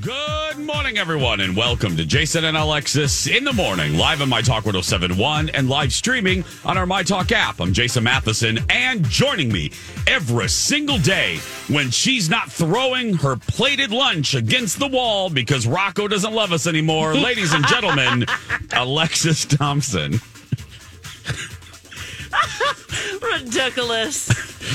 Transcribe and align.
Good 0.00 0.58
morning, 0.58 0.98
everyone, 0.98 1.40
and 1.40 1.56
welcome 1.56 1.96
to 1.96 2.04
Jason 2.04 2.44
and 2.44 2.56
Alexis 2.56 3.26
in 3.26 3.44
the 3.44 3.52
morning, 3.52 3.96
live 3.96 4.20
on 4.22 4.28
My 4.28 4.40
Talk 4.42 4.64
1071 4.64 5.50
and 5.50 5.68
live 5.68 5.92
streaming 5.92 6.44
on 6.64 6.76
our 6.76 6.86
My 6.86 7.02
Talk 7.02 7.30
app. 7.32 7.60
I'm 7.60 7.72
Jason 7.72 8.02
Matheson, 8.04 8.58
and 8.68 9.04
joining 9.08 9.52
me 9.52 9.70
every 10.06 10.48
single 10.48 10.98
day 10.98 11.38
when 11.68 11.90
she's 11.90 12.28
not 12.28 12.50
throwing 12.50 13.14
her 13.14 13.36
plated 13.36 13.92
lunch 13.92 14.34
against 14.34 14.78
the 14.78 14.88
wall 14.88 15.30
because 15.30 15.66
Rocco 15.66 16.08
doesn't 16.08 16.32
love 16.32 16.52
us 16.52 16.66
anymore, 16.66 17.14
ladies 17.14 17.52
and 17.52 17.66
gentlemen, 17.66 18.26
Alexis 18.72 19.44
Thompson. 19.44 20.20
Ridiculous. 23.34 24.28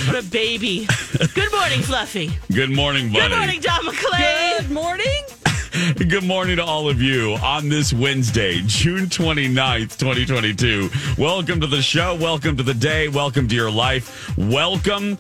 What 0.08 0.24
a 0.24 0.28
baby. 0.28 0.88
Good 1.34 1.52
morning, 1.52 1.82
Fluffy. 1.82 2.32
Good 2.52 2.72
morning, 2.72 3.12
buddy. 3.12 3.30
Good 3.30 3.38
morning, 3.38 3.62
Don 3.62 3.86
McClain. 3.86 4.60
Good 4.60 4.72
morning. 4.72 5.24
Good 5.98 6.24
morning 6.24 6.56
to 6.58 6.64
all 6.64 6.88
of 6.90 7.02
you 7.02 7.34
on 7.44 7.68
this 7.68 7.92
Wednesday, 7.92 8.62
June 8.66 9.08
29th, 9.08 9.98
2022. 9.98 10.90
Welcome 11.18 11.60
to 11.62 11.68
the 11.68 11.82
show. 11.82 12.16
Welcome 12.16 12.56
to 12.58 12.64
the 12.64 12.74
day. 12.74 13.10
Welcome 13.10 13.48
to 13.50 13.56
your 13.56 13.72
life. 13.72 14.38
Welcome 14.38 15.18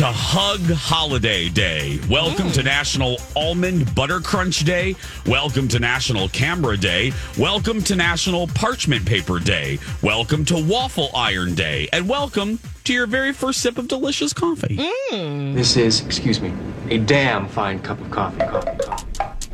to 0.00 0.06
Hug 0.06 0.62
Holiday 0.62 1.50
Day. 1.50 2.00
Welcome 2.08 2.50
to 2.52 2.62
mm. 2.62 2.64
National 2.64 3.18
Almond 3.36 3.94
Butter 3.94 4.20
Crunch 4.20 4.60
Day. 4.60 4.96
Welcome 5.26 5.68
to 5.68 5.78
National 5.78 6.30
Camera 6.30 6.78
Day. 6.78 7.12
Welcome 7.36 7.82
to 7.82 7.94
National 7.94 8.46
Parchment 8.46 9.04
Paper 9.04 9.38
Day. 9.38 9.78
Welcome 10.02 10.46
to 10.46 10.56
Waffle 10.56 11.10
Iron 11.14 11.54
Day. 11.54 11.86
And 11.92 12.08
welcome 12.08 12.60
to 12.84 12.94
your 12.94 13.06
very 13.06 13.34
first 13.34 13.60
sip 13.60 13.76
of 13.76 13.88
delicious 13.88 14.32
coffee. 14.32 14.78
Mm. 14.78 15.54
This 15.54 15.76
is, 15.76 16.00
excuse 16.06 16.40
me, 16.40 16.50
a 16.88 16.96
damn 16.96 17.46
fine 17.46 17.78
cup 17.80 18.00
of 18.00 18.10
coffee. 18.10 18.38
Coffee, 18.38 18.78
coffee. 18.78 19.50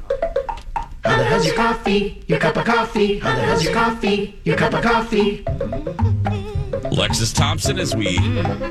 How 1.02 1.16
the 1.16 1.24
hell's 1.24 1.44
your 1.44 1.56
coffee? 1.56 2.24
Your 2.28 2.38
cup 2.38 2.56
of 2.56 2.64
coffee? 2.64 3.18
How 3.18 3.34
the 3.34 3.42
hell's 3.42 3.64
your 3.64 3.74
coffee? 3.74 4.38
Your 4.44 4.56
cup 4.56 4.74
of 4.74 4.82
coffee? 4.82 5.44
Alexis 6.96 7.32
Thompson, 7.32 7.78
as 7.78 7.94
we 7.94 8.18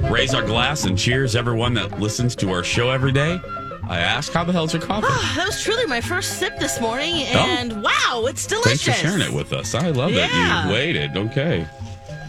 raise 0.09 0.33
our 0.33 0.41
glass 0.41 0.85
and 0.85 0.97
cheers 0.97 1.35
everyone 1.35 1.75
that 1.75 1.99
listens 1.99 2.35
to 2.37 2.49
our 2.51 2.63
show 2.63 2.89
every 2.89 3.11
day, 3.11 3.39
I 3.87 3.99
ask, 3.99 4.33
how 4.33 4.43
the 4.43 4.51
hell's 4.51 4.73
your 4.73 4.81
coffee? 4.81 5.05
Ah, 5.07 5.33
that 5.37 5.45
was 5.45 5.61
truly 5.61 5.85
my 5.85 6.01
first 6.01 6.39
sip 6.39 6.57
this 6.59 6.81
morning, 6.81 7.13
oh. 7.13 7.37
and 7.37 7.83
wow, 7.83 8.25
it's 8.27 8.47
delicious. 8.47 8.83
Thanks 8.83 8.99
for 9.01 9.07
sharing 9.07 9.21
it 9.21 9.31
with 9.31 9.53
us. 9.53 9.75
I 9.75 9.89
love 9.91 10.11
that 10.13 10.31
Yeah. 10.31 10.65
you 10.67 10.73
waited. 10.73 11.15
Okay. 11.15 11.67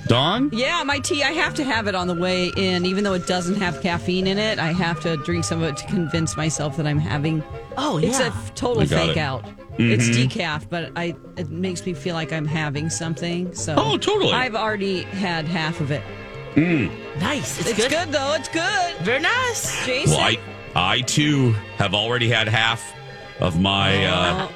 Dawn? 0.07 0.51
Yeah, 0.53 0.83
my 0.85 0.99
tea, 0.99 1.25
I 1.25 1.33
have 1.33 1.55
to 1.55 1.65
have 1.65 1.87
it 1.89 1.95
on 1.95 2.07
the 2.09 2.15
way 2.15 2.53
in. 2.57 2.85
Even 2.85 3.03
though 3.03 3.15
it 3.15 3.27
doesn't 3.27 3.57
have 3.57 3.81
caffeine 3.81 4.27
in 4.27 4.39
it, 4.39 4.59
I 4.59 4.73
have 4.73 5.01
to 5.01 5.17
drink 5.25 5.45
some 5.45 5.63
of 5.63 5.69
it 5.71 5.79
to 5.79 5.87
convince 5.87 6.37
myself 6.37 6.77
that 6.77 6.87
I'm 6.87 6.99
having. 6.99 7.43
Oh, 7.79 7.97
It's 7.99 8.21
a 8.21 8.33
total 8.55 8.83
I 8.83 8.87
fake 8.87 9.17
it. 9.17 9.19
out. 9.19 9.45
It's 9.79 10.09
decaf, 10.09 10.69
but 10.71 10.93
I 10.97 11.15
it 11.37 11.51
makes 11.51 11.85
me 11.85 11.93
feel 11.95 12.15
like 12.15 12.33
I'm 12.33 12.47
having 12.47 12.89
something. 12.91 13.55
So 13.55 13.75
Oh, 13.77 13.97
totally. 13.99 14.33
I've 14.33 14.55
already 14.55 15.03
had 15.03 15.45
half 15.47 15.81
of 15.81 15.91
it. 15.91 16.03
nice. 16.57 17.61
It's, 17.61 17.71
It's 17.71 17.79
good. 17.79 17.91
good. 17.91 18.09
though. 18.13 18.35
It's 18.35 18.49
good. 18.49 18.97
Very 19.03 19.21
nice. 19.21 19.85
Jason. 19.85 20.13
Well, 20.17 20.21
I, 20.27 20.39
I 20.75 21.01
too 21.03 21.53
have 21.77 21.95
already 21.95 22.29
had 22.31 22.49
half 22.49 22.83
of 23.41 23.61
my 23.61 24.07
uh, 24.07 24.49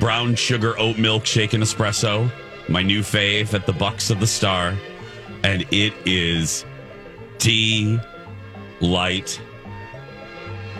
brown 0.00 0.34
sugar 0.34 0.78
oat 0.78 0.98
milk 0.98 1.24
shaken 1.24 1.62
espresso, 1.62 2.30
my 2.68 2.82
new 2.82 3.00
fave 3.00 3.54
at 3.54 3.64
the 3.64 3.72
Bucks 3.72 4.10
of 4.10 4.20
the 4.20 4.26
Star, 4.26 4.74
and 5.44 5.64
it 5.70 5.94
is 6.04 6.66
tea 7.38 7.98
light 8.82 9.40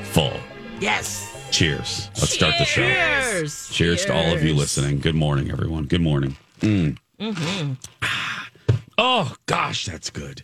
full. 0.02 0.34
Yes. 0.80 1.24
Cheers. 1.50 2.10
Let's 2.16 2.30
start 2.34 2.54
the 2.58 2.64
show. 2.64 2.82
Cheers. 2.82 3.70
Cheers 3.70 4.04
to 4.06 4.14
all 4.14 4.32
of 4.34 4.42
you 4.44 4.54
listening. 4.54 5.00
Good 5.00 5.14
morning, 5.14 5.50
everyone. 5.50 5.84
Good 5.86 6.00
morning. 6.02 6.36
Mm. 6.60 7.76
Ah. 8.02 8.48
Oh, 8.96 9.34
gosh, 9.46 9.86
that's 9.86 10.10
good. 10.10 10.42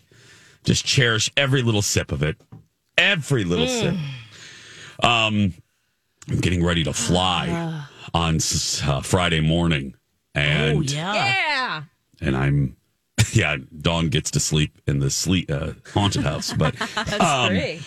Just 0.64 0.84
cherish 0.84 1.30
every 1.36 1.62
little 1.62 1.82
sip 1.82 2.10
of 2.10 2.22
it. 2.22 2.36
Every 2.96 3.44
little 3.44 3.66
sip. 3.68 3.94
Um, 5.02 5.52
I'm 6.28 6.40
getting 6.40 6.64
ready 6.64 6.84
to 6.84 6.92
fly 6.92 7.84
on 8.14 8.38
uh, 8.86 9.00
Friday 9.02 9.40
morning, 9.40 9.94
and 10.34 10.78
Oh, 10.78 10.80
yeah. 10.80 11.14
yeah. 11.14 11.82
and 12.20 12.36
I'm 12.36 12.76
yeah. 13.32 13.56
Dawn 13.80 14.08
gets 14.08 14.30
to 14.32 14.40
sleep 14.40 14.72
in 14.86 15.00
the 15.00 15.10
sleep 15.10 15.50
uh, 15.50 15.72
haunted 15.92 16.22
house, 16.22 16.52
but 16.54 16.74
That's 16.94 17.20
Um, 17.20 17.48
great. 17.50 17.82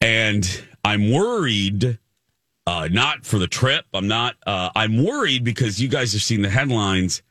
And 0.00 0.62
I'm 0.84 1.12
worried. 1.12 1.98
Uh, 2.66 2.88
not 2.90 3.26
for 3.26 3.38
the 3.38 3.48
trip. 3.48 3.84
I'm 3.92 4.06
not. 4.06 4.36
Uh, 4.46 4.70
I'm 4.74 5.04
worried 5.04 5.42
because 5.44 5.80
you 5.80 5.88
guys 5.88 6.12
have 6.12 6.22
seen 6.22 6.42
the 6.42 6.50
headlines. 6.50 7.22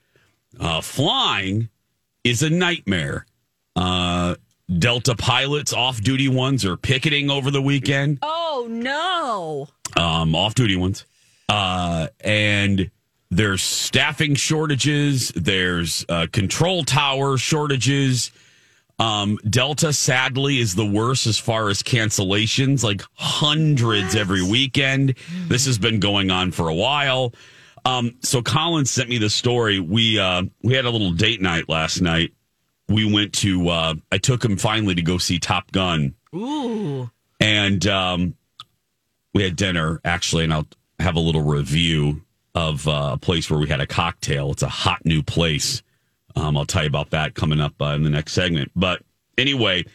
Uh, 0.60 0.82
flying 0.82 1.70
is 2.24 2.44
a 2.44 2.50
nightmare. 2.50 3.26
Uh, 3.76 4.36
Delta 4.80 5.16
pilots, 5.16 5.74
off-duty 5.74 6.30
ones, 6.30 6.66
are 6.66 6.78
picketing 6.78 7.30
over 7.30 7.52
the 7.52 7.62
weekend. 7.62 8.20
Oh 8.22 8.68
no. 8.70 9.68
Um, 10.02 10.34
off-duty 10.36 10.78
ones, 10.78 11.06
uh, 11.50 12.08
and 12.22 12.90
there's 13.30 13.62
staffing 13.62 14.36
shortages. 14.36 15.30
There's 15.30 16.06
uh, 16.08 16.28
control 16.32 16.84
tower 16.84 17.38
shortages. 17.38 18.32
Um, 19.02 19.40
Delta 19.50 19.94
sadly 19.94 20.60
is 20.60 20.76
the 20.76 20.86
worst 20.86 21.26
as 21.26 21.40
far 21.40 21.70
as 21.70 21.82
cancellations, 21.82 22.84
like 22.84 23.02
hundreds 23.16 24.16
every 24.16 24.44
weekend. 24.44 25.16
This 25.48 25.66
has 25.66 25.80
been 25.80 26.00
going 26.00 26.30
on 26.30 26.52
for 26.52 26.70
a 26.70 26.76
while. 26.76 27.34
Um, 27.84 28.18
so 28.22 28.44
Colin 28.44 28.86
sent 28.86 29.10
me 29.10 29.18
the 29.18 29.32
story. 29.32 29.80
We 29.80 30.20
uh, 30.20 30.44
we 30.62 30.76
had 30.76 30.86
a 30.86 30.92
little 30.92 31.14
date 31.14 31.42
night 31.42 31.68
last 31.68 32.00
night. 32.00 32.34
We 32.88 33.12
went 33.12 33.34
to. 33.40 33.70
Uh, 33.70 33.96
I 34.12 34.20
took 34.20 34.46
him 34.46 34.56
finally 34.56 34.94
to 34.94 35.02
go 35.02 35.18
see 35.18 35.40
Top 35.40 35.72
Gun, 35.72 36.14
Ooh. 36.36 37.10
and 37.40 37.86
um, 37.88 38.36
we 39.34 39.42
had 39.42 39.56
dinner 39.56 40.00
actually, 40.06 40.44
and 40.44 40.54
I'll 40.54 40.68
have 41.00 41.16
a 41.16 41.20
little 41.20 41.42
review 41.42 42.22
of 42.54 42.88
uh, 42.88 43.12
a 43.14 43.18
place 43.18 43.50
where 43.50 43.60
we 43.60 43.68
had 43.68 43.82
a 43.82 43.88
cocktail. 43.88 44.52
It's 44.52 44.62
a 44.62 44.70
hot 44.70 45.04
new 45.06 45.24
place. 45.24 45.82
Um, 46.36 46.58
I'll 46.58 46.66
tell 46.66 46.84
you 46.84 46.88
about 46.88 47.12
that 47.12 47.34
coming 47.36 47.60
up 47.60 47.74
uh, 47.82 47.94
in 47.96 48.04
the 48.04 48.10
next 48.10 48.34
segment. 48.34 48.72
But 48.76 49.02
anyway, 49.38 49.86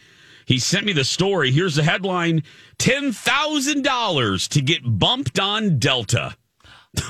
he 0.45 0.59
sent 0.59 0.85
me 0.85 0.93
the 0.93 1.03
story. 1.03 1.51
Here's 1.51 1.75
the 1.75 1.83
headline: 1.83 2.43
ten 2.77 3.11
thousand 3.11 3.83
dollars 3.83 4.47
to 4.49 4.61
get 4.61 4.81
bumped 4.83 5.39
on 5.39 5.79
Delta. 5.79 6.35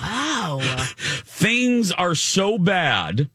Wow. 0.02 0.60
Things 1.26 1.92
are 1.92 2.16
so 2.16 2.58
bad. 2.58 3.30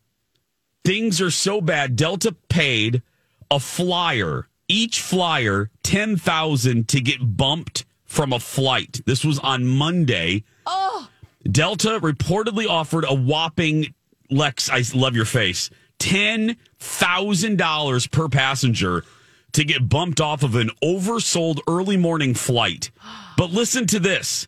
Things 0.84 1.20
are 1.20 1.31
so 1.31 1.60
bad. 1.60 1.97
Delta 1.97 2.34
paid 2.48 3.02
a 3.50 3.60
flyer, 3.60 4.48
each 4.69 5.00
flyer, 5.00 5.70
ten 5.82 6.16
thousand 6.16 6.88
to 6.88 7.00
get 7.00 7.36
bumped 7.36 7.84
from 8.04 8.32
a 8.32 8.41
flight. 8.41 9.00
This 9.06 9.25
was 9.25 9.38
on 9.38 9.66
Monday. 9.66 10.44
Oh. 10.66 11.08
Delta 11.44 11.99
reportedly 12.00 12.69
offered 12.69 13.05
a 13.08 13.14
whopping 13.14 13.94
Lex. 14.31 14.70
I 14.70 14.82
love 14.94 15.14
your 15.14 15.25
face. 15.25 15.70
Ten 16.02 16.56
thousand 16.81 17.58
dollars 17.58 18.08
per 18.08 18.28
passenger 18.28 19.04
to 19.52 19.64
get 19.64 19.88
bumped 19.88 20.20
off 20.20 20.43
of 20.43 20.56
an 20.56 20.70
oversold 20.82 21.60
early 21.69 21.96
morning 21.96 22.34
flight. 22.34 22.90
But 23.37 23.50
listen 23.50 23.87
to 23.88 23.99
this. 23.99 24.46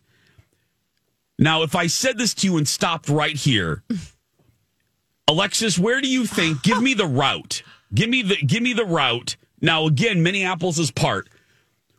Now, 1.39 1.63
if 1.63 1.75
I 1.75 1.87
said 1.87 2.17
this 2.17 2.33
to 2.35 2.47
you 2.47 2.57
and 2.57 2.67
stopped 2.67 3.09
right 3.09 3.35
here, 3.35 3.83
Alexis, 5.27 5.79
where 5.79 6.01
do 6.01 6.07
you 6.07 6.25
think? 6.25 6.61
Give 6.61 6.81
me 6.81 6.93
the 6.93 7.07
route. 7.07 7.63
Give 7.93 8.09
me 8.09 8.21
the 8.21 8.35
give 8.37 8.61
me 8.61 8.73
the 8.73 8.85
route. 8.85 9.37
Now, 9.61 9.87
again, 9.87 10.21
Minneapolis 10.23 10.77
is 10.77 10.91
part. 10.91 11.27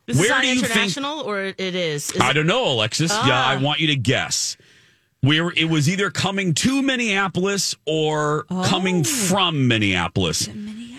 This 0.06 0.18
Where 0.18 0.36
is 0.36 0.40
do 0.42 0.46
you 0.48 0.54
think- 0.60 0.70
international, 0.70 1.20
or 1.22 1.42
it 1.42 1.58
is? 1.74 2.10
is 2.12 2.20
I 2.20 2.32
don't 2.32 2.46
know, 2.46 2.66
Alexis. 2.70 3.10
Yeah, 3.10 3.18
Ah. 3.32 3.48
I 3.50 3.56
want 3.56 3.80
you 3.80 3.88
to 3.88 3.96
guess. 3.96 4.56
Where 5.26 5.50
it 5.56 5.68
was 5.68 5.88
either 5.88 6.10
coming 6.10 6.54
to 6.54 6.82
Minneapolis 6.82 7.74
or 7.84 8.44
coming 8.44 9.02
from 9.02 9.66
Minneapolis. 9.66 10.46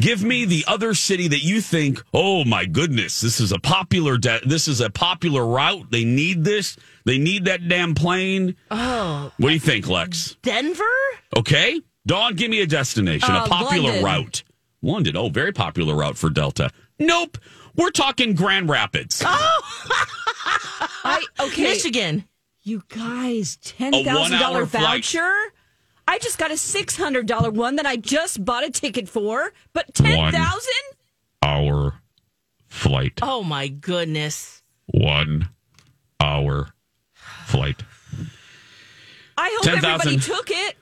Give 0.01 0.21
me 0.23 0.43
the 0.45 0.65
other 0.67 0.93
city 0.93 1.27
that 1.29 1.43
you 1.43 1.61
think, 1.61 2.03
oh 2.13 2.43
my 2.43 2.65
goodness, 2.65 3.21
this 3.21 3.39
is 3.39 3.51
a 3.51 3.57
popular 3.59 4.17
de- 4.17 4.41
this 4.45 4.67
is 4.67 4.81
a 4.81 4.89
popular 4.89 5.45
route. 5.45 5.87
They 5.91 6.03
need 6.03 6.43
this. 6.43 6.75
They 7.05 7.17
need 7.17 7.45
that 7.45 7.67
damn 7.67 7.95
plane. 7.95 8.55
Oh, 8.69 9.31
What 9.37 9.47
do 9.47 9.53
you 9.53 9.59
think, 9.59 9.87
Lex? 9.87 10.35
Denver? 10.43 10.83
Okay. 11.35 11.79
Dawn, 12.05 12.35
give 12.35 12.51
me 12.51 12.61
a 12.61 12.67
destination, 12.67 13.33
Uh, 13.33 13.45
a 13.45 13.47
popular 13.47 13.87
London. 13.91 14.03
route. 14.03 14.43
London. 14.81 15.17
Oh, 15.17 15.29
very 15.29 15.51
popular 15.53 15.95
route 15.95 16.17
for 16.17 16.29
Delta. 16.29 16.69
Nope. 16.99 17.37
We're 17.75 17.91
talking 17.91 18.33
Grand 18.35 18.69
Rapids. 18.69 19.23
I 19.25 21.23
okay. 21.39 21.63
Michigan. 21.63 22.25
You 22.67 22.83
guys, 22.89 23.55
ten 23.61 23.93
thousand 23.93 24.05
dollar 24.05 24.19
thousand 24.19 24.31
one-hour 24.33 24.53
dollar 24.53 24.65
flight. 24.65 25.05
voucher. 25.05 25.33
I 26.05 26.19
just 26.19 26.37
got 26.37 26.51
a 26.51 26.57
six 26.57 26.97
hundred 26.97 27.25
dollar 27.25 27.49
one 27.49 27.77
that 27.77 27.85
I 27.85 27.95
just 27.95 28.43
bought 28.43 28.65
a 28.65 28.69
ticket 28.69 29.07
for, 29.07 29.53
but 29.71 29.93
ten 29.93 30.33
thousand. 30.33 30.73
Hour 31.41 32.01
flight. 32.67 33.19
Oh 33.21 33.41
my 33.41 33.69
goodness. 33.69 34.63
One 34.87 35.47
hour 36.19 36.73
flight. 37.13 37.83
I 39.37 39.49
hope 39.55 39.63
10,000. 39.63 39.85
everybody 39.85 40.17
took 40.17 40.49
it. 40.51 40.76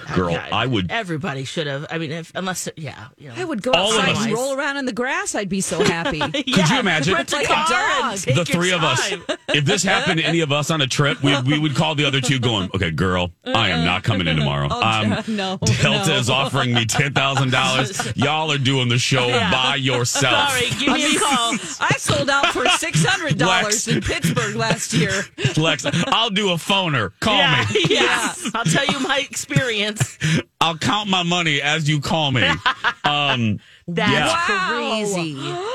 Girl, 0.14 0.30
Yeah, 0.30 0.48
I 0.52 0.66
would 0.66 0.90
Everybody 0.90 1.44
should 1.44 1.66
have. 1.66 1.86
I 1.90 1.98
mean, 1.98 2.12
if, 2.12 2.32
unless, 2.34 2.68
yeah, 2.76 3.08
you 3.18 3.28
know. 3.28 3.34
I 3.36 3.44
would 3.44 3.62
go 3.62 3.72
All 3.72 3.92
outside 3.92 4.16
and 4.26 4.32
roll 4.34 4.54
around 4.54 4.76
in 4.76 4.84
the 4.86 4.92
grass. 4.92 5.34
I'd 5.34 5.48
be 5.48 5.60
so 5.60 5.82
happy. 5.84 6.18
Could 6.20 6.46
you 6.70 6.78
imagine? 6.78 7.14
Rent 7.14 7.32
a 7.32 7.36
Like 7.36 7.46
car 7.46 7.56
and 7.58 7.66
dog. 7.68 8.18
take 8.18 8.34
the 8.34 8.40
your 8.40 8.44
three 8.44 8.72
of 8.72 8.82
us. 8.82 9.12
If 9.48 9.64
this 9.64 9.82
happened 9.82 10.18
to 10.20 10.24
any 10.24 10.40
of 10.40 10.52
us 10.52 10.70
on 10.70 10.80
a 10.80 10.86
trip, 10.86 11.22
we, 11.22 11.40
we 11.42 11.58
would 11.58 11.74
call 11.74 11.94
the 11.94 12.04
other 12.04 12.20
two 12.20 12.38
going, 12.38 12.70
okay, 12.74 12.90
girl, 12.90 13.30
I 13.44 13.70
am 13.70 13.84
not 13.84 14.02
coming 14.04 14.26
in 14.26 14.36
tomorrow. 14.36 14.68
Um, 14.82 15.10
no, 15.28 15.58
Delta 15.80 16.08
no. 16.10 16.16
is 16.16 16.28
offering 16.28 16.74
me 16.74 16.84
$10,000. 16.84 18.16
Y'all 18.16 18.50
are 18.50 18.58
doing 18.58 18.88
the 18.88 18.98
show 18.98 19.28
Yeah. 19.28 19.50
by 19.50 19.76
yourself. 19.76 20.50
Sorry, 20.50 20.68
give 20.78 20.92
me 20.92 21.16
a 21.16 21.18
call. 21.18 21.52
I 21.80 21.94
sold 21.98 22.28
out 22.30 22.46
for 22.48 22.66
six 22.70 23.04
hundred 23.04 23.38
dollars 23.38 23.86
in 23.88 24.00
Pittsburgh 24.00 24.54
last 24.56 24.92
year. 24.92 25.12
Lex, 25.56 25.84
I'll 26.08 26.30
do 26.30 26.50
a 26.50 26.54
phoner. 26.54 27.12
Call 27.20 27.36
yeah, 27.36 27.64
me. 27.72 27.84
yeah. 27.88 28.34
I'll 28.54 28.64
tell 28.64 28.86
you 28.86 28.98
my 29.00 29.18
experience. 29.20 29.81
I'll 30.60 30.78
count 30.78 31.08
my 31.08 31.22
money 31.22 31.60
as 31.62 31.88
you 31.88 32.00
call 32.00 32.30
me. 32.32 32.48
Um, 33.04 33.58
That's 33.88 34.10
Yeah. 34.12 34.68
crazy. 34.68 35.36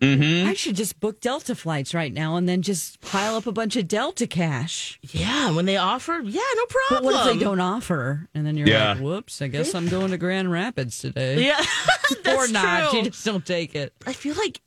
Mm-hmm. 0.00 0.48
I 0.50 0.52
should 0.52 0.76
just 0.76 1.00
book 1.00 1.20
Delta 1.20 1.54
flights 1.54 1.94
right 1.94 2.12
now 2.12 2.36
and 2.36 2.46
then 2.46 2.60
just 2.60 3.00
pile 3.00 3.34
up 3.34 3.46
a 3.46 3.52
bunch 3.52 3.76
of 3.76 3.88
Delta 3.88 4.26
cash. 4.26 4.98
Yeah, 5.02 5.52
when 5.52 5.64
they 5.64 5.78
offer, 5.78 6.20
yeah, 6.22 6.40
no 6.54 6.66
problem. 6.66 6.68
But 6.90 6.94
problem. 7.02 7.14
what 7.14 7.26
if 7.28 7.32
they 7.38 7.42
don't 7.42 7.60
offer? 7.60 8.28
And 8.34 8.46
then 8.46 8.58
you're 8.58 8.68
Yeah. 8.68 8.92
like, 8.92 9.00
whoops, 9.00 9.40
I 9.40 9.48
guess 9.48 9.74
I'm 9.74 9.88
going 9.88 10.10
to 10.10 10.18
Grand 10.18 10.50
Rapids 10.52 10.98
today. 10.98 11.46
Yeah, 11.46 11.64
that's 12.24 12.50
or 12.50 12.52
not. 12.52 12.90
true. 12.90 12.98
You 12.98 13.04
just 13.10 13.24
don't 13.24 13.44
take 13.46 13.74
it. 13.74 13.94
I 14.06 14.12
feel 14.12 14.34
like 14.34 14.60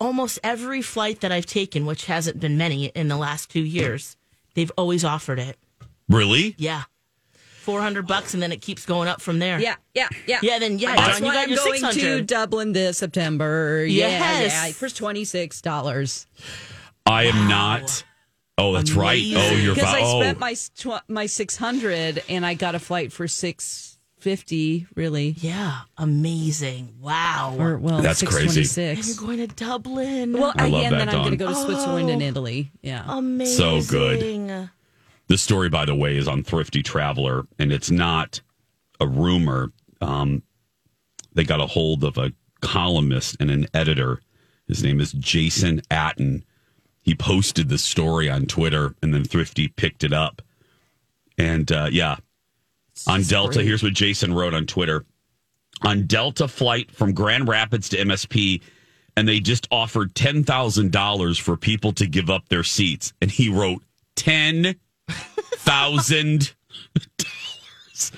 almost 0.00 0.38
every 0.44 0.80
flight 0.82 1.22
that 1.22 1.32
I've 1.32 1.46
taken, 1.46 1.84
which 1.84 2.06
hasn't 2.06 2.38
been 2.38 2.56
many 2.56 2.86
in 2.86 3.08
the 3.08 3.16
last 3.16 3.50
two 3.50 3.64
years, 3.64 4.16
they've 4.54 4.72
always 4.78 5.04
offered 5.04 5.40
it. 5.40 5.56
really? 6.08 6.54
Yeah, 6.56 6.84
four 7.68 7.82
hundred 7.82 8.06
bucks, 8.06 8.32
and 8.32 8.42
then 8.42 8.50
it 8.50 8.62
keeps 8.62 8.86
going 8.86 9.08
up 9.08 9.20
from 9.20 9.38
there. 9.40 9.60
Yeah, 9.60 9.76
yeah, 9.92 10.08
yeah. 10.26 10.38
Yeah, 10.42 10.58
then, 10.58 10.78
yeah, 10.78 10.96
That's 10.96 11.18
John, 11.18 11.22
you 11.22 11.28
why 11.28 11.34
got 11.34 11.44
I'm 11.44 11.50
your 11.50 11.80
going 11.80 11.94
to 11.94 12.22
Dublin 12.22 12.72
this 12.72 12.96
September. 12.96 13.84
Yes. 13.84 14.54
yeah, 14.54 14.72
for 14.72 14.88
twenty 14.88 15.24
six 15.24 15.60
dollars. 15.60 16.26
I 17.04 17.24
am 17.24 17.46
not. 17.46 18.04
Oh, 18.56 18.72
that's 18.72 18.92
right. 18.92 19.22
Oh, 19.36 19.50
you're 19.52 19.74
Because 19.74 19.94
I 19.94 20.00
oh. 20.02 20.20
spent 20.22 20.38
my 20.38 20.54
tw- 20.54 21.08
my 21.10 21.26
six 21.26 21.58
hundred 21.58 22.22
and 22.30 22.46
I 22.46 22.54
got 22.54 22.74
a 22.74 22.78
flight 22.78 23.12
for 23.12 23.28
six 23.28 23.98
fifty. 24.18 24.86
Really, 24.94 25.36
Yeah, 25.38 25.80
amazing. 25.98 26.94
Wow. 27.00 27.54
or 27.58 27.76
well, 27.76 28.00
That's 28.00 28.20
six 28.20 28.32
crazy. 28.32 28.46
twenty 28.46 28.60
and 28.60 28.68
six. 28.68 29.08
you're 29.08 29.26
going 29.26 29.46
to 29.46 29.54
Dublin. 29.54 30.32
Well, 30.32 30.54
I 30.56 30.64
I 30.64 30.68
love 30.68 30.84
and 30.84 30.94
that, 30.94 30.98
then 30.98 31.08
I'm 31.10 31.20
going 31.20 31.30
to 31.32 31.36
go 31.36 31.48
to 31.48 31.54
Switzerland 31.54 32.08
and 32.08 32.22
Oh. 32.22 32.26
Italy. 32.26 32.72
Yeah. 32.80 33.04
amazing. 33.06 33.82
So 33.82 33.90
good. 33.90 34.70
This 35.28 35.42
story, 35.42 35.68
by 35.68 35.84
the 35.84 35.94
way, 35.94 36.16
is 36.16 36.26
on 36.26 36.42
Thrifty 36.42 36.82
Traveler, 36.82 37.46
and 37.58 37.70
it's 37.70 37.90
not 37.90 38.40
a 38.98 39.06
rumor. 39.06 39.72
Um, 40.00 40.42
they 41.34 41.44
got 41.44 41.60
a 41.60 41.66
hold 41.66 42.02
of 42.02 42.16
a 42.16 42.32
columnist 42.62 43.36
and 43.38 43.50
an 43.50 43.66
editor. 43.74 44.20
His 44.66 44.82
name 44.82 45.00
is 45.00 45.12
Jason 45.12 45.82
Atten. 45.90 46.44
He 47.02 47.14
posted 47.14 47.68
the 47.68 47.78
story 47.78 48.30
on 48.30 48.46
Twitter, 48.46 48.94
and 49.02 49.12
then 49.12 49.24
Thrifty 49.24 49.68
picked 49.68 50.02
it 50.02 50.14
up. 50.14 50.40
And 51.36 51.70
uh, 51.70 51.88
yeah, 51.92 52.16
on 53.06 53.22
Delta, 53.22 53.62
here's 53.62 53.82
what 53.82 53.92
Jason 53.92 54.32
wrote 54.34 54.54
on 54.54 54.66
Twitter. 54.66 55.04
On 55.82 56.06
Delta 56.06 56.48
flight 56.48 56.90
from 56.90 57.12
Grand 57.12 57.48
Rapids 57.48 57.90
to 57.90 57.98
MSP, 57.98 58.62
and 59.16 59.28
they 59.28 59.40
just 59.40 59.68
offered 59.70 60.14
ten 60.14 60.42
thousand 60.42 60.90
dollars 60.90 61.38
for 61.38 61.56
people 61.56 61.92
to 61.92 62.06
give 62.06 62.30
up 62.30 62.48
their 62.48 62.64
seats. 62.64 63.12
And 63.20 63.30
he 63.30 63.48
wrote 63.48 63.82
ten 64.16 64.74
thousand 65.56 66.54
dollars. 67.18 68.12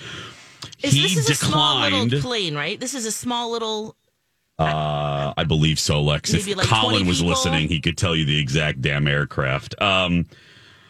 Is, 0.82 0.92
He 0.94 1.02
this 1.02 1.16
is 1.16 1.30
a 1.30 1.34
small 1.34 1.80
little 1.80 2.20
plane, 2.20 2.54
right? 2.54 2.78
This 2.80 2.94
is 2.94 3.04
a 3.06 3.12
small 3.12 3.50
little. 3.50 3.96
Uh, 4.58 5.32
I 5.38 5.44
believe 5.44 5.78
so, 5.78 6.02
Lex. 6.02 6.32
Maybe 6.32 6.50
if 6.52 6.56
like 6.58 6.66
Colin 6.66 7.06
was 7.06 7.18
people? 7.18 7.30
listening, 7.30 7.68
he 7.68 7.80
could 7.80 7.96
tell 7.96 8.14
you 8.14 8.26
the 8.26 8.38
exact 8.38 8.82
damn 8.82 9.08
aircraft. 9.08 9.80
Um, 9.80 10.26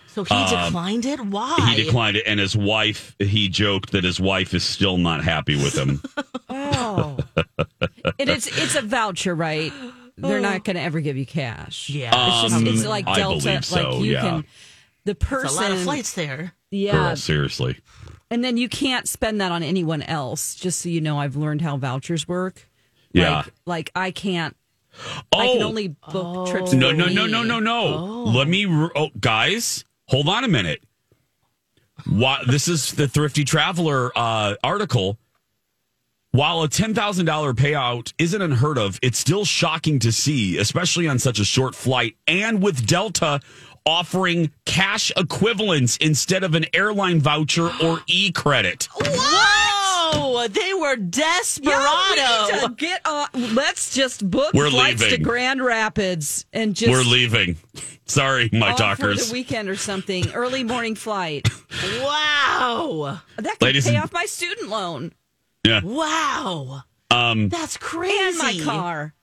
So 0.08 0.24
he 0.24 0.34
declined 0.48 1.06
it. 1.06 1.20
Why? 1.20 1.56
he 1.74 1.84
declined 1.84 2.16
it, 2.16 2.24
and 2.26 2.40
his 2.40 2.56
wife. 2.56 3.14
He 3.20 3.48
joked 3.48 3.92
that 3.92 4.02
his 4.02 4.18
wife 4.20 4.54
is 4.54 4.64
still 4.64 4.98
not 4.98 5.22
happy 5.22 5.56
with 5.56 5.76
him. 5.76 6.02
Oh, 6.52 7.16
and 8.18 8.28
it's 8.28 8.46
it's 8.48 8.74
a 8.74 8.82
voucher, 8.82 9.34
right? 9.34 9.72
They're 10.16 10.40
not 10.40 10.64
going 10.64 10.74
to 10.76 10.82
ever 10.82 11.00
give 11.00 11.16
you 11.16 11.24
cash. 11.24 11.88
Yeah. 11.88 12.10
it's 12.12 12.42
just 12.42 12.54
Um, 12.56 12.66
it's 12.66 12.84
like 12.84 13.06
I 13.06 13.14
Delta. 13.16 13.44
believe 13.44 13.64
so, 13.64 13.90
like 13.90 14.04
you 14.04 14.12
yeah. 14.12 14.20
can, 14.20 14.44
the 15.04 15.14
There's 15.14 15.42
person, 15.42 15.58
a 15.58 15.60
lot 15.68 15.72
of 15.72 15.80
flights 15.82 16.12
there. 16.14 16.52
yeah, 16.70 16.92
Girl, 16.92 17.16
seriously. 17.16 17.78
and 18.30 18.44
then 18.44 18.56
you 18.56 18.68
can't 18.68 19.08
spend 19.08 19.40
that 19.40 19.52
on 19.52 19.62
anyone 19.62 20.02
else. 20.02 20.54
Just 20.54 20.80
so 20.80 20.88
you 20.88 21.00
know, 21.00 21.18
I've 21.18 21.36
learned 21.36 21.62
how 21.62 21.76
vouchers 21.76 22.26
work. 22.28 22.68
Yeah. 23.12 23.36
like, 23.38 23.46
like 23.66 23.90
I 23.94 24.10
can't. 24.10 24.56
Oh, 25.32 25.38
I 25.38 25.46
can 25.48 25.62
only 25.62 25.88
book 25.88 26.48
trips. 26.48 26.72
No, 26.72 26.90
for 26.90 26.96
no, 26.96 27.06
no, 27.06 27.26
no, 27.26 27.42
no, 27.42 27.60
no. 27.60 28.24
Let 28.24 28.48
me. 28.48 28.66
Oh, 28.66 29.08
guys, 29.18 29.84
hold 30.08 30.28
on 30.28 30.44
a 30.44 30.48
minute. 30.48 30.82
Why, 32.06 32.42
this 32.46 32.66
is 32.68 32.92
the 32.92 33.06
Thrifty 33.08 33.44
Traveler 33.44 34.10
uh, 34.16 34.54
article. 34.64 35.18
While 36.32 36.62
a 36.62 36.68
$10,000 36.68 36.94
payout 37.54 38.12
isn't 38.16 38.40
unheard 38.40 38.78
of, 38.78 39.00
it's 39.02 39.18
still 39.18 39.44
shocking 39.44 39.98
to 39.98 40.12
see, 40.12 40.58
especially 40.58 41.08
on 41.08 41.18
such 41.18 41.40
a 41.40 41.44
short 41.44 41.74
flight 41.74 42.14
and 42.28 42.62
with 42.62 42.86
Delta 42.86 43.40
offering 43.86 44.50
cash 44.64 45.10
equivalents 45.16 45.96
instead 45.98 46.44
of 46.44 46.54
an 46.54 46.66
airline 46.74 47.20
voucher 47.20 47.70
or 47.82 48.00
e 48.06 48.30
credit. 48.32 48.88
Whoa! 48.94 50.46
They 50.48 50.74
were 50.74 50.96
desperado. 50.96 51.76
Yeah, 52.16 52.66
we 52.68 52.74
get 52.74 53.06
on. 53.06 53.28
Let's 53.54 53.94
just 53.94 54.28
book 54.28 54.54
We're 54.54 54.70
flights 54.70 55.06
to. 55.06 55.18
Grand 55.18 55.62
Rapids 55.62 56.46
and 56.52 56.74
just 56.74 56.90
We're 56.90 57.02
leaving. 57.02 57.56
Sorry, 58.06 58.48
my 58.52 58.70
off 58.72 58.78
for 58.78 58.82
talkers. 59.02 59.28
the 59.28 59.32
weekend 59.34 59.68
or 59.68 59.76
something. 59.76 60.32
Early 60.32 60.64
morning 60.64 60.94
flight. 60.96 61.48
wow! 62.00 63.20
That 63.36 63.58
could 63.58 63.62
Ladies 63.66 63.84
pay 63.86 63.94
and- 63.94 64.02
off 64.02 64.12
my 64.12 64.24
student 64.26 64.68
loan 64.68 65.12
Yeah. 65.64 65.80
Wow! 65.84 66.82
Um, 67.10 67.48
That's 67.48 67.76
crazy. 67.76 68.18
and 68.28 68.38
my 68.38 68.58
car. 68.64 69.14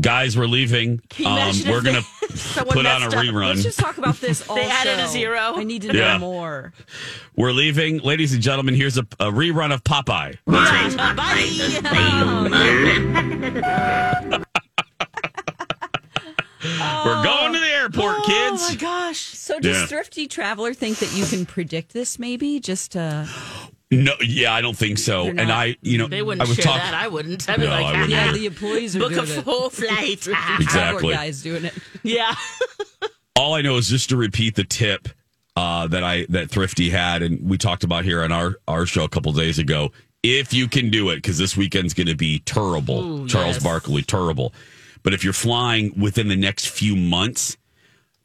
Guys, 0.00 0.36
we're 0.36 0.46
leaving. 0.46 1.00
Um, 1.24 1.52
we're 1.68 1.82
going 1.82 1.96
to 2.02 2.04
put 2.64 2.86
on 2.86 3.02
a 3.02 3.06
up? 3.06 3.12
rerun. 3.12 3.46
Let's 3.48 3.62
just 3.62 3.78
talk 3.78 3.98
about 3.98 4.16
this. 4.20 4.48
All 4.48 4.56
They 4.64 4.64
added 4.64 4.98
a 5.00 5.08
zero. 5.08 5.54
I 5.56 5.64
need 5.64 5.82
to 5.82 5.88
Yeah. 5.96 6.14
know 6.14 6.18
more. 6.20 6.72
We're 7.36 7.52
leaving. 7.52 7.98
Ladies 7.98 8.32
and 8.32 8.42
gentlemen, 8.42 8.74
here's 8.74 8.96
a, 8.98 9.02
a 9.20 9.30
rerun 9.30 9.72
of 9.72 9.82
Popeye. 9.84 10.36
Bye. 10.46 11.74
We're 17.04 17.22
going 17.22 17.52
to 17.52 17.58
the 17.58 17.66
airport, 17.66 18.16
Oh 18.20 18.22
kids. 18.26 18.62
Oh 18.64 18.68
my 18.70 18.76
gosh! 18.76 19.18
So 19.18 19.60
does 19.60 19.80
Yeah. 19.80 19.86
Thrifty 19.86 20.26
Traveler 20.26 20.72
think 20.72 20.98
that 20.98 21.12
you 21.14 21.26
can 21.26 21.44
predict 21.44 21.92
this? 21.92 22.18
Maybe 22.18 22.58
just 22.58 22.96
uh, 22.96 23.26
No, 24.02 24.12
yeah, 24.20 24.52
I 24.52 24.60
don't 24.60 24.76
think 24.76 24.98
so. 24.98 25.24
You're 25.26 25.38
And 25.40 25.52
I, 25.52 25.76
you 25.82 25.98
know, 25.98 26.06
They 26.08 26.18
I 26.18 26.22
wouldn't 26.22 26.46
I 26.46 26.48
was 26.48 26.56
share 26.56 26.64
talking. 26.64 26.80
that. 26.80 26.94
I 26.94 27.08
wouldn't. 27.08 27.48
I'd 27.48 27.56
be 27.60 27.64
No, 27.64 27.70
like, 27.70 27.84
I 27.86 27.90
wouldn't 27.92 28.10
yeah, 28.10 28.32
the 28.32 28.46
employees 28.46 28.96
are 28.96 29.00
book 29.00 29.12
a 29.12 29.14
doing 29.16 29.28
it. 29.38 29.42
full 29.42 29.70
flight. 29.70 30.18
Thrifty 30.20 30.32
Traveler 30.34 30.62
Exactly. 30.62 31.14
guys 31.14 31.42
doing 31.42 31.64
it. 31.64 31.74
yeah. 32.02 32.34
All 33.36 33.54
I 33.54 33.62
know 33.62 33.76
is 33.76 33.88
just 33.88 34.08
to 34.10 34.16
repeat 34.16 34.54
the 34.54 34.64
tip 34.64 35.08
uh, 35.56 35.86
that 35.88 36.02
I 36.04 36.26
that 36.30 36.50
Thrifty 36.50 36.90
had, 36.90 37.22
and 37.22 37.48
we 37.48 37.58
talked 37.58 37.84
about 37.84 38.04
here 38.04 38.22
on 38.22 38.32
our 38.32 38.56
our 38.68 38.86
show 38.86 39.04
a 39.04 39.08
couple 39.08 39.32
days 39.32 39.58
ago. 39.58 39.92
If 40.22 40.54
you 40.54 40.68
can 40.68 40.88
do 40.90 41.10
it, 41.10 41.16
because 41.16 41.36
this 41.36 41.56
weekend's 41.56 41.92
going 41.94 42.06
to 42.06 42.14
be 42.16 42.38
terrible. 42.40 43.00
Ooh, 43.22 43.28
Charles 43.28 43.56
yes. 43.56 43.62
Barkley, 43.62 44.02
terrible. 44.02 44.54
But 45.02 45.12
if 45.14 45.22
you're 45.22 45.32
flying 45.34 45.92
within 46.00 46.28
the 46.28 46.36
next 46.36 46.68
few 46.68 46.96
months, 46.96 47.56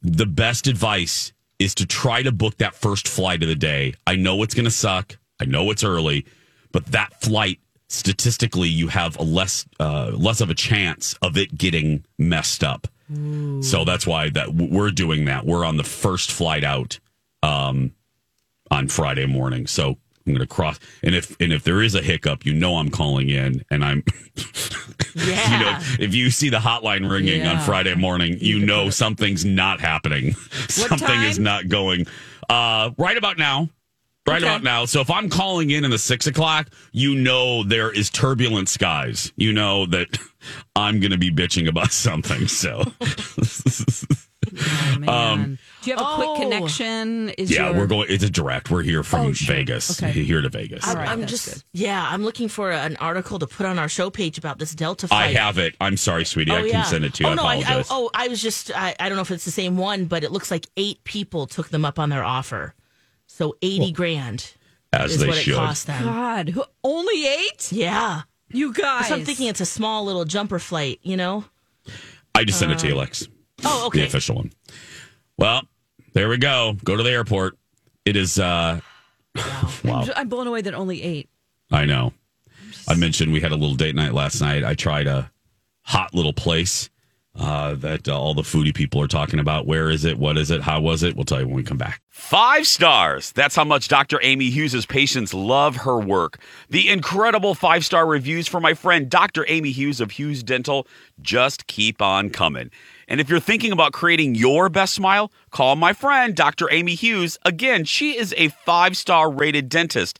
the 0.01 0.25
best 0.25 0.67
advice 0.67 1.33
is 1.57 1.75
to 1.75 1.85
try 1.85 2.23
to 2.23 2.31
book 2.31 2.57
that 2.59 2.73
first 2.73 3.05
flight 3.07 3.41
of 3.43 3.49
the 3.49 3.55
day. 3.55 3.95
I 4.07 4.15
know 4.15 4.41
it's 4.43 4.53
going 4.53 4.63
to 4.65 4.71
suck. 4.71 5.17
I 5.39 5.45
know 5.45 5.71
it's 5.71 5.83
early, 5.83 6.25
but 6.71 6.85
that 6.87 7.21
flight 7.21 7.59
statistically 7.87 8.69
you 8.69 8.87
have 8.89 9.17
a 9.17 9.23
less 9.23 9.65
uh, 9.79 10.11
less 10.13 10.41
of 10.41 10.49
a 10.49 10.53
chance 10.55 11.15
of 11.21 11.37
it 11.37 11.57
getting 11.57 12.05
messed 12.17 12.63
up. 12.63 12.87
So 13.63 13.85
that's 13.85 14.05
why 14.05 14.29
that 14.29 14.53
we're 14.53 14.91
doing 14.91 15.25
that. 15.25 15.43
We're 15.43 15.65
on 15.65 15.77
the 15.77 15.83
first 15.83 16.31
flight 16.31 16.63
out 16.63 16.99
um, 17.41 17.93
on 18.69 18.87
Friday 18.87 19.25
morning. 19.25 19.65
So 19.65 19.97
I'm 20.27 20.33
going 20.33 20.39
to 20.39 20.45
cross, 20.45 20.79
and 21.01 21.15
if 21.15 21.35
and 21.39 21.51
if 21.51 21.63
there 21.63 21.81
is 21.81 21.95
a 21.95 22.03
hiccup, 22.03 22.45
you 22.45 22.53
know 22.53 22.75
I'm 22.75 22.91
calling 22.91 23.29
in, 23.29 23.65
and 23.71 23.83
I'm, 23.83 24.03
Yeah. 25.15 25.15
you 25.59 25.65
know, 25.65 25.79
if 25.99 26.13
you 26.13 26.29
see 26.29 26.49
the 26.49 26.59
hotline 26.59 27.09
ringing 27.09 27.47
on 27.47 27.59
Friday 27.61 27.95
morning, 27.95 28.37
you 28.39 28.59
know 28.59 28.91
something's 28.91 29.43
not 29.43 29.79
happening. 29.81 30.33
Something 30.67 31.21
is 31.23 31.39
not 31.39 31.67
going. 31.67 32.05
Uh, 32.47 32.91
right 32.97 33.17
about 33.17 33.39
now. 33.39 33.69
Right 34.29 34.41
Okay. 34.43 34.47
about 34.51 34.63
now. 34.63 34.85
So 34.85 35.01
if 35.01 35.09
I'm 35.09 35.29
calling 35.29 35.69
in 35.71 35.83
in 35.85 35.91
the 35.91 35.97
six 35.97 36.27
o'clock, 36.27 36.69
you 36.91 37.15
know 37.15 37.63
there 37.63 37.91
is 37.91 38.09
turbulent 38.09 38.69
skies. 38.69 39.31
You 39.35 39.53
know 39.53 39.85
that 39.87 40.17
I'm 40.75 40.99
going 40.99 41.11
to 41.11 41.17
be 41.17 41.31
bitching 41.31 41.67
about 41.67 41.91
something. 41.91 42.47
So 42.47 42.83
Oh, 44.51 44.97
man. 44.99 45.09
Um, 45.09 45.57
Do 45.83 45.91
you 45.91 45.97
have 45.97 46.03
a 46.05 46.09
Oh. 46.09 46.15
quick 46.35 46.49
connection? 46.49 47.29
Is 47.31 47.51
yeah, 47.51 47.69
your- 47.69 47.77
we're 47.79 47.87
going. 47.87 48.07
It's 48.09 48.23
a 48.23 48.29
direct. 48.29 48.71
We're 48.71 48.81
here 48.81 49.03
from 49.03 49.27
Oh, 49.27 49.33
sure. 49.33 49.53
Vegas. 49.55 50.01
Okay. 50.01 50.11
Here 50.23 50.41
to 50.41 50.49
Vegas. 50.49 50.87
I'm, 50.87 50.97
I'm 50.97 51.27
just 51.27 51.45
good. 51.53 51.63
yeah. 51.73 52.07
I'm 52.09 52.23
looking 52.23 52.47
for 52.47 52.71
an 52.71 52.95
article 52.97 53.37
to 53.37 53.45
put 53.47 53.65
on 53.67 53.77
our 53.77 53.89
show 53.89 54.09
page 54.09 54.37
about 54.39 54.57
this 54.57 54.73
Delta 54.73 55.07
flight. 55.07 55.35
I 55.35 55.39
have 55.39 55.57
it. 55.59 55.75
I'm 55.79 55.97
sorry, 55.97 56.25
sweetie. 56.25 56.51
Oh, 56.51 56.55
I 56.55 56.69
can 56.69 56.85
send 56.85 57.05
it 57.05 57.13
to 57.15 57.23
you. 57.23 57.29
Oh 57.29 57.33
I 57.33 57.35
no, 57.35 57.43
I, 57.43 57.55
I, 57.57 57.83
oh, 57.91 58.09
I 58.13 58.27
was 58.27 58.41
just 58.41 58.71
I, 58.75 58.95
I 58.99 59.07
don't 59.09 59.17
know 59.17 59.21
if 59.21 59.29
it's 59.31 59.45
the 59.45 59.51
same 59.51 59.77
one, 59.77 60.05
but 60.05 60.23
it 60.23 60.31
looks 60.31 60.49
like 60.49 60.65
eight 60.77 61.03
people 61.03 61.45
took 61.45 61.69
them 61.69 61.85
up 61.85 61.99
on 61.99 62.09
their 62.09 62.23
offer. 62.23 62.73
So 63.39 63.55
eighty 63.61 63.93
grand 63.93 64.51
As 64.91 65.11
is 65.13 65.19
they 65.21 65.27
what 65.27 65.37
should. 65.37 65.53
it 65.53 65.55
cost 65.55 65.87
them. 65.87 66.03
God, 66.03 66.49
who- 66.49 66.65
only 66.83 67.25
eight? 67.25 67.71
Yeah, 67.71 68.23
You 68.49 68.73
guys. 68.73 69.07
so 69.07 69.15
I'm 69.15 69.23
thinking 69.23 69.47
it's 69.47 69.61
a 69.61 69.65
small 69.65 70.03
little 70.03 70.25
jumper 70.25 70.59
flight. 70.59 70.99
You 71.03 71.15
know? 71.15 71.45
I 72.35 72.43
just 72.43 72.59
sent 72.59 72.73
it 72.73 72.79
to 72.79 72.87
you, 72.87 72.95
Lex. 72.95 73.29
Oh, 73.63 73.87
okay. 73.87 74.01
The 74.01 74.07
official 74.07 74.35
one. 74.35 74.51
Well, 75.37 75.61
there 76.11 76.27
we 76.27 76.37
go. 76.37 76.75
Go 76.83 76.97
to 76.97 77.03
the 77.03 77.11
airport. 77.11 77.57
It 78.03 78.17
is. 78.17 78.37
uh 78.39 78.81
Wow. 79.85 80.05
I'm 80.17 80.27
blown 80.27 80.47
away 80.47 80.59
that 80.61 80.73
only 80.73 81.01
eight. 81.01 81.29
I 81.71 81.85
know. 81.85 82.11
I 82.89 82.95
mentioned 82.95 83.31
we 83.31 83.39
had 83.39 83.53
a 83.53 83.55
little 83.55 83.75
date 83.75 83.95
night 83.95 84.13
last 84.13 84.41
night. 84.41 84.65
I 84.65 84.73
tried 84.73 85.07
a 85.07 85.31
hot 85.83 86.13
little 86.13 86.33
place 86.33 86.89
uh, 87.39 87.73
that 87.75 88.07
uh, 88.07 88.19
all 88.19 88.33
the 88.33 88.41
foodie 88.41 88.73
people 88.73 89.01
are 89.01 89.07
talking 89.07 89.39
about. 89.39 89.65
Where 89.65 89.89
is 89.89 90.03
it? 90.03 90.19
What 90.19 90.37
is 90.37 90.51
it? 90.51 90.61
How 90.61 90.81
was 90.81 91.03
it? 91.03 91.15
We'll 91.15 91.25
tell 91.25 91.39
you 91.39 91.47
when 91.47 91.55
we 91.55 91.63
come 91.63 91.77
back. 91.77 92.01
Five 92.09 92.67
stars. 92.67 93.31
That's 93.31 93.55
how 93.55 93.63
much 93.63 93.87
Dr. 93.87 94.19
Amy 94.21 94.49
Hughes' 94.49 94.85
patients 94.85 95.33
love 95.33 95.77
her 95.77 95.97
work. 95.97 96.39
The 96.69 96.89
incredible 96.89 97.55
five 97.55 97.85
star 97.85 98.05
reviews 98.05 98.47
for 98.47 98.59
my 98.59 98.73
friend 98.73 99.09
Dr. 99.09 99.45
Amy 99.47 99.71
Hughes 99.71 100.01
of 100.01 100.11
Hughes 100.11 100.43
Dental 100.43 100.85
just 101.21 101.67
keep 101.67 102.01
on 102.01 102.29
coming. 102.29 102.71
And 103.07 103.19
if 103.19 103.29
you're 103.29 103.39
thinking 103.39 103.71
about 103.71 103.93
creating 103.93 104.35
your 104.35 104.69
best 104.69 104.93
smile, 104.93 105.31
call 105.49 105.75
my 105.75 105.93
friend 105.93 106.35
Dr. 106.35 106.71
Amy 106.71 106.93
Hughes. 106.93 107.39
Again, 107.43 107.85
she 107.85 108.17
is 108.17 108.35
a 108.37 108.49
five 108.49 108.95
star 108.97 109.31
rated 109.31 109.69
dentist. 109.69 110.19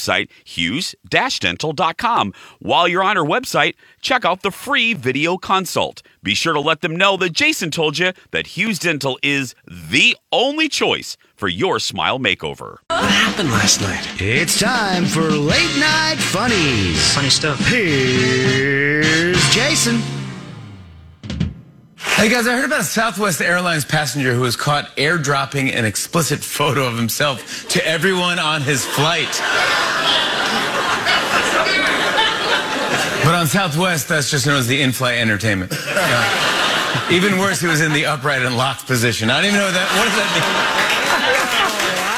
hughes-dental.com. 0.43 2.33
While 2.59 2.87
you're 2.87 3.03
on 3.03 3.17
our 3.17 3.25
website, 3.25 3.75
check 4.01 4.25
out 4.25 4.41
the 4.41 4.51
free 4.51 4.93
video 4.93 5.37
consult. 5.37 6.01
Be 6.23 6.33
sure 6.35 6.53
to 6.53 6.59
let 6.59 6.81
them 6.81 6.95
know 6.95 7.17
that 7.17 7.33
Jason 7.33 7.71
told 7.71 7.97
you 7.97 8.13
that 8.31 8.47
Hughes 8.47 8.79
Dental 8.79 9.17
is 9.23 9.55
the 9.65 10.15
only 10.31 10.69
choice 10.69 11.17
for 11.35 11.47
your 11.47 11.79
smile 11.79 12.19
makeover. 12.19 12.77
What 12.87 13.09
happened 13.09 13.49
last 13.51 13.81
night? 13.81 14.07
It's 14.21 14.59
time 14.59 15.05
for 15.05 15.21
late 15.21 15.79
night 15.79 16.17
funnies. 16.19 17.13
Funny 17.15 17.29
stuff. 17.29 17.59
Here's 17.67 19.49
Jason. 19.49 20.20
Hey 22.03 22.29
guys, 22.29 22.47
I 22.47 22.55
heard 22.55 22.65
about 22.65 22.81
a 22.81 22.83
Southwest 22.83 23.41
Airlines 23.41 23.85
passenger 23.85 24.33
who 24.33 24.41
was 24.41 24.55
caught 24.55 24.95
airdropping 24.95 25.71
an 25.71 25.85
explicit 25.85 26.39
photo 26.39 26.87
of 26.87 26.97
himself 26.97 27.67
to 27.69 27.87
everyone 27.87 28.39
on 28.39 28.63
his 28.63 28.83
flight. 28.83 29.29
But 33.23 33.35
on 33.35 33.45
Southwest, 33.45 34.09
that's 34.09 34.31
just 34.31 34.47
known 34.47 34.57
as 34.57 34.67
the 34.67 34.81
in-flight 34.81 35.19
entertainment. 35.19 35.73
Even 37.11 37.37
worse, 37.37 37.61
he 37.61 37.67
was 37.67 37.81
in 37.81 37.93
the 37.93 38.07
upright 38.07 38.41
and 38.41 38.57
locked 38.57 38.87
position. 38.87 39.29
I 39.29 39.41
don't 39.41 39.49
even 39.49 39.59
know 39.59 39.65
what 39.65 39.73
that. 39.75 39.87
What 39.95 40.05
does 40.05 40.17
that 40.17 40.29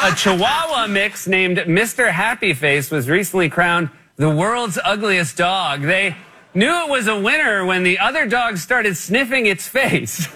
mean? 0.02 0.14
A 0.14 0.16
Chihuahua 0.16 0.88
mix 0.88 1.28
named 1.28 1.58
Mr. 1.58 2.10
Happy 2.10 2.54
Face 2.54 2.90
was 2.90 3.10
recently 3.10 3.50
crowned 3.50 3.90
the 4.16 4.30
world's 4.30 4.80
ugliest 4.82 5.36
dog. 5.36 5.82
They 5.82 6.16
knew 6.54 6.84
it 6.86 6.90
was 6.90 7.08
a 7.08 7.20
winner 7.20 7.66
when 7.66 7.84
the 7.84 8.00
other 8.00 8.28
dog 8.28 8.58
started 8.58 8.96
sniffing 8.98 9.46
its 9.46 9.68
face. 9.68 10.28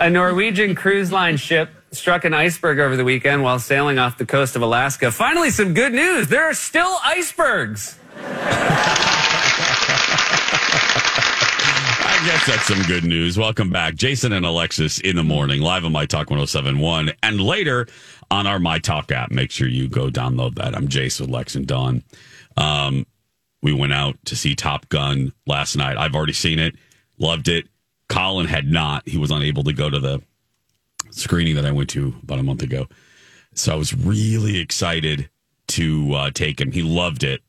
a 0.00 0.08
Norwegian 0.10 0.74
cruise 0.74 1.12
line 1.12 1.36
ship 1.36 1.70
struck 1.92 2.24
an 2.24 2.34
iceberg 2.34 2.78
over 2.78 2.96
the 2.96 3.04
weekend 3.04 3.42
while 3.42 3.58
sailing 3.58 3.98
off 3.98 4.18
the 4.18 4.26
coast 4.26 4.56
of 4.56 4.62
Alaska. 4.62 5.10
Finally, 5.10 5.50
some 5.50 5.74
good 5.74 5.92
news. 5.92 6.28
There 6.28 6.44
are 6.44 6.54
still 6.54 6.98
icebergs. 7.04 7.98
I 12.10 12.20
guess 12.26 12.46
that's 12.46 12.66
some 12.66 12.82
good 12.82 13.04
news. 13.04 13.38
Welcome 13.38 13.70
back. 13.70 13.94
Jason 13.94 14.32
and 14.32 14.44
Alexis 14.44 14.98
in 14.98 15.16
the 15.16 15.22
morning, 15.22 15.60
live 15.60 15.84
on 15.84 15.92
My 15.92 16.04
Talk 16.04 16.30
1071, 16.30 17.12
and 17.22 17.40
later 17.40 17.86
on 18.30 18.46
our 18.46 18.58
My 18.58 18.78
Talk 18.78 19.10
app. 19.12 19.30
Make 19.30 19.50
sure 19.50 19.68
you 19.68 19.88
go 19.88 20.10
download 20.10 20.56
that. 20.56 20.74
I'm 20.76 20.88
Jason 20.88 21.30
Lex 21.30 21.54
and 21.54 21.66
Dawn. 21.66 22.02
Um, 22.56 23.06
we 23.62 23.72
went 23.72 23.92
out 23.92 24.16
to 24.26 24.36
see 24.36 24.54
Top 24.54 24.88
Gun 24.88 25.32
last 25.46 25.76
night. 25.76 25.96
I've 25.96 26.14
already 26.14 26.32
seen 26.32 26.58
it, 26.58 26.76
loved 27.18 27.48
it. 27.48 27.66
Colin 28.08 28.46
had 28.46 28.68
not. 28.68 29.06
He 29.08 29.18
was 29.18 29.30
unable 29.30 29.64
to 29.64 29.72
go 29.72 29.90
to 29.90 29.98
the 29.98 30.22
screening 31.10 31.54
that 31.56 31.66
I 31.66 31.72
went 31.72 31.90
to 31.90 32.14
about 32.22 32.38
a 32.38 32.42
month 32.42 32.62
ago. 32.62 32.86
So 33.54 33.72
I 33.72 33.76
was 33.76 33.94
really 33.94 34.58
excited 34.58 35.28
to 35.68 36.14
uh, 36.14 36.30
take 36.30 36.60
him. 36.60 36.72
He 36.72 36.82
loved 36.82 37.24
it 37.24 37.42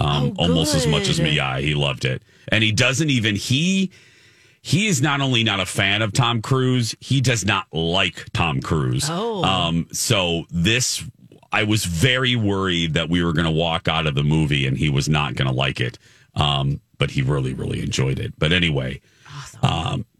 um, 0.00 0.34
Oh, 0.38 0.44
almost 0.44 0.74
as 0.74 0.86
much 0.86 1.08
as 1.08 1.20
me. 1.20 1.30
Yeah, 1.30 1.58
he 1.58 1.74
loved 1.74 2.04
it, 2.04 2.22
and 2.48 2.64
he 2.64 2.72
doesn't 2.72 3.10
even 3.10 3.36
he 3.36 3.90
he 4.60 4.86
is 4.86 5.00
not 5.02 5.20
only 5.20 5.44
not 5.44 5.60
a 5.60 5.66
fan 5.66 6.02
of 6.02 6.12
Tom 6.12 6.42
Cruise, 6.42 6.94
he 7.00 7.20
does 7.20 7.44
not 7.44 7.66
like 7.72 8.26
Tom 8.32 8.60
Cruise. 8.60 9.08
Oh. 9.10 9.44
um, 9.44 9.86
so 9.92 10.44
this 10.50 11.04
I 11.54 11.62
was 11.62 11.84
very 11.84 12.34
worried 12.34 12.94
that 12.94 13.08
we 13.08 13.22
were 13.22 13.32
going 13.32 13.44
to 13.44 13.50
walk 13.50 13.86
out 13.86 14.08
of 14.08 14.16
the 14.16 14.24
movie 14.24 14.66
and 14.66 14.76
he 14.76 14.90
was 14.90 15.08
not 15.08 15.36
going 15.36 15.46
to 15.46 15.54
like 15.54 15.80
it. 15.80 16.00
Um, 16.34 16.80
but 16.98 17.12
he 17.12 17.22
really, 17.22 17.54
really 17.54 17.80
enjoyed 17.80 18.18
it. 18.18 18.34
But 18.36 18.52
anyway, 18.52 19.00
um, 19.62 20.04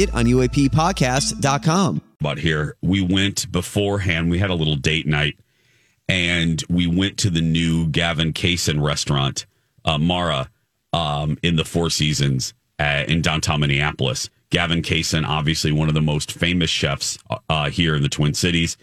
it 0.00 0.12
on 0.14 0.24
UAPpodcast.com. 0.26 2.02
But 2.20 2.38
here, 2.38 2.76
we 2.82 3.00
went 3.00 3.50
beforehand. 3.52 4.30
We 4.30 4.38
had 4.38 4.50
a 4.50 4.54
little 4.54 4.76
date 4.76 5.06
night, 5.06 5.38
and 6.08 6.62
we 6.68 6.86
went 6.86 7.18
to 7.18 7.30
the 7.30 7.40
new 7.40 7.86
Gavin 7.88 8.32
Kaysen 8.32 8.82
restaurant, 8.82 9.46
uh, 9.84 9.98
Mara, 9.98 10.50
um, 10.92 11.38
in 11.42 11.56
the 11.56 11.64
Four 11.64 11.90
Seasons 11.90 12.54
uh, 12.78 13.04
in 13.06 13.22
downtown 13.22 13.60
Minneapolis. 13.60 14.30
Gavin 14.50 14.80
Kaysen, 14.82 15.26
obviously 15.26 15.72
one 15.72 15.88
of 15.88 15.94
the 15.94 16.00
most 16.00 16.32
famous 16.32 16.70
chefs 16.70 17.18
uh, 17.48 17.68
here 17.68 17.94
in 17.96 18.02
the 18.02 18.08
Twin 18.08 18.32
Cities. 18.32 18.76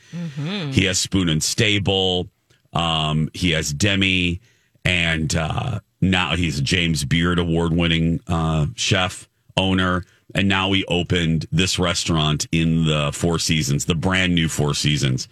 He 0.72 0.86
has 0.86 1.00
Spoon 1.00 1.30
and 1.30 1.42
Stable. 1.44 2.28
Um, 2.74 3.30
he 3.34 3.52
has 3.52 3.74
Demi, 3.74 4.42
and 4.84 5.34
uh, 5.36 5.80
now 6.02 6.36
he's 6.36 6.60
a 6.60 6.62
James 6.62 7.06
Beard 7.06 7.40
award 7.40 7.74
winning 7.74 8.20
uh, 8.28 8.68
chef 8.76 9.30
owner. 9.56 10.04
And 10.34 10.48
now 10.48 10.68
we 10.70 10.84
opened 10.86 11.46
this 11.52 11.78
restaurant 11.78 12.48
in 12.52 12.86
the 12.86 13.12
Four 13.14 13.40
Seasons, 13.40 13.86
the 13.86 13.96
brand 13.96 14.34
new 14.34 14.48
Four 14.48 14.74
Seasons. 14.74 15.28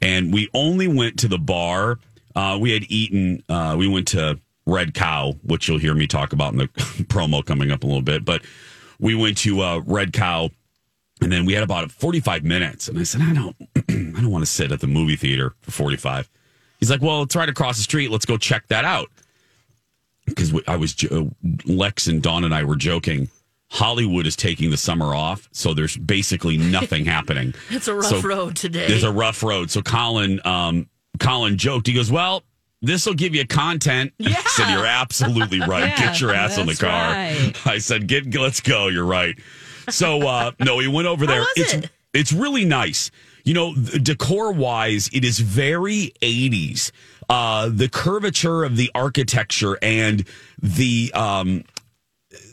And 0.00 0.32
we 0.32 0.48
only 0.54 0.88
went 0.88 1.18
to 1.20 1.28
the 1.28 1.38
bar. 1.38 1.98
Uh, 2.34 2.58
we 2.60 2.70
had 2.72 2.84
eaten, 2.88 3.42
uh, 3.48 3.74
we 3.78 3.88
went 3.88 4.08
to 4.08 4.38
Red 4.66 4.94
Cow, 4.94 5.34
which 5.42 5.68
you'll 5.68 5.78
hear 5.78 5.94
me 5.94 6.06
talk 6.06 6.32
about 6.32 6.52
in 6.52 6.58
the 6.58 6.66
promo 7.08 7.44
coming 7.44 7.70
up 7.70 7.82
a 7.82 7.86
little 7.86 8.02
bit. 8.02 8.24
But 8.24 8.42
we 9.00 9.14
went 9.14 9.38
to 9.38 9.62
uh, 9.62 9.80
Red 9.84 10.12
Cow 10.12 10.50
and 11.22 11.32
then 11.32 11.46
we 11.46 11.54
had 11.54 11.62
about 11.62 11.90
45 11.90 12.44
minutes. 12.44 12.88
And 12.88 12.98
I 12.98 13.04
said, 13.04 13.22
I 13.22 13.32
don't, 13.32 13.56
I 13.88 14.20
don't 14.20 14.30
want 14.30 14.44
to 14.44 14.50
sit 14.50 14.70
at 14.70 14.80
the 14.80 14.86
movie 14.86 15.16
theater 15.16 15.54
for 15.62 15.70
45. 15.70 16.28
He's 16.78 16.90
like, 16.90 17.00
well, 17.00 17.22
it's 17.22 17.34
right 17.34 17.48
across 17.48 17.78
the 17.78 17.82
street. 17.82 18.10
Let's 18.10 18.26
go 18.26 18.36
check 18.36 18.68
that 18.68 18.84
out. 18.84 19.10
Because 20.26 20.52
I 20.66 20.76
was, 20.76 20.94
Lex 21.64 22.06
and 22.06 22.20
Dawn 22.20 22.44
and 22.44 22.54
I 22.54 22.64
were 22.64 22.76
joking. 22.76 23.28
Hollywood 23.70 24.26
is 24.26 24.36
taking 24.36 24.70
the 24.70 24.76
summer 24.76 25.14
off, 25.14 25.48
so 25.52 25.74
there's 25.74 25.96
basically 25.96 26.56
nothing 26.56 27.04
happening. 27.16 27.54
It's 27.70 27.88
a 27.88 27.94
rough 27.94 28.06
So 28.06 28.20
road 28.22 28.56
today. 28.56 28.86
There's 28.88 29.02
a 29.04 29.12
rough 29.12 29.42
road. 29.42 29.70
So 29.70 29.82
Colin, 29.82 30.40
um, 30.44 30.88
Colin 31.18 31.58
joked. 31.58 31.86
He 31.86 31.92
goes, 31.92 32.10
"Well, 32.10 32.42
this 32.80 33.06
will 33.06 33.14
give 33.14 33.34
you 33.34 33.46
content." 33.46 34.12
I 34.20 34.32
said, 34.32 34.72
"You're 34.72 34.86
absolutely 34.86 35.60
right. 35.66 35.88
Yeah, 35.88 35.96
Get 36.06 36.20
your 36.20 36.32
ass 36.32 36.58
in 36.58 36.66
the 36.66 36.74
car." 36.76 36.90
right. 37.12 37.66
I 37.66 37.78
said, 37.78 38.06
"Get, 38.06 38.32
let's 38.34 38.60
go." 38.60 38.86
You're 38.88 39.04
right. 39.04 39.36
So 39.90 40.26
uh, 40.26 40.52
no, 40.60 40.78
he 40.78 40.86
went 40.88 41.08
over 41.08 41.26
there. 41.26 41.44
it's 41.56 41.74
it? 41.74 41.90
it's 42.14 42.32
really 42.32 42.64
nice. 42.64 43.10
You 43.44 43.54
know, 43.54 43.74
decor 43.74 44.52
wise, 44.52 45.08
it 45.12 45.24
is 45.24 45.38
very 45.38 46.12
80s. 46.20 46.90
Uh, 47.28 47.68
the 47.72 47.88
curvature 47.88 48.64
of 48.64 48.76
the 48.76 48.90
architecture 48.94 49.78
and 49.82 50.26
the 50.60 51.12
um, 51.14 51.62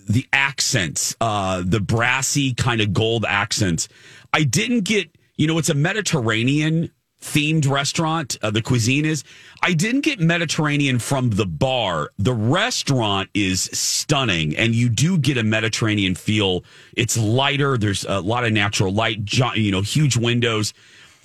the 0.07 0.27
accents, 0.33 1.15
uh, 1.22 1.63
the 1.65 1.79
brassy 1.79 2.53
kind 2.53 2.81
of 2.81 2.93
gold 2.93 3.25
accents. 3.27 3.88
I 4.33 4.43
didn't 4.43 4.81
get, 4.81 5.15
you 5.36 5.48
know, 5.48 5.57
it's 5.57 5.69
a 5.69 5.75
Mediterranean 5.75 6.91
themed 7.22 7.69
restaurant. 7.69 8.38
Uh, 8.41 8.51
the 8.51 8.62
cuisine 8.62 9.05
is. 9.05 9.24
I 9.62 9.74
didn't 9.74 10.01
get 10.01 10.19
Mediterranean 10.19 11.00
from 11.00 11.31
the 11.31 11.45
bar. 11.45 12.12
The 12.17 12.33
restaurant 12.33 13.29
is 13.33 13.62
stunning, 13.62 14.55
and 14.57 14.75
you 14.75 14.89
do 14.89 15.17
get 15.17 15.38
a 15.38 15.43
Mediterranean 15.43 16.15
feel. 16.15 16.63
It's 16.95 17.17
lighter. 17.17 17.77
There's 17.77 18.03
a 18.03 18.19
lot 18.19 18.43
of 18.43 18.51
natural 18.51 18.93
light. 18.93 19.31
You 19.55 19.72
know, 19.72 19.81
huge 19.81 20.17
windows. 20.17 20.74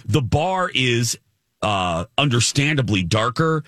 The 0.07 0.23
bar 0.23 0.71
is 0.73 1.19
uh, 1.63 2.05
understandably 2.17 3.03
darker. 3.03 3.65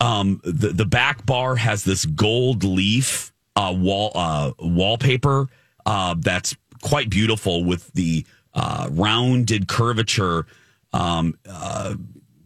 Um, 0.00 0.40
the 0.42 0.68
the 0.68 0.86
back 0.86 1.24
bar 1.26 1.56
has 1.56 1.84
this 1.84 2.04
gold 2.04 2.64
leaf 2.64 3.33
uh, 3.56 3.72
wall 3.76 4.12
uh, 4.14 4.52
wallpaper 4.58 5.48
uh, 5.86 6.14
that's 6.18 6.56
quite 6.82 7.08
beautiful 7.10 7.64
with 7.64 7.92
the 7.92 8.24
uh, 8.54 8.88
rounded 8.90 9.68
curvature 9.68 10.46
um, 10.92 11.36
uh, 11.48 11.94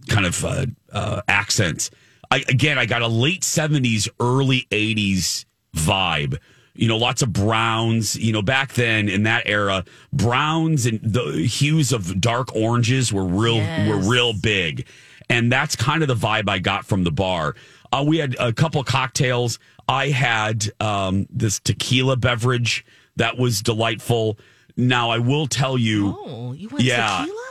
kind 0.09 0.27
of 0.27 0.45
uh, 0.45 1.23
accents. 1.29 1.91
I, 2.31 2.45
again, 2.49 2.79
I 2.79 2.87
got 2.87 3.03
a 3.03 3.09
late 3.09 3.45
seventies, 3.45 4.09
early 4.21 4.67
eighties 4.71 5.47
vibe. 5.75 6.39
You 6.75 6.87
know, 6.89 6.97
lots 6.97 7.23
of 7.23 7.33
browns. 7.33 8.17
You 8.17 8.33
know, 8.33 8.43
back 8.43 8.75
then 8.75 9.09
in 9.09 9.25
that 9.25 9.43
era, 9.47 9.85
browns 10.13 10.87
and 10.87 11.01
the 11.03 11.33
hues 11.47 11.93
of 11.93 12.21
dark 12.21 12.55
oranges 12.55 13.13
were 13.13 13.25
real 13.25 13.57
Yes. 13.57 13.89
were 13.89 14.11
real 14.11 14.33
big, 14.33 14.87
and 15.29 15.51
that's 15.51 15.75
kind 15.75 16.03
of 16.03 16.09
the 16.09 16.15
vibe 16.15 16.49
I 16.49 16.59
got 16.59 16.85
from 16.85 17.05
the 17.05 17.11
bar. 17.11 17.55
Uh, 17.93 18.05
we 18.07 18.19
had 18.19 18.37
a 18.39 18.53
couple 18.53 18.83
cocktails. 18.85 19.59
I 19.89 20.09
had 20.09 20.71
um, 20.81 21.27
this 21.31 21.59
tequila 21.61 22.17
beverage 22.17 22.85
that 23.17 23.39
was 23.39 23.63
delightful. 23.63 24.39
Now 24.77 25.11
I 25.11 25.19
will 25.19 25.47
tell 25.47 25.77
you, 25.79 26.17
oh, 26.19 26.53
you 26.53 26.69
went 26.69 26.85
Yeah. 26.85 27.21
tequila? 27.21 27.45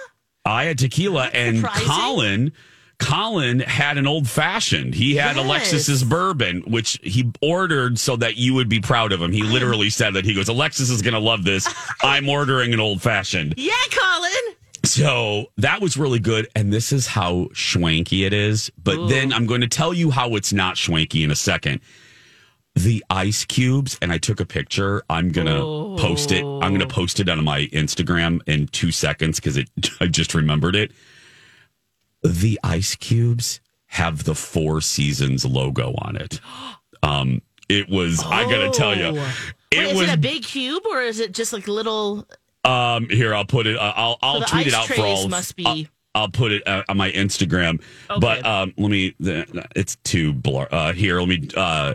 I 0.46 0.64
had 0.66 0.78
tequila, 0.78 1.26
and 1.34 1.58
surprising. 1.58 1.88
Colin. 1.88 2.52
Colin 3.00 3.60
had 3.60 3.98
an 3.98 4.08
old 4.08 4.28
fashioned. 4.28 4.96
He 4.96 5.16
had 5.18 5.36
Yes. 5.36 5.46
Alexis's 5.46 6.04
bourbon, 6.04 6.64
which 6.66 7.00
he 7.04 7.32
ordered 7.42 8.00
so 8.00 8.16
that 8.16 8.38
you 8.38 8.54
would 8.56 8.70
be 8.70 8.80
proud 8.80 9.12
of 9.12 9.22
him. 9.22 9.32
He 9.32 9.44
literally 9.44 9.90
said 9.92 10.14
that 10.16 10.26
he 10.26 10.34
goes, 10.34 10.48
Alexis 10.48 10.90
is 10.90 11.02
going 11.04 11.14
to 11.14 11.20
love 11.20 11.44
this. 11.44 11.68
I'm 12.02 12.28
ordering 12.30 12.74
an 12.74 12.80
old 12.80 13.02
fashioned. 13.02 13.54
Yeah, 13.58 13.74
Colin. 13.92 14.56
So 14.88 15.48
that 15.58 15.82
was 15.82 15.98
really 15.98 16.20
good. 16.20 16.48
And 16.56 16.72
this 16.72 16.92
is 16.92 17.08
how 17.08 17.46
schwanky 17.54 18.26
it 18.26 18.34
is. 18.34 18.72
But 18.84 19.08
then 19.08 19.34
I'm 19.34 19.46
going 19.46 19.62
to 19.62 19.68
tell 19.68 19.94
you 19.94 20.12
how 20.12 20.36
it's 20.36 20.54
not 20.54 20.76
schwanky 20.76 21.24
in 21.24 21.32
a 21.32 21.36
second. 21.36 21.82
The 22.76 23.04
ice 23.10 23.44
cubes, 23.44 23.98
and 24.02 24.12
I 24.12 24.20
took 24.20 24.40
a 24.40 24.46
picture. 24.46 25.02
I'm 25.10 25.30
going 25.32 25.48
to 25.48 26.02
post 26.02 26.32
it. 26.32 26.44
I'm 26.44 26.76
going 26.76 26.80
to 26.80 26.88
post 26.88 27.20
it 27.20 27.28
on 27.28 27.44
my 27.44 27.66
Instagram 27.68 28.40
in 28.46 28.68
two 28.68 28.92
seconds 28.92 29.40
because 29.40 29.58
it 29.58 29.70
I 30.00 30.06
just 30.08 30.36
remembered 30.36 30.76
it. 30.76 30.92
The 32.24 32.60
ice 32.64 32.96
cubes 32.96 33.60
have 33.88 34.26
the 34.26 34.36
Four 34.36 34.82
Seasons 34.82 35.46
logo 35.46 35.94
on 36.00 36.16
it. 36.18 36.40
Um, 37.04 37.44
it 37.70 37.88
was, 37.90 38.24
I 38.24 38.44
got 38.50 38.72
to 38.72 38.72
tell 38.72 38.98
you, 38.98 39.20
Oh. 39.20 39.34
it 39.70 39.78
Wait, 39.78 39.88
is 39.92 39.98
was 40.00 40.10
it 40.10 40.16
a 40.16 40.18
big 40.18 40.44
cube 40.44 40.82
or 40.90 41.02
is 41.04 41.20
it 41.20 41.32
just 41.32 41.54
like 41.54 41.68
little? 41.68 42.28
Um, 42.64 43.10
here 43.10 43.34
I'll 43.34 43.46
put 43.46 43.68
it. 43.68 43.78
Uh, 43.78 43.94
I'll 43.96 44.18
I'll 44.22 44.40
the 44.40 44.46
tweet 44.46 44.68
it 44.68 44.74
out 44.74 44.88
for 44.88 45.02
all. 45.02 45.28
must 45.30 45.56
be- 45.56 45.66
I'll, 45.66 45.84
I'll 46.16 46.30
put 46.30 46.52
it 46.52 46.68
uh, 46.68 46.84
on 46.90 46.98
my 46.98 47.12
Instagram. 47.12 47.82
But 48.08 48.46
um, 48.46 48.74
let 48.78 48.90
me. 48.90 49.14
The, 49.20 49.68
it's 49.76 49.96
too 50.04 50.34
blur. 50.34 50.68
Uh, 50.72 50.94
here, 50.94 51.20
let 51.20 51.30
me. 51.30 51.48
Uh, 51.56 51.94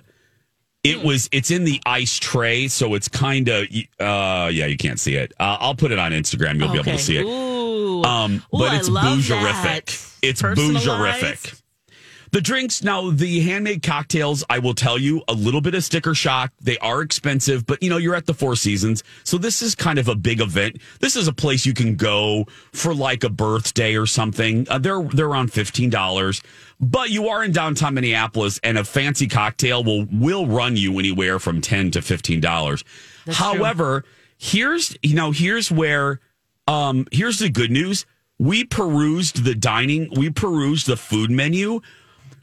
it 0.85 0.99
Hmm. 1.01 1.07
was. 1.07 1.29
It's 1.33 1.51
in 1.51 1.65
the 1.65 1.81
ice 1.87 2.19
tray, 2.19 2.69
so 2.69 2.95
it's 2.95 3.09
kind 3.09 3.49
of. 3.49 3.67
Uh, 4.01 4.49
yeah, 4.53 4.67
you 4.67 4.77
can't 4.77 4.99
see 5.01 5.15
it. 5.17 5.33
Uh, 5.41 5.57
I'll 5.61 5.75
put 5.75 5.91
it 5.93 5.99
on 5.99 6.13
Instagram. 6.13 6.59
You'll 6.59 6.69
be 6.73 6.79
able 6.79 6.85
to 6.93 6.99
see 6.99 7.17
it. 7.19 7.25
Ooh. 7.25 8.03
Um, 8.05 8.37
Ooh, 8.55 8.59
but 8.59 8.75
it's 8.75 8.89
love 8.89 9.19
bougerific. 9.19 10.17
It's 10.23 10.41
Personalized. 10.43 11.62
The 12.33 12.41
drinks 12.41 12.83
now, 12.83 13.11
the 13.11 13.41
handmade 13.41 13.83
cocktails, 13.83 14.43
I 14.49 14.59
will 14.59 14.73
tell 14.73 14.97
you 14.97 15.23
a 15.29 15.35
little 15.35 15.61
bit 15.61 15.75
of 15.75 15.85
sticker 15.85 16.15
shock. 16.15 16.51
They 16.63 16.79
are 16.79 17.03
expensive, 17.03 17.67
but 17.67 17.83
you 17.83 17.91
know, 17.91 17.99
you're 17.99 18.15
at 18.15 18.25
the 18.25 18.33
Four 18.33 18.57
Seasons. 18.57 19.05
So 19.23 19.37
this 19.37 19.61
is 19.61 19.75
kind 19.75 19.99
of 19.99 20.09
a 20.09 20.15
big 20.15 20.41
event. 20.41 20.81
This 21.01 21.15
is 21.15 21.29
a 21.29 21.33
place 21.35 21.67
you 21.67 21.75
can 21.75 21.95
go 21.95 22.47
for 22.73 22.95
like 22.95 23.23
a 23.23 23.29
birthday 23.29 23.97
or 23.97 24.07
something. 24.07 24.67
Uh, 24.71 24.79
they're, 24.79 25.03
they're 25.03 25.27
around 25.27 25.53
$15, 25.53 26.43
but 26.81 27.11
you 27.11 27.29
are 27.29 27.45
in 27.45 27.53
downtown 27.53 27.93
Minneapolis 27.93 28.59
and 28.63 28.79
a 28.79 28.85
fancy 28.85 29.29
cocktail 29.29 29.85
will, 29.85 30.07
will 30.11 30.47
run 30.47 30.75
you 30.75 30.99
anywhere 30.99 31.39
from 31.39 31.61
10 31.61 31.91
to 31.91 32.01
$15. 32.01 32.83
However, 33.31 34.07
here's, 34.39 34.97
you 35.03 35.15
know, 35.15 35.33
here's 35.33 35.71
where, 35.71 36.19
um, 36.67 37.07
here's 37.13 37.41
the 37.41 37.51
good 37.51 37.71
news. 37.71 38.07
We 38.39 38.65
perused 38.65 39.45
the 39.45 39.55
dining, 39.55 40.09
we 40.17 40.31
perused 40.31 40.87
the 40.87 40.97
food 40.97 41.31
menu 41.31 41.83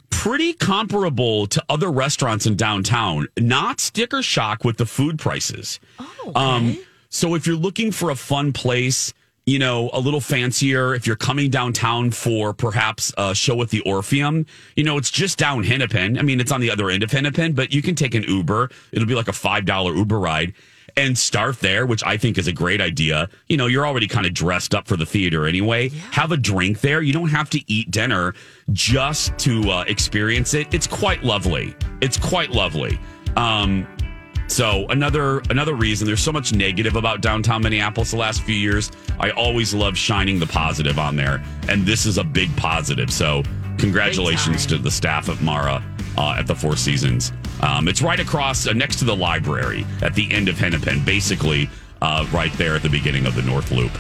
pretty 0.09 0.53
comparable 0.53 1.47
to 1.47 1.63
other 1.69 1.91
restaurants 1.91 2.45
in 2.45 2.55
downtown. 2.55 3.27
Not 3.37 3.79
sticker 3.79 4.21
shock 4.21 4.63
with 4.63 4.77
the 4.77 4.85
food 4.85 5.19
prices. 5.19 5.79
Oh, 5.99 6.31
Um, 6.35 6.77
so 7.09 7.35
if 7.35 7.47
you're 7.47 7.55
looking 7.55 7.91
for 7.91 8.09
a 8.11 8.15
fun 8.15 8.53
place, 8.53 9.13
you 9.45 9.57
know, 9.57 9.89
a 9.93 9.99
little 9.99 10.21
fancier, 10.21 10.93
if 10.93 11.07
you're 11.07 11.15
coming 11.15 11.49
downtown 11.49 12.11
for 12.11 12.53
perhaps 12.53 13.11
a 13.17 13.33
show 13.33 13.59
at 13.63 13.69
the 13.69 13.81
Orpheum, 13.81 14.45
you 14.75 14.83
know, 14.83 14.97
it's 14.97 15.09
just 15.09 15.39
down 15.39 15.63
Hennepin. 15.63 16.19
I 16.19 16.21
mean, 16.21 16.39
it's 16.39 16.51
on 16.51 16.61
the 16.61 16.69
other 16.69 16.89
end 16.89 17.01
of 17.01 17.11
Hennepin, 17.11 17.53
but 17.53 17.73
you 17.73 17.81
can 17.81 17.95
take 17.95 18.13
an 18.13 18.23
Uber. 18.23 18.69
It'll 18.91 19.07
be 19.07 19.15
like 19.15 19.27
a 19.27 19.31
$5 19.31 19.95
Uber 19.97 20.19
ride. 20.19 20.53
And 20.97 21.17
start 21.17 21.59
there, 21.59 21.85
which 21.85 22.03
I 22.03 22.17
think 22.17 22.37
is 22.37 22.47
a 22.47 22.53
great 22.53 22.81
idea. 22.81 23.29
You 23.47 23.57
know, 23.57 23.67
you're 23.67 23.85
already 23.85 24.07
kind 24.07 24.25
of 24.25 24.33
dressed 24.33 24.73
up 24.75 24.87
for 24.87 24.97
the 24.97 25.05
theater 25.05 25.45
anyway. 25.45 25.89
Have 26.11 26.31
a 26.31 26.37
drink 26.37 26.81
there. 26.81 27.01
You 27.01 27.13
don't 27.13 27.29
have 27.29 27.49
to 27.51 27.71
eat 27.71 27.91
dinner 27.91 28.33
just 28.71 29.37
to 29.39 29.69
uh, 29.69 29.83
experience 29.87 30.53
it. 30.53 30.73
It's 30.73 30.87
quite 30.87 31.23
lovely. 31.23 31.75
It's 32.01 32.17
quite 32.17 32.51
lovely. 32.51 32.99
Um, 33.35 33.87
so 34.47 34.87
another 34.89 35.39
another 35.51 35.75
reason 35.75 36.07
there's 36.07 36.23
so 36.23 36.31
much 36.31 36.53
negative 36.53 36.95
about 36.95 37.21
downtown 37.21 37.61
Minneapolis 37.61 38.11
the 38.11 38.17
last 38.17 38.41
few 38.41 38.55
years. 38.55 38.91
I 39.19 39.29
always 39.31 39.73
love 39.73 39.95
shining 39.95 40.39
the 40.39 40.47
positive 40.47 40.97
on 40.97 41.15
there, 41.15 41.43
and 41.67 41.85
this 41.85 42.05
is 42.05 42.17
a 42.17 42.23
big 42.23 42.55
positive. 42.57 43.11
So 43.11 43.43
congratulations 43.77 44.65
to 44.67 44.77
the 44.79 44.91
staff 44.91 45.29
of 45.29 45.41
Mara 45.43 45.83
uh, 46.17 46.35
at 46.37 46.47
the 46.47 46.55
Four 46.55 46.75
Seasons. 46.75 47.31
Um, 47.61 47.87
it's 47.87 48.01
right 48.01 48.19
across 48.19 48.67
uh, 48.67 48.73
next 48.73 48.97
to 48.99 49.05
the 49.05 49.15
library 49.15 49.85
at 50.01 50.15
the 50.15 50.31
end 50.31 50.49
of 50.49 50.57
Hennepin, 50.57 51.03
basically 51.03 51.69
uh, 52.01 52.27
right 52.31 52.53
there 52.53 52.75
at 52.75 52.81
the 52.81 52.89
beginning 52.89 53.25
of 53.25 53.35
the 53.35 53.41
North 53.41 53.71
Loop. 53.71 53.91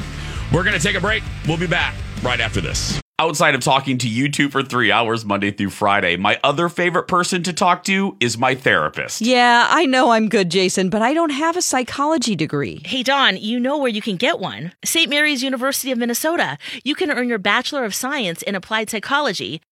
We're 0.53 0.63
going 0.63 0.77
to 0.77 0.83
take 0.83 0.95
a 0.95 1.01
break. 1.01 1.23
We'll 1.47 1.57
be 1.57 1.67
back 1.67 1.95
right 2.23 2.39
after 2.39 2.61
this. 2.61 2.99
Outside 3.19 3.53
of 3.53 3.59
talking 3.59 3.97
to 3.97 4.07
you 4.07 4.31
two 4.31 4.47
for 4.47 4.63
three 4.63 4.93
hours 4.93 5.25
Monday 5.25 5.51
through 5.51 5.71
Friday, 5.71 6.15
my 6.15 6.39
other 6.41 6.69
favorite 6.69 7.03
person 7.09 7.43
to 7.43 7.51
talk 7.51 7.83
to 7.83 8.15
is 8.21 8.37
my 8.37 8.55
therapist. 8.55 9.19
Yeah, 9.19 9.67
I 9.69 9.85
know 9.85 10.11
I'm 10.11 10.29
good, 10.29 10.49
Jason, 10.49 10.89
but 10.89 11.01
I 11.01 11.13
don't 11.13 11.31
have 11.31 11.57
a 11.57 11.61
psychology 11.61 12.37
degree. 12.37 12.81
Hey, 12.85 13.03
Don, 13.03 13.35
you 13.35 13.59
know 13.59 13.77
where 13.77 13.89
you 13.89 14.01
can 14.01 14.15
get 14.15 14.39
one. 14.39 14.71
St. 14.85 15.09
Mary's 15.09 15.43
University 15.43 15.91
of 15.91 15.97
Minnesota. 15.97 16.57
You 16.85 16.95
can 16.95 17.11
earn 17.11 17.27
your 17.27 17.39
Bachelor 17.39 17.83
of 17.83 17.93
Science 17.93 18.41
in 18.41 18.55
Applied 18.55 18.89
Psychology, 18.89 19.61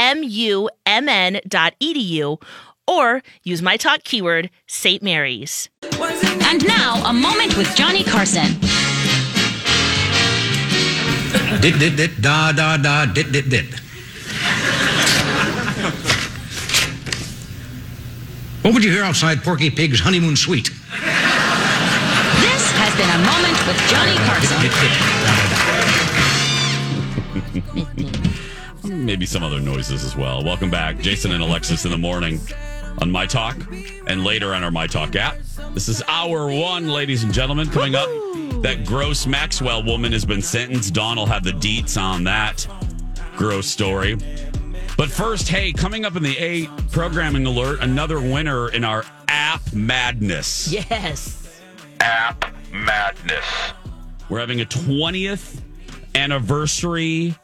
smumn.edu 0.00 2.40
or 2.86 3.22
use 3.44 3.60
my 3.62 3.76
talk 3.76 4.02
keyword, 4.04 4.50
St. 4.66 5.02
Mary's. 5.02 5.68
And 5.92 6.66
now, 6.66 7.02
a 7.06 7.12
moment 7.12 7.56
with 7.56 7.74
Johnny 7.76 8.02
Carson. 8.02 8.58
Dit, 11.60 11.78
dit, 11.78 11.96
dit, 11.96 12.22
da, 12.22 12.52
da, 12.52 12.76
da, 12.76 13.06
dit, 13.06 13.32
dit, 13.32 13.50
dit. 13.50 13.64
What 18.62 18.74
would 18.74 18.84
you 18.84 18.90
hear 18.90 19.04
outside 19.04 19.42
Porky 19.42 19.70
Pig's 19.70 20.00
honeymoon 20.00 20.36
suite? 20.36 20.68
This 20.68 20.76
has 22.76 22.94
been 22.96 23.08
a 23.08 23.18
moment 23.24 23.66
with 23.66 23.78
Johnny 23.88 24.16
Carson. 27.86 28.16
Maybe 29.00 29.24
some 29.24 29.42
other 29.42 29.60
noises 29.60 30.04
as 30.04 30.14
well. 30.14 30.44
Welcome 30.44 30.70
back, 30.70 30.98
Jason 30.98 31.32
and 31.32 31.42
Alexis 31.42 31.86
in 31.86 31.90
the 31.90 31.96
morning 31.96 32.38
on 32.98 33.10
My 33.10 33.24
Talk 33.24 33.56
and 34.06 34.24
later 34.24 34.54
on 34.54 34.62
our 34.62 34.70
My 34.70 34.86
Talk 34.86 35.16
app. 35.16 35.38
This 35.72 35.88
is 35.88 36.02
hour 36.06 36.48
one, 36.48 36.88
ladies 36.88 37.24
and 37.24 37.32
gentlemen. 37.32 37.70
Coming 37.70 37.94
up, 37.94 38.08
that 38.62 38.84
gross 38.84 39.26
Maxwell 39.26 39.82
woman 39.82 40.12
has 40.12 40.26
been 40.26 40.42
sentenced. 40.42 40.92
Dawn 40.92 41.16
will 41.16 41.24
have 41.24 41.44
the 41.44 41.52
deets 41.52 41.98
on 41.98 42.24
that 42.24 42.66
gross 43.36 43.66
story. 43.66 44.16
But 44.98 45.08
first, 45.10 45.48
hey, 45.48 45.72
coming 45.72 46.04
up 46.04 46.14
in 46.14 46.22
the 46.22 46.36
eight 46.36 46.68
programming 46.92 47.46
alert, 47.46 47.80
another 47.80 48.20
winner 48.20 48.68
in 48.68 48.84
our 48.84 49.06
app 49.28 49.72
madness. 49.72 50.70
Yes. 50.70 51.58
App 52.00 52.54
madness. 52.70 53.46
We're 54.28 54.40
having 54.40 54.60
a 54.60 54.66
20th 54.66 55.62
anniversary 56.14 57.34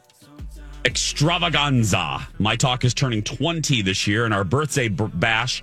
extravaganza. 0.87 2.27
My 2.39 2.55
Talk 2.55 2.85
is 2.85 2.93
turning 2.93 3.21
20 3.21 3.81
this 3.81 4.07
year, 4.07 4.23
and 4.23 4.33
our 4.33 4.45
birthday 4.45 4.87
b- 4.87 5.05
bash 5.13 5.61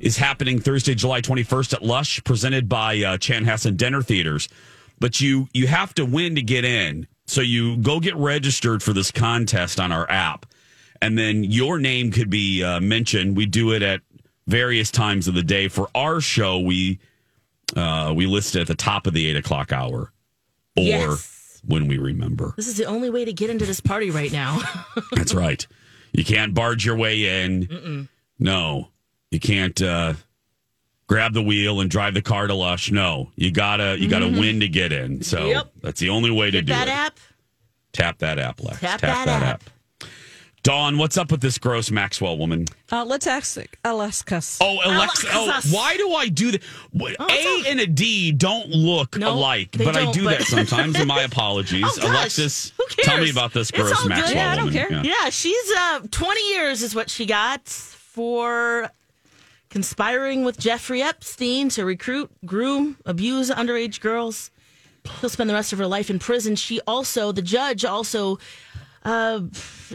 is 0.00 0.16
happening 0.16 0.58
Thursday, 0.58 0.94
July 0.94 1.20
21st 1.20 1.74
at 1.74 1.82
Lush, 1.82 2.24
presented 2.24 2.66
by 2.68 2.96
uh, 2.96 3.18
Chanhassen 3.18 3.76
Dinner 3.76 4.00
Theaters. 4.02 4.48
But 4.98 5.20
you 5.20 5.48
you 5.52 5.66
have 5.66 5.92
to 5.94 6.06
win 6.06 6.34
to 6.36 6.42
get 6.42 6.64
in, 6.64 7.06
so 7.26 7.42
you 7.42 7.76
go 7.76 8.00
get 8.00 8.16
registered 8.16 8.82
for 8.82 8.94
this 8.94 9.10
contest 9.10 9.78
on 9.78 9.92
our 9.92 10.10
app, 10.10 10.46
and 11.02 11.18
then 11.18 11.44
your 11.44 11.78
name 11.78 12.10
could 12.10 12.30
be 12.30 12.64
uh, 12.64 12.80
mentioned. 12.80 13.36
We 13.36 13.44
do 13.44 13.72
it 13.72 13.82
at 13.82 14.00
various 14.46 14.90
times 14.90 15.28
of 15.28 15.34
the 15.34 15.42
day. 15.42 15.68
For 15.68 15.90
our 15.94 16.22
show, 16.22 16.60
we 16.60 16.98
uh, 17.76 18.14
we 18.16 18.24
list 18.24 18.56
it 18.56 18.62
at 18.62 18.66
the 18.68 18.74
top 18.74 19.06
of 19.06 19.12
the 19.12 19.28
eight 19.28 19.36
o'clock 19.36 19.70
hour, 19.70 20.12
or 20.78 20.82
Yes. 20.82 21.35
When 21.66 21.88
we 21.88 21.98
remember. 21.98 22.54
This 22.56 22.68
is 22.68 22.76
the 22.76 22.84
only 22.86 23.10
way 23.10 23.24
to 23.24 23.32
get 23.32 23.50
into 23.50 23.66
this 23.66 23.80
party 23.80 24.10
right 24.10 24.32
now. 24.32 24.60
That's 25.12 25.34
right. 25.34 25.66
You 26.12 26.24
can't 26.24 26.54
barge 26.54 26.84
your 26.86 26.96
way 26.96 27.44
in. 27.44 27.66
Mm-mm. 27.66 28.08
No, 28.38 28.88
you 29.30 29.40
can't 29.40 29.80
uh, 29.82 30.14
grab 31.06 31.32
the 31.34 31.42
wheel 31.42 31.80
and 31.80 31.90
drive 31.90 32.14
the 32.14 32.22
car 32.22 32.46
to 32.46 32.54
Lush. 32.54 32.90
No, 32.90 33.30
you 33.36 33.50
gotta 33.50 33.96
you 33.98 34.08
gotta 34.08 34.26
Mhm. 34.26 34.38
win 34.40 34.60
to 34.60 34.68
get 34.68 34.92
in. 34.92 35.22
So 35.22 35.46
Yep. 35.48 35.72
that's 35.82 36.00
the 36.00 36.08
only 36.10 36.30
way 36.30 36.50
to 36.50 36.58
Get 36.62 36.66
do 36.66 36.72
that 36.72 36.88
it. 36.88 36.90
app. 36.92 37.18
Tap 37.92 38.18
that 38.18 38.38
app, 38.38 38.62
Lex. 38.62 38.80
Tap 38.80 39.00
that 39.00 39.28
app. 39.28 39.64
Dawn, 40.66 40.98
what's 40.98 41.16
up 41.16 41.30
with 41.30 41.40
this 41.40 41.58
gross 41.58 41.92
Maxwell 41.92 42.36
woman? 42.36 42.64
Uh, 42.90 43.04
let's 43.04 43.28
ask 43.28 43.56
Alexis. 43.84 44.58
Oh, 44.60 44.80
Alexa. 44.84 45.28
Oh, 45.32 45.60
why 45.70 45.96
do 45.96 46.12
I 46.12 46.28
do 46.28 46.50
that? 46.50 46.62
What- 46.90 47.14
A 47.20 47.62
and 47.68 47.78
a 47.78 47.86
D 47.86 48.32
don't 48.32 48.70
look 48.70 49.16
No, 49.16 49.30
alike, 49.34 49.76
but 49.78 49.96
I 49.96 50.06
don't, 50.12 50.24
but- 50.24 50.38
that 50.40 50.42
sometimes. 50.48 50.96
and 50.96 51.06
my 51.06 51.22
apologies. 51.22 51.84
Oh. 52.02 52.10
Alexis, 52.10 52.72
tell 52.98 53.18
me 53.18 53.30
about 53.30 53.52
this 53.52 53.70
It's 53.70 53.78
gross 53.78 53.92
all 53.92 54.02
good. 54.08 54.08
Maxwell 54.08 54.34
Yeah, 54.34 54.50
I 54.50 54.56
don't 54.56 54.64
woman. 54.74 54.88
care. 54.88 55.04
Yeah. 55.04 55.30
she's 55.30 55.70
uh, 55.78 56.00
20 56.10 56.48
years 56.48 56.82
is 56.82 56.96
what 56.96 57.10
she 57.10 57.26
got 57.26 57.68
for 57.68 58.90
conspiring 59.70 60.42
with 60.44 60.58
Jeffrey 60.58 61.00
Epstein 61.00 61.68
to 61.70 61.84
recruit, 61.84 62.28
groom, 62.44 62.96
abuse 63.06 63.50
underage 63.50 64.00
girls. 64.00 64.50
She'll 65.20 65.28
spend 65.30 65.48
the 65.48 65.54
rest 65.54 65.72
of 65.72 65.78
her 65.78 65.86
life 65.86 66.10
in 66.10 66.18
prison. 66.18 66.56
She 66.56 66.80
also, 66.88 67.30
the 67.30 67.40
judge 67.42 67.84
also 67.84 68.40
uh, 69.06 69.40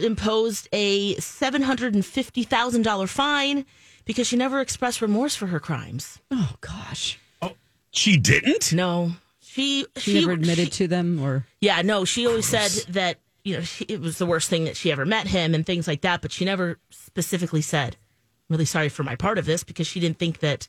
imposed 0.00 0.68
a 0.72 1.14
$750,000 1.16 3.08
fine 3.08 3.64
because 4.04 4.26
she 4.26 4.36
never 4.36 4.60
expressed 4.60 5.00
remorse 5.02 5.36
for 5.36 5.46
her 5.48 5.60
crimes. 5.60 6.18
Oh 6.30 6.54
gosh. 6.60 7.20
Oh, 7.40 7.52
She 7.90 8.16
didn't? 8.16 8.72
No. 8.72 9.12
She 9.40 9.86
She, 9.98 10.20
never 10.20 10.32
admitted 10.32 10.72
to 10.72 10.88
them, 10.88 11.20
or 11.22 11.44
Yeah, 11.60 11.82
no, 11.82 12.06
she 12.06 12.26
always 12.26 12.46
said 12.46 12.70
that 12.88 13.18
you 13.44 13.56
know 13.56 13.62
she, 13.62 13.84
it 13.84 14.00
was 14.00 14.16
the 14.16 14.24
worst 14.24 14.48
thing 14.48 14.64
that 14.64 14.78
she 14.78 14.90
ever 14.90 15.04
met 15.04 15.26
him 15.26 15.54
and 15.54 15.66
things 15.66 15.86
like 15.86 16.00
that, 16.00 16.22
but 16.22 16.32
she 16.32 16.46
never 16.46 16.78
specifically 16.88 17.60
said, 17.60 17.96
"I'm 18.48 18.54
really 18.54 18.64
sorry 18.64 18.88
for 18.88 19.02
my 19.02 19.14
part 19.14 19.36
of 19.36 19.44
this," 19.44 19.62
because 19.62 19.86
she 19.86 20.00
didn't 20.00 20.18
think 20.18 20.38
that 20.38 20.68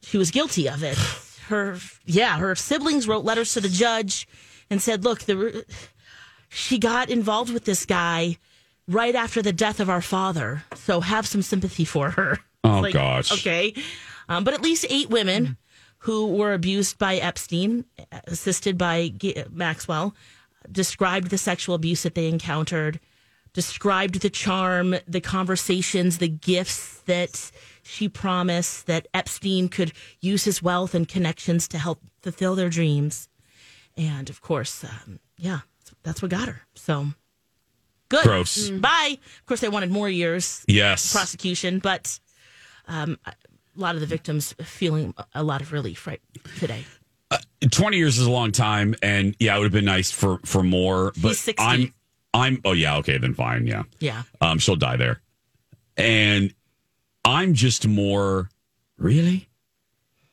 she 0.00 0.16
was 0.16 0.30
guilty 0.30 0.68
of 0.68 0.84
it. 0.84 0.96
Her, 1.48 1.76
yeah, 2.06 2.38
her 2.38 2.54
siblings 2.54 3.06
wrote 3.06 3.22
letters 3.22 3.52
to 3.52 3.60
the 3.60 3.68
judge 3.68 4.26
and 4.70 4.80
said, 4.80 5.04
"Look, 5.04 5.22
the 5.22 5.66
she 6.54 6.78
got 6.78 7.10
involved 7.10 7.52
with 7.52 7.64
this 7.64 7.84
guy 7.84 8.38
right 8.86 9.14
after 9.14 9.42
the 9.42 9.52
death 9.52 9.80
of 9.80 9.90
our 9.90 10.02
father, 10.02 10.64
so 10.74 11.00
have 11.00 11.26
some 11.26 11.42
sympathy 11.42 11.84
for 11.84 12.10
her." 12.10 12.38
Oh, 12.62 12.80
Like, 12.80 12.94
gosh. 12.94 13.32
Okay, 13.32 13.74
um, 14.28 14.44
but 14.44 14.54
at 14.54 14.62
least 14.62 14.86
eight 14.88 15.10
women 15.10 15.56
who 15.98 16.26
were 16.28 16.52
abused 16.54 16.98
by 16.98 17.16
Epstein, 17.16 17.84
assisted 18.26 18.76
by 18.78 19.08
G- 19.16 19.42
Maxwell, 19.50 20.14
described 20.70 21.30
the 21.30 21.38
sexual 21.38 21.74
abuse 21.74 22.02
that 22.02 22.14
they 22.14 22.28
encountered, 22.28 23.00
described 23.54 24.20
the 24.20 24.30
charm, 24.30 24.96
the 25.08 25.20
conversations, 25.20 26.18
the 26.18 26.28
gifts 26.28 27.00
that 27.06 27.50
she 27.82 28.08
promised 28.08 28.86
that 28.86 29.06
Epstein 29.14 29.68
could 29.68 29.92
use 30.20 30.44
his 30.44 30.62
wealth 30.62 30.94
and 30.94 31.06
connections 31.08 31.68
to 31.68 31.78
help 31.78 32.00
fulfill 32.22 32.54
their 32.54 32.70
dreams. 32.70 33.28
And 33.96 34.28
of 34.30 34.40
course, 34.40 34.84
um, 34.84 35.20
yeah, 35.38 35.60
that's 36.04 36.22
what 36.22 36.30
got 36.30 36.46
her. 36.48 36.60
So 36.74 37.08
good. 38.08 38.24
Gross. 38.24 38.70
Bye. 38.70 39.18
Of 39.40 39.46
course, 39.46 39.60
they 39.60 39.68
wanted 39.68 39.90
more 39.90 40.08
years 40.08 40.64
Yes. 40.68 41.12
prosecution, 41.12 41.80
but 41.80 42.20
um, 42.86 43.18
a 43.26 43.32
lot 43.74 43.94
of 43.96 44.00
the 44.00 44.06
victims 44.06 44.54
feeling 44.62 45.14
a 45.34 45.42
lot 45.42 45.60
of 45.60 45.72
relief 45.72 46.06
right 46.06 46.20
today. 46.58 46.84
20 47.70 47.96
years 47.96 48.18
is 48.18 48.26
a 48.26 48.30
long 48.30 48.52
time 48.52 48.94
and 49.02 49.34
yeah 49.40 49.56
it 49.56 49.58
would 49.58 49.64
have 49.64 49.72
been 49.72 49.84
nice 49.86 50.12
for 50.12 50.38
for 50.44 50.62
more 50.62 51.12
but 51.20 51.28
He's 51.30 51.40
60. 51.40 51.64
i'm 51.64 51.94
i'm 52.32 52.60
oh 52.64 52.72
yeah 52.72 52.96
okay 52.98 53.18
then 53.18 53.34
fine 53.34 53.66
yeah 53.66 53.84
Yeah. 53.98 54.22
um 54.40 54.58
she'll 54.60 54.76
die 54.76 54.96
there 54.96 55.20
and 55.96 56.54
i'm 57.24 57.54
just 57.54 57.88
more 57.88 58.50
really 58.98 59.48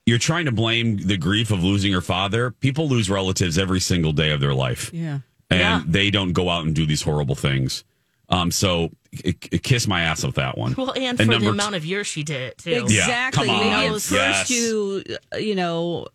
you're 0.06 0.20
trying 0.20 0.46
to 0.46 0.52
blame 0.52 0.98
the 0.98 1.18
grief 1.18 1.50
of 1.52 1.64
losing 1.64 1.94
her 1.94 2.02
father. 2.02 2.52
People 2.52 2.88
lose 2.90 3.10
relatives 3.10 3.58
every 3.58 3.80
single 3.80 4.12
day 4.12 4.32
of 4.32 4.42
their 4.42 4.54
life. 4.54 4.92
Yeah. 4.94 5.20
And 5.52 5.60
Yeah. 5.60 5.84
they 5.86 6.10
don't 6.10 6.32
go 6.34 6.50
out 6.50 6.66
and 6.66 6.74
do 6.74 6.86
these 6.88 7.02
horrible 7.04 7.36
things. 7.36 7.84
Um, 8.30 8.50
so 8.52 8.90
it, 9.12 9.36
it- 9.52 9.62
kiss 9.64 9.88
my 9.88 10.02
ass 10.02 10.24
with 10.24 10.36
that 10.36 10.58
one. 10.58 10.74
Well, 10.78 10.94
and 10.96 11.18
for 11.18 11.26
number 11.26 11.40
the 11.40 11.46
t- 11.46 11.48
amount 11.50 11.76
of 11.76 11.86
years 11.86 12.08
she 12.08 12.24
did 12.24 12.42
it 12.42 12.58
too. 12.60 12.72
Exactly. 12.72 13.46
come 13.48 13.58
Maybe 13.58 13.70
on. 13.70 13.84
at 13.84 13.92
first 14.02 14.12
Yes. 14.12 14.50
you, 14.50 15.04
uh, 15.34 15.38
you 15.38 15.54
know, 15.54 16.08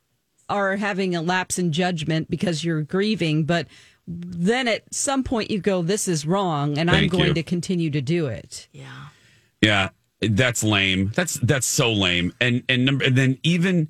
are 0.48 0.76
having 0.76 1.14
a 1.14 1.20
lapse 1.22 1.58
in 1.58 1.72
judgment 1.72 2.30
because 2.30 2.64
you're 2.64 2.82
grieving, 2.82 3.44
but 3.44 3.66
then 4.08 4.66
at 4.68 4.82
some 4.94 5.22
point 5.24 5.50
you 5.50 5.58
go, 5.60 5.82
"This 5.82 6.06
is 6.08 6.24
wrong," 6.24 6.78
and 6.78 6.88
I'm 6.90 7.08
going 7.08 7.26
you. 7.26 7.34
to 7.34 7.42
continue 7.42 7.90
to 7.90 8.00
do 8.00 8.26
it. 8.26 8.68
Yeah. 8.72 8.86
Yeah, 9.60 9.88
that's 10.20 10.62
lame. 10.62 11.10
That's 11.14 11.34
that's 11.34 11.66
so 11.66 11.92
lame. 11.92 12.32
And 12.40 12.62
and 12.68 12.84
number 12.86 13.04
and 13.04 13.16
then 13.16 13.38
even 13.42 13.88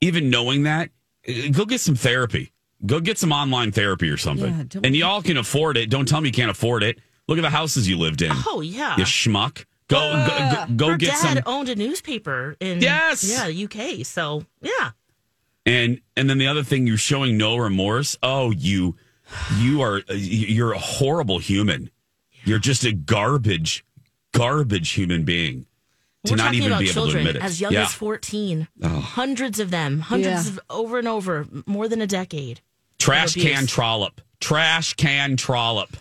even 0.00 0.30
knowing 0.30 0.62
that, 0.64 0.88
eh, 1.26 1.48
go 1.50 1.64
get 1.66 1.80
some 1.80 1.94
therapy. 1.96 2.52
Go 2.84 3.00
get 3.00 3.16
some 3.18 3.32
online 3.32 3.72
therapy 3.72 4.08
or 4.10 4.16
something. 4.18 4.68
Yeah, 4.72 4.80
and 4.84 4.94
y'all 4.94 5.22
can 5.22 5.36
afford 5.38 5.76
it. 5.76 5.88
Don't 5.88 6.06
tell 6.06 6.20
me 6.20 6.28
you 6.28 6.32
can't 6.32 6.50
afford 6.50 6.82
it. 6.82 6.98
Look 7.28 7.38
at 7.38 7.42
the 7.42 7.50
houses 7.50 7.88
you 7.88 7.96
lived 7.98 8.22
in. 8.22 8.30
Oh 8.46 8.60
yeah. 8.60 8.96
You 8.96 9.04
schmuck. 9.04 9.64
Go 9.88 9.98
go, 9.98 10.26
go, 10.26 10.28
ah, 10.30 10.66
go 10.76 10.88
Her 10.90 10.96
get 10.96 11.10
dad 11.10 11.16
some. 11.16 11.38
owned 11.46 11.68
a 11.68 11.76
newspaper 11.76 12.56
in 12.60 12.80
Yes! 12.80 13.24
yeah 13.24 13.64
UK. 13.64 14.04
So 14.04 14.44
yeah. 14.60 14.90
And 15.64 16.00
and 16.16 16.28
then 16.28 16.38
the 16.38 16.46
other 16.48 16.62
thing, 16.62 16.86
you're 16.86 16.96
showing 16.96 17.36
no 17.38 17.56
remorse. 17.56 18.16
Oh, 18.22 18.50
you 18.50 18.96
you 19.58 19.80
are 19.82 20.02
uh, 20.08 20.14
you're 20.14 20.72
a 20.72 20.78
horrible 20.78 21.38
human. 21.38 21.90
You're 22.44 22.58
just 22.60 22.84
a 22.84 22.92
garbage 22.92 23.84
garbage 24.32 24.90
human 24.90 25.24
being. 25.24 25.66
To 26.26 26.32
We're 26.32 26.36
not 26.36 26.44
talking 26.44 26.58
even 26.60 26.72
about 26.72 26.78
be 26.80 26.84
able 26.84 26.88
to 26.88 26.92
children 26.94 27.26
admit 27.26 27.36
it. 27.36 27.42
as 27.42 27.60
young 27.60 27.72
yeah. 27.72 27.82
as 27.84 27.92
14. 27.94 28.68
Oh. 28.82 28.88
Hundreds 28.88 29.60
of 29.60 29.70
them, 29.70 30.00
hundreds 30.00 30.46
Yeah. 30.46 30.52
of 30.54 30.60
over 30.70 30.98
and 30.98 31.08
over, 31.08 31.46
more 31.66 31.88
than 31.88 32.00
a 32.00 32.06
decade. 32.06 32.60
Trash 32.98 33.34
can 33.34 33.66
trollop. 33.66 34.20
Trash 34.40 34.94
can 34.94 35.36
trollop. 35.36 35.96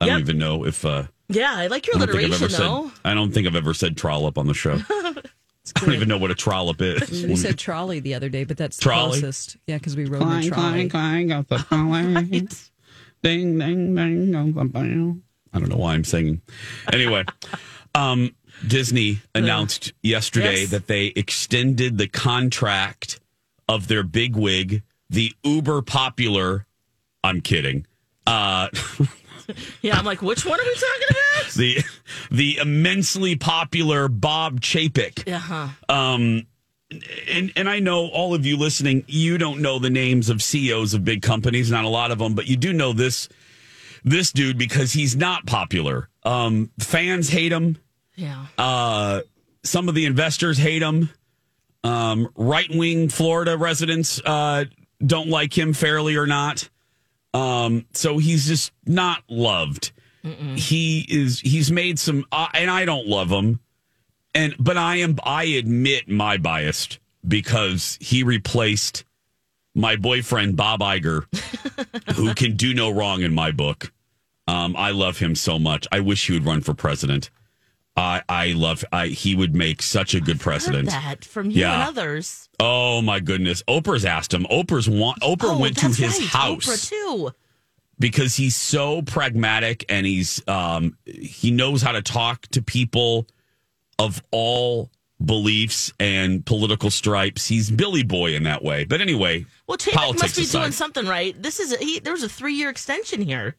I 0.00 0.06
don't 0.06 0.20
even 0.20 0.38
know 0.38 0.64
if 0.66 0.84
uh, 0.84 1.04
Yeah, 1.28 1.52
I 1.54 1.68
like 1.68 1.86
your 1.86 1.96
I 1.96 2.00
don't 2.00 2.08
I've 2.10 2.14
alliteration 2.14 2.48
though. 2.48 2.88
said 2.94 3.00
I 3.04 3.14
don't 3.14 3.32
think 3.32 3.46
I've 3.46 3.56
ever 3.56 3.72
said 3.74 3.96
trollop 3.96 4.36
on 4.38 4.46
the 4.46 4.54
show. 4.54 4.78
I 5.76 5.80
don't 5.80 5.94
even 5.94 6.08
know 6.08 6.18
what 6.18 6.30
a 6.30 6.34
trollop 6.34 6.82
is. 6.82 7.10
We 7.24 7.36
said 7.36 7.56
trolley 7.58 7.98
the 8.00 8.14
other 8.14 8.28
day, 8.28 8.44
but 8.44 8.58
that's 8.58 8.76
the 8.76 8.90
closest. 8.90 9.56
Yeah, 9.66 9.78
because 9.78 9.96
we 9.96 10.04
rode 10.04 10.22
in 10.22 10.28
a 10.28 10.42
trolley. 10.50 10.88
clang 10.90 11.32
of 11.32 11.48
the 11.48 11.56
trolley. 11.68 12.48
Ding 13.22 13.58
ding 13.58 13.94
ding 13.94 14.34
of 14.34 14.54
the 14.54 14.64
bell. 14.64 15.16
I 15.54 15.58
don't 15.60 15.68
know 15.70 15.76
why 15.78 15.94
I'm 15.94 16.04
singing. 16.04 16.42
Anyway, 16.92 17.24
um, 17.94 18.34
Disney 18.66 19.20
announced 19.34 19.92
yesterday 20.02 20.62
Yes. 20.62 20.70
that 20.70 20.86
they 20.86 21.06
extended 21.16 21.98
the 21.98 22.08
contract 22.08 23.20
of 23.68 23.88
their 23.88 24.02
bigwig, 24.02 24.82
the 25.10 25.32
uber 25.42 25.82
popular. 25.82 26.66
I'm 27.22 27.40
kidding. 27.40 27.86
Uh, 28.26 28.68
Yeah, 29.82 29.98
I'm 29.98 30.06
like, 30.06 30.22
which 30.22 30.46
one 30.46 30.58
are 30.58 30.64
we 30.64 30.74
talking 30.74 31.08
about? 31.10 31.52
the 31.52 31.78
the 32.30 32.56
immensely 32.62 33.36
popular 33.36 34.08
Bob 34.08 34.62
Chapek. 34.62 35.26
Yeah, 35.26 35.38
huh. 35.38 35.68
Um, 35.90 36.46
and 37.30 37.52
and 37.54 37.68
I 37.68 37.78
know 37.80 38.06
all 38.08 38.32
of 38.34 38.46
you 38.46 38.56
listening, 38.56 39.04
you 39.06 39.36
don't 39.36 39.60
know 39.60 39.78
the 39.78 39.90
names 39.90 40.30
of 40.30 40.42
CEOs 40.42 40.94
of 40.94 41.04
big 41.04 41.20
companies, 41.20 41.70
not 41.70 41.84
a 41.84 41.88
lot 41.88 42.10
of 42.10 42.16
them, 42.18 42.34
but 42.34 42.46
you 42.46 42.56
do 42.56 42.72
know 42.72 42.94
this 42.94 43.28
this 44.02 44.32
dude 44.32 44.56
because 44.56 44.94
he's 44.94 45.14
not 45.14 45.44
popular. 45.44 46.08
Um, 46.22 46.70
fans 46.78 47.28
hate 47.28 47.52
him. 47.52 47.76
Yeah. 48.16 48.46
Uh, 48.58 49.20
some 49.62 49.88
of 49.88 49.94
the 49.94 50.06
investors 50.06 50.58
hate 50.58 50.82
him. 50.82 51.10
Um, 51.82 52.28
right 52.36 52.68
wing 52.70 53.08
Florida 53.08 53.58
residents 53.58 54.20
uh, 54.24 54.64
don't 55.04 55.28
like 55.28 55.56
him, 55.56 55.72
fairly 55.72 56.16
or 56.16 56.26
not. 56.26 56.68
Um, 57.34 57.86
so 57.92 58.18
he's 58.18 58.46
just 58.46 58.72
not 58.86 59.22
loved. 59.28 59.92
He 60.56 61.04
is. 61.06 61.40
He's 61.40 61.70
made 61.70 61.98
some, 61.98 62.24
uh, 62.32 62.48
and 62.54 62.70
I 62.70 62.86
don't 62.86 63.06
love 63.06 63.28
him. 63.28 63.60
And 64.34 64.54
but 64.58 64.78
I 64.78 64.96
am. 64.96 65.18
I 65.22 65.44
admit 65.44 66.08
my 66.08 66.38
biased 66.38 66.98
because 67.26 67.98
he 68.00 68.22
replaced 68.22 69.04
my 69.74 69.96
boyfriend 69.96 70.56
Bob 70.56 70.80
Iger, 70.80 71.24
who 72.14 72.34
can 72.34 72.56
do 72.56 72.72
no 72.72 72.90
wrong 72.90 73.20
in 73.22 73.34
my 73.34 73.50
book. 73.50 73.92
Um, 74.46 74.74
I 74.76 74.92
love 74.92 75.18
him 75.18 75.34
so 75.34 75.58
much. 75.58 75.86
I 75.92 76.00
wish 76.00 76.26
he 76.26 76.32
would 76.32 76.46
run 76.46 76.62
for 76.62 76.72
president. 76.72 77.28
I 77.96 78.22
I 78.28 78.52
love. 78.52 78.84
I 78.92 79.06
he 79.08 79.34
would 79.34 79.54
make 79.54 79.80
such 79.82 80.14
a 80.14 80.20
good 80.20 80.36
Heard 80.36 80.40
president. 80.42 80.88
that 80.90 81.24
from 81.24 81.50
you 81.50 81.60
Yeah. 81.60 81.74
and 81.74 81.82
others. 81.88 82.48
Oh 82.58 83.00
my 83.02 83.20
goodness! 83.20 83.62
Oprah's 83.68 84.04
asked 84.04 84.34
him. 84.34 84.44
Oprah's 84.50 84.88
want. 84.88 85.20
Oprah 85.22 85.54
oh, 85.54 85.58
went 85.58 85.76
to 85.78 85.86
his 85.86 86.00
right. 86.00 86.28
house 86.28 86.66
Oprah 86.66 86.88
too. 86.88 87.30
because 87.98 88.34
he's 88.34 88.56
so 88.56 89.02
pragmatic 89.02 89.84
and 89.88 90.06
he's 90.06 90.42
um 90.48 90.96
he 91.04 91.50
knows 91.52 91.82
how 91.82 91.92
to 91.92 92.02
talk 92.02 92.42
to 92.48 92.62
people 92.62 93.26
of 94.00 94.20
all 94.32 94.90
beliefs 95.24 95.92
and 96.00 96.44
political 96.44 96.90
stripes. 96.90 97.46
He's 97.46 97.70
Billy 97.70 98.02
Boy 98.02 98.34
in 98.34 98.42
that 98.42 98.64
way. 98.64 98.84
But 98.84 99.00
anyway, 99.02 99.46
Well, 99.68 99.78
Chapek 99.78 100.18
must 100.18 100.34
be 100.36 100.42
aside. 100.42 100.58
doing 100.58 100.72
something 100.72 101.06
right. 101.06 101.40
This 101.40 101.60
is 101.60 101.72
a, 101.72 101.76
he, 101.78 102.00
there 102.00 102.12
was 102.12 102.24
a 102.24 102.28
three 102.28 102.54
year 102.54 102.68
extension 102.70 103.22
here. 103.22 103.54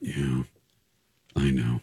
Yeah, 0.00 0.42
I 1.36 1.50
know. 1.52 1.80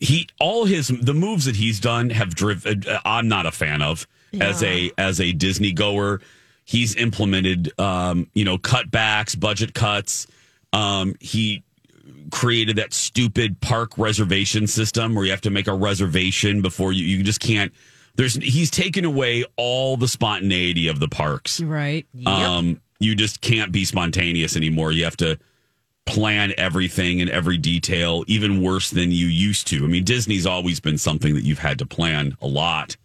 He 0.00 0.28
all 0.40 0.64
his 0.64 0.88
the 0.88 1.14
moves 1.14 1.44
that 1.44 1.56
he's 1.56 1.78
done 1.78 2.10
have 2.10 2.34
driven. 2.34 2.88
Uh, 2.88 3.00
I'm 3.04 3.28
not 3.28 3.46
a 3.46 3.52
fan 3.52 3.82
of 3.82 4.06
as 4.40 4.62
a 4.62 4.90
as 4.98 5.20
a 5.20 5.32
Disney 5.32 5.72
goer. 5.72 6.20
He's 6.64 6.96
implemented, 6.96 7.78
um, 7.80 8.28
you 8.32 8.44
know, 8.44 8.56
cutbacks, 8.56 9.38
budget 9.38 9.74
cuts. 9.74 10.26
Um, 10.72 11.16
he 11.20 11.62
created 12.30 12.76
that 12.76 12.92
stupid 12.92 13.60
park 13.60 13.98
reservation 13.98 14.66
system 14.66 15.14
where 15.14 15.24
you 15.24 15.32
have 15.32 15.40
to 15.42 15.50
make 15.50 15.66
a 15.66 15.74
reservation 15.74 16.62
before 16.62 16.92
you 16.92 17.04
you 17.04 17.22
just 17.22 17.40
can't. 17.40 17.72
There's 18.14 18.34
he's 18.34 18.70
taken 18.70 19.04
away 19.04 19.44
all 19.56 19.96
the 19.96 20.08
spontaneity 20.08 20.88
of 20.88 20.98
the 20.98 21.08
parks. 21.08 21.60
Right. 21.60 22.06
Um, 22.24 22.80
you 23.00 23.14
just 23.14 23.40
can't 23.40 23.72
be 23.72 23.84
spontaneous 23.84 24.56
anymore. 24.56 24.92
You 24.92 25.04
have 25.04 25.16
to 25.18 25.38
plan 26.10 26.52
everything 26.58 27.20
and 27.20 27.30
every 27.30 27.56
detail, 27.58 28.24
even 28.26 28.62
worse 28.62 28.90
than 28.90 29.10
you 29.12 29.26
used 29.26 29.66
to. 29.68 29.84
I 29.84 29.86
mean, 29.86 30.04
Disney's 30.04 30.46
always 30.46 30.80
been 30.80 30.98
something 30.98 31.34
that 31.34 31.44
you've 31.44 31.58
had 31.58 31.78
to 31.78 31.86
plan 31.86 32.36
a 32.40 32.46
lot, 32.46 32.96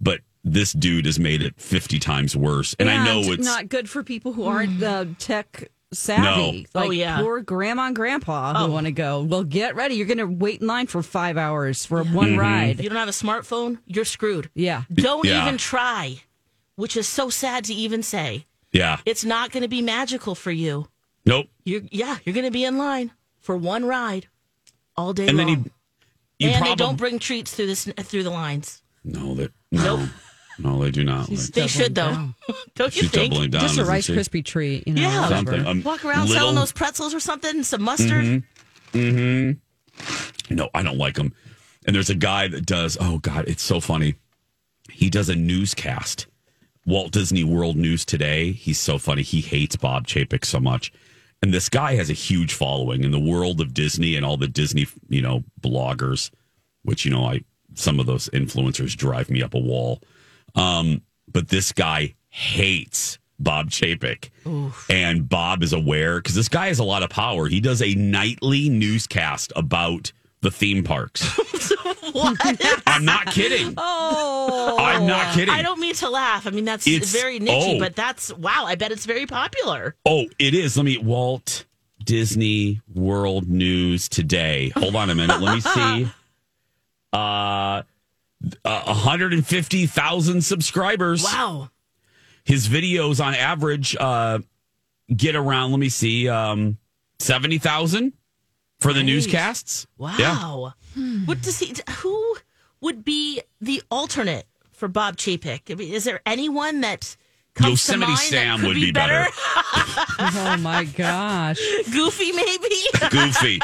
but 0.00 0.20
this 0.44 0.72
dude 0.72 1.06
has 1.06 1.18
made 1.18 1.42
it 1.42 1.54
50 1.60 1.98
times 1.98 2.36
worse. 2.36 2.74
And, 2.78 2.90
I 2.90 3.04
know 3.04 3.20
it's 3.32 3.44
not 3.44 3.68
good 3.68 3.88
for 3.88 4.02
people 4.02 4.32
who 4.32 4.44
aren't 4.44 4.82
uh, 4.82 5.04
tech 5.18 5.70
savvy. 5.92 6.22
No. 6.74 6.80
Like 6.80 6.88
Oh, 6.88 6.90
yeah. 6.90 7.20
poor 7.20 7.40
grandma 7.42 7.86
and 7.86 7.94
grandpa 7.96 8.54
who 8.66 8.72
want 8.72 8.86
to 8.86 8.92
go. 8.92 9.22
Well, 9.22 9.44
get 9.44 9.76
ready. 9.76 9.94
You're 9.94 10.06
going 10.06 10.18
to 10.18 10.26
wait 10.26 10.60
in 10.60 10.66
line 10.66 10.86
for 10.88 11.02
five 11.02 11.36
hours 11.36 11.84
for 11.86 12.02
one 12.02 12.30
Mm-hmm. 12.30 12.38
ride. 12.40 12.70
If 12.78 12.82
you 12.82 12.88
don't 12.88 12.98
have 12.98 13.08
a 13.08 13.12
smartphone, 13.12 13.78
you're 13.86 14.04
screwed. 14.04 14.50
Yeah. 14.54 14.82
Don't 14.92 15.24
Yeah. 15.26 15.42
even 15.46 15.58
try, 15.58 16.22
which 16.76 16.96
is 16.96 17.06
so 17.06 17.28
sad 17.30 17.64
to 17.66 17.74
even 17.74 18.02
say. 18.02 18.46
yeah. 18.72 18.96
It's 19.04 19.24
not 19.24 19.52
going 19.52 19.62
to 19.62 19.68
be 19.68 19.82
magical 19.82 20.34
for 20.34 20.50
you. 20.50 20.88
Nope. 21.24 21.46
You're, 21.64 21.82
yeah, 21.90 22.18
you're 22.24 22.34
going 22.34 22.46
to 22.46 22.50
be 22.50 22.64
in 22.64 22.78
line 22.78 23.12
for 23.40 23.56
one 23.56 23.84
ride 23.84 24.28
all 24.96 25.12
day 25.12 25.28
And 25.28 25.38
then 25.38 25.46
long. 25.46 25.56
he, 26.38 26.44
you 26.46 26.48
and 26.50 26.56
probably 26.58 26.70
they 26.70 26.76
don't 26.76 26.96
bring 26.96 27.18
treats 27.18 27.54
through 27.54 27.66
this 27.66 27.84
through 27.84 28.24
the 28.24 28.30
lines. 28.30 28.82
no 29.04 29.34
that 29.36 29.52
no 29.70 30.08
no 30.58 30.82
they 30.82 30.90
do 30.90 31.04
not. 31.04 31.28
Like, 31.30 31.38
They 31.38 31.66
should 31.68 31.94
though. 31.94 32.30
don't 32.74 32.94
you 32.96 33.02
she's 33.02 33.10
think? 33.10 33.32
doubling 33.32 33.50
down. 33.50 33.60
Just 33.62 33.78
a 33.78 33.84
Rice 33.84 34.04
she? 34.06 34.14
Krispie 34.14 34.44
treat, 34.44 34.86
you 34.86 34.94
know. 34.94 35.02
Yeah. 35.02 35.20
whatever. 35.22 35.50
Something. 35.52 35.66
Um, 35.66 35.82
Walk 35.82 36.04
around 36.04 36.28
little- 36.28 36.34
selling 36.34 36.54
those 36.56 36.72
pretzels 36.72 37.14
or 37.14 37.20
something, 37.20 37.62
some 37.62 37.82
mustard. 37.82 38.42
Mm-hmm. 38.92 40.54
No, 40.54 40.68
I 40.74 40.82
don't 40.82 40.98
like 40.98 41.14
them. 41.14 41.32
And 41.86 41.94
there's 41.96 42.10
a 42.10 42.14
guy 42.14 42.48
that 42.48 42.66
does. 42.66 42.96
Oh 43.00 43.18
God, 43.18 43.46
it's 43.48 43.62
so 43.62 43.80
funny. 43.80 44.14
He 44.90 45.08
does 45.10 45.28
a 45.28 45.34
newscast, 45.34 46.26
Walt 46.86 47.12
Disney 47.12 47.44
World 47.44 47.76
News 47.76 48.04
Today. 48.04 48.52
He's 48.52 48.78
so 48.78 48.98
funny. 48.98 49.22
He 49.22 49.40
hates 49.40 49.76
Bob 49.76 50.06
Chapek 50.06 50.44
so 50.44 50.60
much, 50.60 50.92
and 51.42 51.52
this 51.52 51.68
guy 51.68 51.96
has 51.96 52.08
a 52.08 52.14
huge 52.14 52.54
following 52.54 53.04
in 53.04 53.10
the 53.10 53.18
world 53.18 53.60
of 53.60 53.74
Disney 53.74 54.16
and 54.16 54.24
all 54.24 54.36
the 54.36 54.48
Disney, 54.48 54.86
you 55.08 55.20
know, 55.20 55.44
bloggers. 55.60 56.30
Which 56.84 57.04
you 57.04 57.10
know, 57.10 57.24
I 57.24 57.42
some 57.74 58.00
of 58.00 58.06
those 58.06 58.28
influencers 58.30 58.96
drive 58.96 59.30
me 59.30 59.42
up 59.42 59.54
a 59.54 59.58
wall. 59.58 60.00
Um, 60.54 61.02
but 61.30 61.48
this 61.48 61.72
guy 61.72 62.14
hates 62.28 63.18
Bob 63.38 63.70
Chapek. 63.70 64.30
And 64.90 65.28
Bob 65.28 65.62
is 65.62 65.72
aware 65.72 66.18
because 66.18 66.34
this 66.34 66.48
guy 66.48 66.68
has 66.68 66.78
a 66.78 66.84
lot 66.84 67.02
of 67.02 67.10
power. 67.10 67.48
He 67.48 67.60
does 67.60 67.82
a 67.82 67.94
nightly 67.94 68.68
newscast 68.68 69.52
about 69.56 70.12
the 70.42 70.50
theme 70.50 70.84
parks. 70.84 71.38
What? 72.12 72.36
I'm 72.86 73.06
not 73.06 73.28
kidding. 73.28 73.72
Oh. 73.78 74.76
I'm 74.78 75.06
not 75.06 75.32
kidding. 75.34 75.54
I 75.54 75.62
don't 75.62 75.80
mean 75.80 75.94
to 75.94 76.10
laugh. 76.10 76.46
I 76.46 76.50
mean 76.50 76.66
that's 76.66 76.86
It's- 76.86 77.10
very 77.10 77.40
nichey, 77.40 77.76
oh. 77.76 77.78
but 77.78 77.96
that's 77.96 78.30
wow. 78.34 78.64
I 78.66 78.74
bet 78.74 78.92
it's 78.92 79.06
very 79.06 79.24
popular. 79.24 79.94
Oh, 80.04 80.26
it 80.38 80.52
is. 80.52 80.76
Let 80.76 80.84
me 80.84 80.98
Walt 80.98 81.64
Disney 82.04 82.82
World 82.92 83.48
News 83.48 84.10
today. 84.10 84.72
Hold 84.76 84.94
on 84.94 85.08
a 85.08 85.14
minute. 85.14 85.40
Let 85.40 85.54
me 85.54 85.60
see. 86.04 86.12
Uh 87.14 87.82
uh, 88.64 88.82
150,000 88.84 90.42
subscribers. 90.42 91.24
Wow. 91.24 91.70
His 92.44 92.68
videos 92.68 93.24
on 93.24 93.34
average 93.34 93.96
uh, 93.98 94.40
get 95.14 95.36
around, 95.36 95.70
let 95.70 95.78
me 95.80 95.88
see, 95.88 96.28
um, 96.28 96.76
70,000 97.20 98.12
for 98.82 98.92
the 98.92 99.00
Nice. 99.02 99.06
newscasts. 99.06 99.86
Yeah. 99.98 100.36
Wow. 100.36 100.74
What 101.24 101.40
does 101.42 101.58
he? 101.58 101.74
Who 101.98 102.36
would 102.80 103.04
be 103.04 103.40
the 103.60 103.82
alternate 103.90 104.46
for 104.72 104.88
Bob 104.88 105.16
Chapek? 105.16 105.70
I 105.70 105.74
mean, 105.74 105.92
is 105.92 106.04
there 106.04 106.20
anyone 106.26 106.80
that 106.82 107.16
comes 107.54 107.70
Yosemite 107.88 108.00
to 108.04 108.06
mind 108.08 108.18
Sam 108.18 108.46
that 108.48 108.56
could 108.60 108.66
would 108.68 108.74
be, 108.74 108.84
be 108.86 108.92
better. 108.92 109.26
oh 110.18 110.56
my 110.60 110.84
gosh. 110.84 111.60
Goofy, 111.92 112.32
maybe. 112.32 112.68
Goofy. 113.10 113.60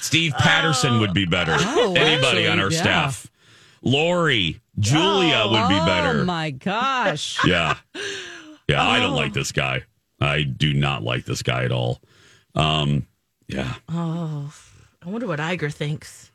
Steve 0.00 0.32
Patterson 0.38 1.00
would 1.00 1.14
be 1.14 1.24
better. 1.24 1.54
Oh, 1.58 1.94
Anybody 1.96 2.46
on 2.46 2.60
our 2.60 2.70
yeah. 2.70 2.80
staff. 2.80 3.26
Lori, 3.82 4.60
Julia 4.78 5.44
would 5.50 5.68
be 5.68 5.78
better. 5.86 6.20
Oh 6.20 6.24
my 6.24 6.50
gosh. 6.50 7.38
Yeah. 7.46 7.76
Yeah, 8.68 8.86
I 8.86 9.00
don't 9.00 9.12
Oh. 9.14 9.16
like 9.16 9.32
this 9.32 9.52
guy. 9.52 9.82
I 10.20 10.42
do 10.42 10.74
not 10.74 11.02
like 11.02 11.24
this 11.24 11.42
guy 11.42 11.64
at 11.64 11.72
all. 11.72 12.00
Um, 12.54 13.06
yeah. 13.52 13.74
Oh, 13.88 14.52
I 15.04 15.08
wonder 15.08 15.26
what 15.26 15.38
Iger 15.38 15.72
thinks 15.72 16.30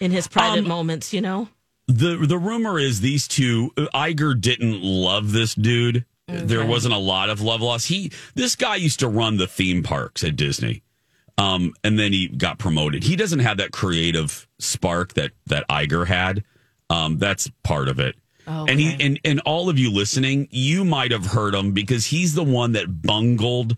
in 0.00 0.10
his 0.10 0.28
private 0.28 0.60
Um, 0.60 0.68
moments. 0.68 1.12
You 1.12 1.20
know. 1.20 1.48
The 1.86 2.16
the 2.26 2.38
rumor 2.38 2.78
is 2.78 3.00
these 3.00 3.26
two 3.26 3.72
Iger 3.76 4.38
didn't 4.38 4.82
love 4.82 5.32
this 5.32 5.54
dude. 5.54 6.04
There 6.26 6.66
wasn't 6.66 6.92
a 6.92 6.98
lot 6.98 7.30
of 7.30 7.40
love 7.40 7.62
lost. 7.62 7.88
He 7.88 8.12
this 8.34 8.54
guy 8.54 8.76
used 8.76 8.98
to 9.00 9.08
run 9.08 9.38
the 9.38 9.46
theme 9.46 9.82
parks 9.82 10.22
at 10.22 10.36
Disney. 10.36 10.82
Um, 11.38 11.72
and 11.84 11.98
then 11.98 12.12
he 12.12 12.26
got 12.28 12.58
promoted. 12.58 13.04
He 13.04 13.14
doesn't 13.16 13.38
have 13.38 13.58
that 13.58 13.70
creative 13.70 14.46
spark 14.58 15.14
that 15.14 15.30
that 15.46 15.66
Iger 15.68 16.06
had. 16.06 16.44
Um, 16.90 17.16
that's 17.18 17.50
part 17.62 17.88
of 17.88 17.98
it. 18.00 18.16
And 18.46 18.80
he 18.80 18.96
and, 18.98 19.20
and 19.24 19.40
all 19.40 19.68
of 19.68 19.78
you 19.78 19.90
listening, 19.90 20.48
you 20.50 20.84
might 20.84 21.10
have 21.10 21.26
heard 21.26 21.54
him 21.54 21.72
because 21.72 22.06
he's 22.06 22.34
the 22.34 22.42
one 22.44 22.72
that 22.72 23.02
bungled 23.02 23.76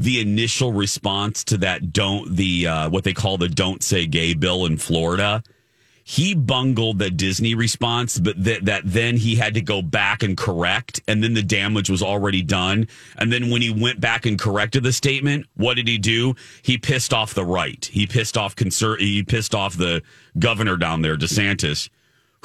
the 0.00 0.18
initial 0.18 0.72
response 0.72 1.44
to 1.44 1.58
that 1.58 1.92
don't 1.92 2.34
the 2.34 2.66
uh, 2.66 2.88
what 2.88 3.04
they 3.04 3.12
call 3.12 3.36
the 3.36 3.48
don't 3.48 3.82
say 3.82 4.06
gay 4.06 4.32
bill 4.32 4.64
in 4.64 4.78
Florida. 4.78 5.42
He 6.02 6.34
bungled 6.34 6.98
the 6.98 7.10
Disney 7.10 7.54
response, 7.54 8.18
but 8.18 8.42
that 8.42 8.64
that 8.64 8.82
then 8.86 9.18
he 9.18 9.36
had 9.36 9.52
to 9.54 9.60
go 9.60 9.82
back 9.82 10.22
and 10.22 10.38
correct, 10.38 11.02
and 11.06 11.22
then 11.22 11.34
the 11.34 11.42
damage 11.42 11.90
was 11.90 12.02
already 12.02 12.40
done. 12.40 12.88
And 13.18 13.30
then 13.30 13.50
when 13.50 13.60
he 13.60 13.70
went 13.70 14.00
back 14.00 14.24
and 14.24 14.38
corrected 14.38 14.84
the 14.84 14.92
statement, 14.94 15.44
what 15.54 15.74
did 15.74 15.86
he 15.86 15.98
do? 15.98 16.34
He 16.62 16.78
pissed 16.78 17.12
off 17.12 17.34
the 17.34 17.44
right. 17.44 17.84
He 17.84 18.06
pissed 18.06 18.38
off 18.38 18.56
conser- 18.56 18.98
He 18.98 19.22
pissed 19.22 19.54
off 19.54 19.76
the 19.76 20.02
governor 20.38 20.78
down 20.78 21.02
there, 21.02 21.18
DeSantis, 21.18 21.90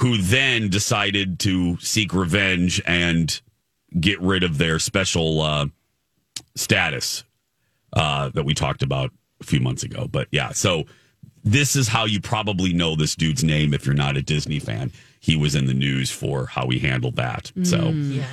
who 0.01 0.17
then 0.17 0.69
decided 0.69 1.39
to 1.39 1.77
seek 1.79 2.13
revenge 2.13 2.81
and 2.85 3.41
get 3.97 4.19
rid 4.19 4.43
of 4.43 4.57
their 4.57 4.77
special 4.77 5.39
uh, 5.39 5.67
status 6.55 7.23
uh, 7.95 8.29
that 8.29 8.43
we 8.45 8.53
talked 8.53 8.83
about 8.83 9.11
a 9.41 9.43
few 9.43 9.59
months 9.59 9.83
ago. 9.83 10.07
But 10.09 10.27
yeah, 10.31 10.51
so 10.51 10.85
this 11.43 11.75
is 11.75 11.87
how 11.87 12.05
you 12.05 12.19
probably 12.21 12.73
know 12.73 12.95
this 12.95 13.15
dude's 13.15 13.43
name 13.43 13.73
if 13.73 13.85
you're 13.85 13.95
not 13.95 14.17
a 14.17 14.21
Disney 14.21 14.59
fan. 14.59 14.91
He 15.19 15.35
was 15.35 15.55
in 15.55 15.65
the 15.65 15.73
news 15.73 16.11
for 16.11 16.45
how 16.45 16.69
he 16.69 16.77
handled 16.79 17.15
that. 17.15 17.51
So, 17.63 17.89
Yeah. 17.89 18.25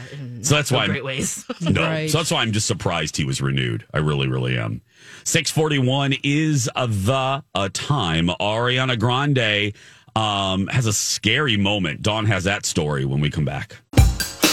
so 0.42 0.54
that's 0.56 0.70
not 0.70 0.76
why 0.76 0.82
I'm- 0.82 0.90
great 0.90 1.04
ways. 1.04 1.44
no, 1.60 1.82
Right. 1.82 2.10
so 2.10 2.18
that's 2.18 2.30
why 2.30 2.42
I'm 2.42 2.52
just 2.52 2.66
surprised 2.66 3.16
he 3.16 3.24
was 3.24 3.40
renewed. 3.40 3.84
I 3.94 3.98
really, 3.98 4.28
really 4.28 4.58
am. 4.58 4.82
641 5.24 6.14
is 6.22 6.68
uh, 6.74 6.86
the 6.86 7.42
uh, 7.54 7.68
time. 7.72 8.28
Ariana 8.40 8.98
Grande 8.98 9.72
um, 10.14 10.66
has 10.68 10.84
a 10.86 10.92
scary 10.92 11.56
moment. 11.56 12.02
Dawn 12.02 12.26
has 12.26 12.44
that 12.44 12.66
story 12.66 13.04
when 13.06 13.20
we 13.20 13.30
come 13.30 13.44
back. 13.46 13.76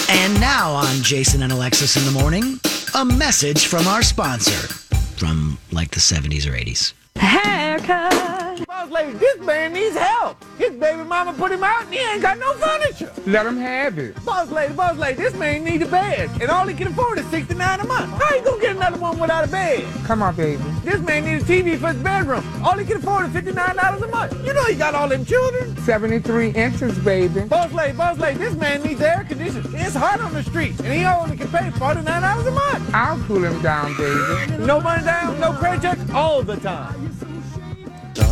And 0.09 0.39
now 0.39 0.71
on 0.71 1.01
Jason 1.03 1.43
and 1.43 1.51
Alexis 1.51 1.97
in 1.97 2.05
the 2.05 2.19
morning, 2.19 2.59
a 2.95 3.03
message 3.05 3.67
from 3.67 3.85
our 3.87 4.01
sponsor 4.01 4.73
from 5.19 5.57
like 5.71 5.91
the 5.91 5.99
70s 5.99 6.47
or 6.47 6.53
80s. 6.53 6.93
Haircut. 7.17 8.38
Boss 8.67 8.91
lady, 8.91 9.13
this 9.13 9.39
man 9.39 9.73
needs 9.73 9.95
help. 9.95 10.43
His 10.57 10.71
baby 10.71 11.03
mama 11.03 11.33
put 11.33 11.51
him 11.51 11.63
out 11.63 11.85
and 11.85 11.93
he 11.93 11.99
ain't 11.99 12.21
got 12.21 12.37
no 12.37 12.53
furniture. 12.53 13.11
Let 13.25 13.45
him 13.45 13.57
have 13.57 13.97
it. 13.97 14.23
Boss 14.25 14.49
lady, 14.51 14.73
boss 14.73 14.97
lady, 14.97 15.21
this 15.21 15.33
man 15.35 15.63
needs 15.63 15.83
a 15.83 15.87
bed. 15.87 16.29
And 16.41 16.49
all 16.49 16.67
he 16.67 16.75
can 16.75 16.87
afford 16.87 17.19
is 17.19 17.25
69 17.27 17.79
a 17.79 17.85
month. 17.85 18.11
How 18.21 18.35
you 18.35 18.43
gonna 18.43 18.61
get 18.61 18.75
another 18.75 18.97
one 18.97 19.19
without 19.19 19.45
a 19.45 19.47
bed? 19.47 19.85
Come 20.05 20.21
on, 20.21 20.35
baby. 20.35 20.61
This 20.83 20.99
man 21.01 21.25
needs 21.25 21.43
a 21.43 21.47
TV 21.47 21.77
for 21.77 21.93
his 21.93 22.03
bedroom. 22.03 22.43
All 22.63 22.77
he 22.77 22.85
can 22.85 22.97
afford 22.97 23.27
is 23.27 23.31
$59 23.31 24.01
a 24.01 24.07
month. 24.07 24.45
You 24.45 24.53
know 24.53 24.65
he 24.65 24.75
got 24.75 24.95
all 24.95 25.07
them 25.07 25.25
children. 25.25 25.77
73 25.83 26.49
inches, 26.49 26.97
baby. 26.99 27.41
Boss 27.41 27.71
lady, 27.71 27.95
boss 27.95 28.17
lady, 28.17 28.39
this 28.39 28.55
man 28.55 28.83
needs 28.83 29.01
air 29.01 29.25
conditioning. 29.27 29.71
It's 29.75 29.95
hot 29.95 30.19
on 30.19 30.33
the 30.33 30.43
street. 30.43 30.77
And 30.79 30.93
he 30.93 31.05
only 31.05 31.37
can 31.37 31.47
pay 31.47 31.69
$49 31.69 32.47
a 32.47 32.51
month. 32.51 32.93
I'll 32.93 33.19
cool 33.19 33.43
him 33.43 33.61
down, 33.61 33.95
baby. 33.95 34.65
No 34.65 34.81
money 34.81 35.03
down, 35.03 35.39
no 35.39 35.53
credit 35.53 35.81
check, 35.81 36.13
all 36.13 36.43
the 36.43 36.57
time. 36.57 37.08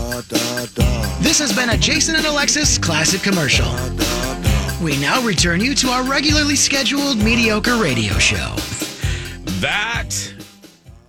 This 0.07 1.37
has 1.39 1.53
been 1.53 1.69
a 1.69 1.77
Jason 1.77 2.15
and 2.15 2.25
Alexis 2.25 2.77
classic 2.77 3.21
commercial. 3.21 3.67
We 4.81 4.97
now 5.01 5.21
return 5.21 5.59
you 5.59 5.75
to 5.75 5.89
our 5.89 6.03
regularly 6.03 6.55
scheduled 6.55 7.17
mediocre 7.17 7.75
radio 7.75 8.13
show. 8.13 8.55
That 9.59 10.15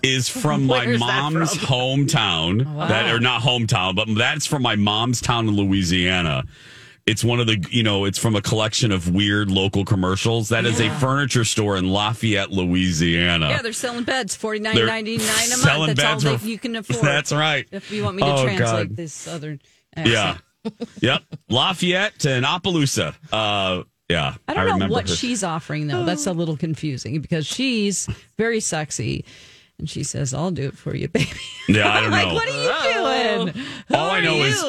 is 0.02 0.28
from 0.28 0.66
my 0.66 0.84
Where's 0.84 0.98
that 1.00 1.32
mom's 1.32 1.54
from? 1.56 1.68
hometown. 1.68 2.74
Wow. 2.74 2.88
That 2.88 3.14
or 3.14 3.20
not 3.20 3.42
hometown, 3.42 3.94
but 3.94 4.08
that's 4.16 4.46
from 4.46 4.62
my 4.62 4.74
mom's 4.74 5.20
town 5.20 5.46
in 5.46 5.54
Louisiana. 5.54 6.42
It's 7.08 7.24
one 7.24 7.40
of 7.40 7.46
the 7.46 7.64
you 7.70 7.82
know, 7.82 8.04
it's 8.04 8.18
from 8.18 8.36
a 8.36 8.42
collection 8.42 8.92
of 8.92 9.12
weird 9.14 9.50
local 9.50 9.84
commercials. 9.84 10.50
That 10.50 10.66
is 10.66 10.78
a 10.80 10.90
furniture 11.00 11.44
store 11.44 11.76
in 11.76 11.88
Lafayette, 11.90 12.50
Louisiana. 12.50 13.48
Yeah, 13.48 13.62
they're 13.62 13.72
selling 13.72 14.04
beds 14.04 14.36
forty 14.36 14.60
nine 14.60 14.76
ninety 14.86 15.16
nine 15.16 15.26
a 15.26 15.30
month. 15.30 15.60
selling 15.60 15.94
That's 15.94 16.04
all 16.04 16.12
beds 16.12 16.24
they, 16.24 16.36
for- 16.36 16.46
you 16.46 16.58
can 16.58 16.76
afford. 16.76 17.02
That's 17.04 17.32
right. 17.32 17.66
If 17.72 17.90
you 17.90 18.04
want 18.04 18.16
me 18.16 18.22
to 18.22 18.28
Oh, 18.32 18.44
translate 18.44 18.88
God. 18.88 18.96
this 18.96 19.26
other 19.26 19.58
Yeah. 19.96 20.36
accent. 20.64 20.90
yep. 21.00 21.22
Lafayette 21.48 22.24
and 22.26 22.44
Opelousas. 22.44 23.14
Uh 23.32 23.84
yeah. 24.08 24.34
I 24.46 24.54
don't 24.54 24.66
know 24.66 24.72
remember 24.74 24.94
what 24.94 25.08
her. 25.08 25.14
she's 25.14 25.42
offering 25.44 25.86
though. 25.86 26.04
That's 26.04 26.26
a 26.26 26.32
little 26.32 26.56
confusing 26.56 27.20
because 27.20 27.46
she's 27.46 28.08
very 28.36 28.60
sexy. 28.60 29.24
And 29.78 29.88
she 29.88 30.02
says, 30.02 30.34
I'll 30.34 30.50
do 30.50 30.66
it 30.66 30.76
for 30.76 30.96
you, 30.96 31.06
baby. 31.08 31.30
Yeah, 31.68 31.88
I 31.88 32.00
don't 32.00 32.10
like, 32.18 32.26
know. 32.26 32.34
what 32.34 32.48
are 32.48 33.44
you 33.44 33.52
doing? 33.52 33.64
All 33.94 34.10
I 34.10 34.20
know 34.20 34.42
is 34.42 34.60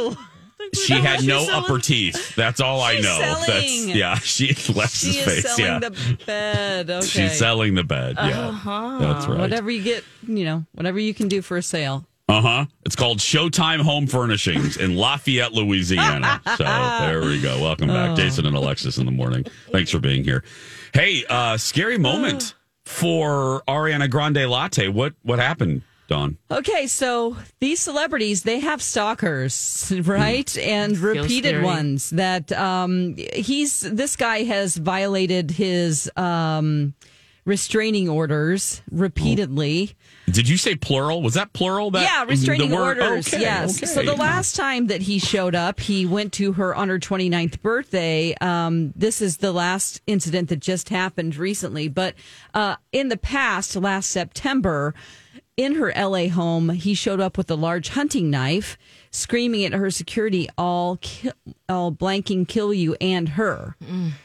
she 0.74 0.94
had 0.94 1.24
no 1.24 1.48
upper 1.52 1.80
teeth. 1.80 2.36
That's 2.36 2.60
all 2.60 2.82
I 2.82 2.96
know. 2.96 3.02
selling. 3.20 3.44
That's 3.48 3.86
yeah. 3.88 4.16
She 4.20 4.50
Alexis 4.72 5.14
She 5.14 5.20
is 5.20 5.26
face. 5.26 5.56
selling 5.56 5.82
yeah, 5.84 5.90
the 5.90 6.18
bed. 6.26 6.90
Okay. 6.90 7.06
she's 7.06 7.38
selling 7.38 7.76
the 7.76 7.84
bed. 7.84 8.16
Yeah, 8.18 8.48
Uh-huh. 8.50 8.98
that's 9.00 9.28
right. 9.28 9.40
Whatever 9.40 9.72
you 9.72 9.82
get, 9.84 10.04
you 10.28 10.46
know, 10.46 10.66
whatever 10.74 11.00
you 11.00 11.14
can 11.14 11.28
do 11.28 11.42
for 11.42 11.58
a 11.58 11.62
sale. 11.64 12.06
Uh 12.28 12.42
huh. 12.42 12.66
It's 12.86 12.96
called 12.96 13.18
Showtime 13.18 13.80
Home 13.82 14.06
Furnishings 14.06 14.78
in 14.78 14.96
Lafayette, 14.96 15.52
Louisiana. 15.54 16.42
So 16.58 16.64
there 16.64 17.22
we 17.22 17.42
go. 17.42 17.60
Welcome 17.62 17.88
back, 17.88 18.12
Oh. 18.12 18.16
Jason 18.16 18.46
and 18.46 18.56
Alexis 18.56 18.98
in 19.00 19.06
the 19.08 19.12
morning. 19.12 19.46
Thanks 19.72 19.90
for 19.90 19.98
being 20.00 20.24
here. 20.24 20.44
Hey, 20.94 21.24
uh, 21.30 21.58
scary 21.58 21.98
moment 21.98 22.54
for 22.86 23.64
Ariana 23.68 24.10
Grande 24.10 24.48
Latte. 24.48 24.88
What 24.90 25.14
what 25.24 25.40
happened, 25.40 25.82
Dawn? 26.10 26.38
Okay, 26.52 26.88
so 26.88 27.38
these 27.60 27.80
celebrities, 27.80 28.44
they 28.44 28.60
have 28.60 28.82
stalkers, 28.82 29.94
right? 30.04 30.58
And 30.58 30.98
repeated 30.98 31.50
scary. 31.50 31.64
ones 31.64 32.10
that 32.10 32.52
um 32.52 33.16
he's 33.16 33.82
this 33.82 34.16
guy 34.16 34.44
has 34.44 34.76
violated 34.76 35.52
his 35.52 36.12
um 36.18 36.96
restraining 37.46 38.08
orders 38.10 38.82
repeatedly. 38.92 39.96
Did 40.30 40.48
you 40.48 40.58
say 40.58 40.76
plural? 40.76 41.22
Was 41.24 41.34
that 41.34 41.52
plural? 41.54 41.90
That 41.92 42.04
yeah, 42.04 42.24
restraining 42.24 42.70
the 42.70 42.76
word- 42.76 43.00
orders. 43.00 43.28
Okay, 43.34 43.42
yes. 43.42 43.78
okay. 43.78 43.88
So 43.88 44.04
the 44.04 44.16
last 44.16 44.56
time 44.56 44.88
that 44.88 45.02
he 45.02 45.18
showed 45.18 45.56
up, 45.56 45.80
he 45.80 46.06
went 46.06 46.34
to 46.34 46.54
her 46.54 46.76
on 46.76 46.90
her 46.90 47.00
29th 47.00 47.62
birthday. 47.62 48.36
Um, 48.40 48.94
this 48.96 49.22
is 49.22 49.38
the 49.38 49.52
last 49.52 50.02
incident 50.06 50.50
that 50.50 50.60
just 50.60 50.90
happened 50.90 51.36
recently. 51.38 51.88
But 51.88 52.14
uh, 52.54 52.76
in 52.92 53.10
the 53.10 53.18
past, 53.18 53.76
last 53.76 54.12
September, 54.12 54.94
in 55.60 55.76
her 55.76 55.92
LA 55.94 56.30
home, 56.30 56.70
he 56.70 56.94
showed 56.94 57.20
up 57.20 57.38
with 57.38 57.52
a 57.52 57.56
large 57.56 57.90
hunting 57.90 58.30
knife, 58.30 58.78
screaming 59.12 59.66
at 59.66 59.74
her 59.74 59.92
security, 59.92 60.48
"I'll 60.58 60.98
kill, 61.02 61.34
I'll 61.68 61.92
blanking 61.92 62.48
kill 62.48 62.74
you 62.74 62.96
and 63.02 63.28
her." 63.30 63.76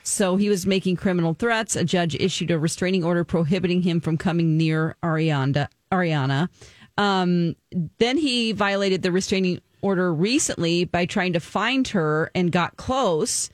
So 0.05 0.37
he 0.37 0.49
was 0.49 0.65
making 0.65 0.95
criminal 0.95 1.35
threats. 1.35 1.75
A 1.75 1.83
judge 1.83 2.15
issued 2.15 2.53
a 2.53 2.59
restraining 2.59 3.03
order 3.03 3.25
prohibiting 3.25 3.83
him 3.83 3.99
from 4.01 4.17
coming 4.17 4.57
near 4.57 4.95
Ariana. 5.03 5.67
Ariana. 5.91 6.51
Um, 6.97 7.57
then 7.99 8.17
he 8.17 8.53
violated 8.53 9.03
the 9.03 9.11
restraining 9.11 9.61
order 9.83 10.15
recently 10.15 10.85
by 10.85 11.05
trying 11.05 11.33
to 11.33 11.41
find 11.41 11.89
her 11.89 12.31
and 12.37 12.53
got 12.53 12.77
close. 12.77 13.51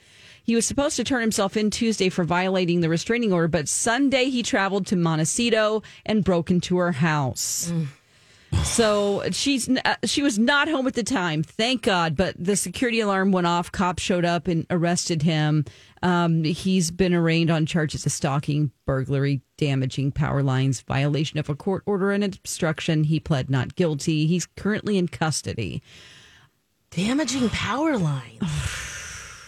He 0.50 0.56
was 0.56 0.66
supposed 0.66 0.96
to 0.96 1.04
turn 1.04 1.20
himself 1.20 1.56
in 1.56 1.70
Tuesday 1.70 2.08
for 2.08 2.24
violating 2.24 2.80
the 2.80 2.88
restraining 2.88 3.32
order, 3.32 3.46
but 3.46 3.68
Sunday 3.68 4.30
he 4.30 4.42
traveled 4.42 4.84
to 4.88 4.96
Montecito 4.96 5.84
and 6.04 6.24
broke 6.24 6.50
into 6.50 6.76
her 6.78 6.90
house. 6.90 7.72
So 8.64 9.22
she's 9.30 9.68
uh, 9.68 9.94
she 10.04 10.22
was 10.22 10.40
not 10.40 10.66
home 10.66 10.88
at 10.88 10.94
the 10.94 11.04
time, 11.04 11.44
thank 11.44 11.82
God. 11.82 12.16
But 12.16 12.34
the 12.36 12.56
security 12.56 12.98
alarm 12.98 13.30
went 13.30 13.46
off. 13.46 13.70
Cops 13.70 14.02
showed 14.02 14.24
up 14.24 14.48
and 14.48 14.66
arrested 14.70 15.22
him. 15.22 15.66
Um, 16.02 16.42
he's 16.42 16.90
been 16.90 17.14
arraigned 17.14 17.52
on 17.52 17.64
charges 17.64 18.04
of 18.04 18.10
stalking, 18.10 18.72
burglary, 18.86 19.42
damaging 19.56 20.10
power 20.10 20.42
lines, 20.42 20.80
violation 20.80 21.38
of 21.38 21.48
a 21.48 21.54
court 21.54 21.84
order, 21.86 22.10
and 22.10 22.24
obstruction. 22.24 23.04
He 23.04 23.20
pled 23.20 23.50
not 23.50 23.76
guilty. 23.76 24.26
He's 24.26 24.46
currently 24.46 24.98
in 24.98 25.06
custody. 25.06 25.80
Damaging 26.90 27.50
power 27.50 27.96
lines. 27.96 28.42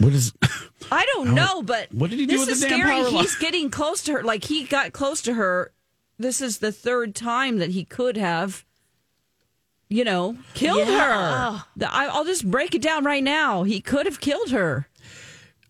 What 0.03 0.13
is? 0.13 0.33
I 0.93 1.07
don't 1.15 1.35
know, 1.35 1.63
but 1.63 1.93
what 1.93 2.11
did 2.11 2.19
he 2.19 2.27
do 2.27 2.37
this 2.39 2.47
with 2.47 2.55
is 2.57 2.61
damn 2.63 2.81
scary. 2.81 3.03
power? 3.03 3.11
He's 3.23 3.37
getting 3.37 3.71
close 3.71 4.03
to 4.05 4.13
her. 4.13 4.23
Like 4.23 4.45
he 4.45 4.65
got 4.65 4.93
close 4.93 5.23
to 5.23 5.35
her. 5.35 5.73
This 6.19 6.41
is 6.41 6.59
the 6.59 6.73
third 6.73 7.15
time 7.15 7.59
that 7.59 7.71
he 7.71 7.85
could 7.85 8.17
have, 8.17 8.65
you 9.89 10.05
know, 10.05 10.37
killed 10.55 10.87
Yeah. 10.87 11.59
her. 11.59 11.65
The- 11.77 11.93
I, 11.93 12.07
I'll 12.07 12.25
just 12.25 12.49
break 12.51 12.75
it 12.75 12.83
down 12.83 13.05
right 13.05 13.23
now. 13.25 13.63
He 13.63 13.81
could 13.81 14.07
have 14.07 14.21
killed 14.21 14.51
her. 14.51 14.89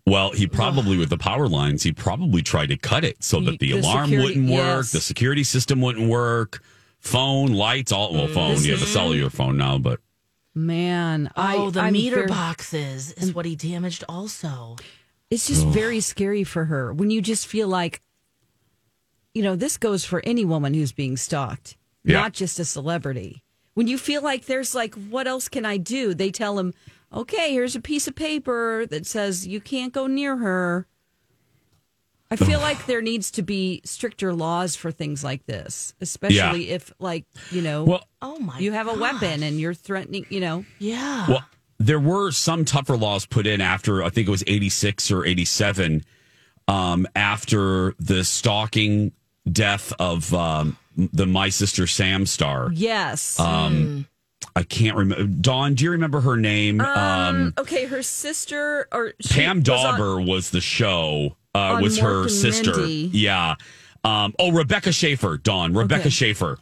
Well, 0.05 0.33
he 0.33 0.47
probably 0.49 0.99
with 0.99 1.11
the 1.11 1.17
power 1.19 1.47
lines, 1.49 1.85
he 1.85 1.93
probably 1.93 2.43
tried 2.43 2.71
to 2.71 2.77
cut 2.77 3.05
it 3.05 3.23
so 3.23 3.39
that 3.43 3.61
the, 3.61 3.73
The 3.73 3.79
alarm 3.79 4.07
security- 4.11 4.41
wouldn't 4.41 4.51
work, 4.51 4.77
yes. 4.79 4.93
the 4.93 5.01
security 5.01 5.45
system 5.45 5.81
wouldn't 5.81 6.09
work, 6.09 6.61
phone, 6.99 7.53
lights, 7.53 7.93
all 7.93 8.13
well, 8.13 8.27
mm. 8.27 8.35
phone. 8.35 8.51
This 8.55 8.67
You 8.67 8.73
have 8.73 8.83
a 8.83 8.87
cellular 8.87 9.31
phone 9.31 9.57
now, 9.57 9.79
but 9.79 10.01
Man, 10.55 11.31
I, 11.35 11.57
oh, 11.57 11.71
the 11.71 11.81
I'm 11.81 11.93
meter 11.95 12.17
very- 12.17 12.29
boxes 12.29 13.13
is 13.13 13.35
what 13.35 13.47
he 13.47 13.57
damaged 13.57 14.05
also. 14.09 14.77
It's 15.31 15.47
just 15.47 15.67
very 15.69 16.01
scary 16.01 16.45
for 16.45 16.67
her 16.67 16.93
when 16.93 17.11
you 17.11 17.23
just 17.23 17.47
feel 17.47 17.67
like, 17.69 18.03
you 19.33 19.43
know, 19.43 19.57
this 19.57 19.79
goes 19.79 20.05
for 20.05 20.21
any 20.25 20.45
woman 20.45 20.75
who's 20.75 20.93
being 20.93 21.17
stalked, 21.17 21.79
Yeah. 22.05 22.21
not 22.21 22.35
just 22.35 22.59
a 22.59 22.67
celebrity. 22.67 23.43
When 23.73 23.87
you 23.87 23.97
feel 23.97 24.21
like 24.23 24.45
there's 24.45 24.75
like, 24.75 24.95
what 24.95 25.27
else 25.27 25.49
can 25.49 25.65
I 25.65 25.79
do? 25.79 26.13
They 26.13 26.31
tell 26.31 26.59
him, 26.59 26.75
okay, 27.11 27.53
here's 27.53 27.75
a 27.75 27.81
piece 27.81 28.07
of 28.07 28.15
paper 28.15 28.85
that 28.91 29.07
says 29.07 29.47
you 29.47 29.59
can't 29.63 29.95
go 29.95 30.07
near 30.07 30.37
her. 30.37 30.87
I 32.33 32.37
feel 32.37 32.61
like 32.61 32.87
there 32.87 33.03
needs 33.03 33.31
to 33.33 33.43
be 33.43 33.81
stricter 33.85 34.33
laws 34.33 34.75
for 34.77 34.91
things 34.91 35.23
like 35.23 35.45
this, 35.47 35.95
especially 36.01 36.71
if, 36.71 36.93
like, 36.99 37.25
you 37.51 37.63
know, 37.63 37.85
Well- 37.85 38.09
Oh 38.21 38.39
my 38.39 38.59
you 38.61 38.73
have 38.73 38.87
a 38.89 38.95
weapon 38.95 39.43
and 39.43 39.59
you're 39.61 39.75
threatening, 39.75 40.27
you 40.31 40.39
know. 40.41 40.65
Yeah. 40.79 41.27
well, 41.29 41.45
there 41.79 41.99
were 42.01 42.31
some 42.31 42.65
tougher 42.65 42.97
laws 42.97 43.27
put 43.27 43.47
in 43.47 43.61
after 43.61 44.03
I 44.05 44.11
think 44.11 44.29
it 44.29 44.31
was 44.31 44.45
86 44.47 45.11
or 45.11 45.25
87 45.27 46.05
um, 46.69 47.07
after 47.17 47.95
the 47.99 48.23
stalking 48.23 49.11
death 49.51 49.93
of 49.99 50.33
um, 50.33 50.77
the 50.97 51.27
My 51.27 51.49
Sister 51.49 51.89
Sam 51.89 52.25
star. 52.27 52.71
Yes. 52.73 53.41
Um, 53.41 54.07
I 54.55 54.63
can't 54.63 54.97
remember. 54.97 55.25
Dawn, 55.25 55.75
do 55.75 55.83
you 55.85 55.91
remember 55.91 56.21
her 56.21 56.37
name? 56.37 56.81
Um, 56.81 57.55
okay, 57.59 57.87
her 57.87 58.03
sister 58.03 58.87
or 58.93 59.15
she 59.21 59.35
Pam 59.35 59.59
was 59.61 59.69
on- 59.71 59.99
Dawber 59.99 60.21
was 60.21 60.51
the 60.51 60.61
show. 60.61 61.37
Uh, 61.55 61.79
was 61.83 61.99
her 61.99 62.29
sister? 62.29 62.73
Mindy. 62.77 63.11
Yeah. 63.13 63.55
Um, 64.05 64.35
oh, 64.39 64.53
Rebecca 64.53 64.91
Schaeffer. 64.93 65.37
Dawn. 65.39 65.75
Rebecca 65.75 66.03
Okay. 66.03 66.11
Schaeffer. 66.11 66.59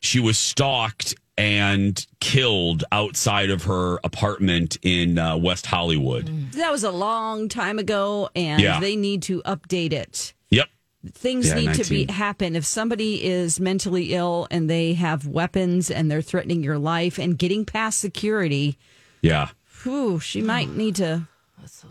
She 0.00 0.18
was 0.20 0.36
stalked 0.38 1.14
and 1.38 2.04
killed 2.20 2.84
outside 2.92 3.50
of 3.50 3.64
her 3.64 3.98
apartment 4.04 4.76
in 4.82 5.18
uh, 5.18 5.36
West 5.36 5.66
Hollywood. 5.66 6.26
That 6.52 6.70
was 6.72 6.82
a 6.84 6.90
long 6.90 7.48
time 7.48 7.78
ago, 7.78 8.28
and 8.34 8.60
Yeah. 8.60 8.80
they 8.80 8.96
need 8.96 9.22
to 9.24 9.42
update 9.42 9.92
it. 9.92 10.34
Yep. 10.50 10.68
Things 11.12 11.48
Yeah, 11.48 11.54
need 11.54 11.74
to 11.74 11.88
be 11.88 12.04
happen. 12.06 12.54
If 12.56 12.64
somebody 12.64 13.24
is 13.24 13.58
mentally 13.60 14.12
ill 14.14 14.46
and 14.50 14.68
they 14.68 14.94
have 14.94 15.26
weapons 15.26 15.90
and 15.90 16.10
they're 16.10 16.20
threatening 16.22 16.62
your 16.62 16.78
life 16.78 17.18
and 17.18 17.38
getting 17.38 17.64
past 17.64 17.98
security, 17.98 18.76
Yeah. 19.22 19.48
whew, 19.82 20.20
she 20.20 20.42
might 20.42 20.70
need 20.76 20.96
to. 20.96 21.28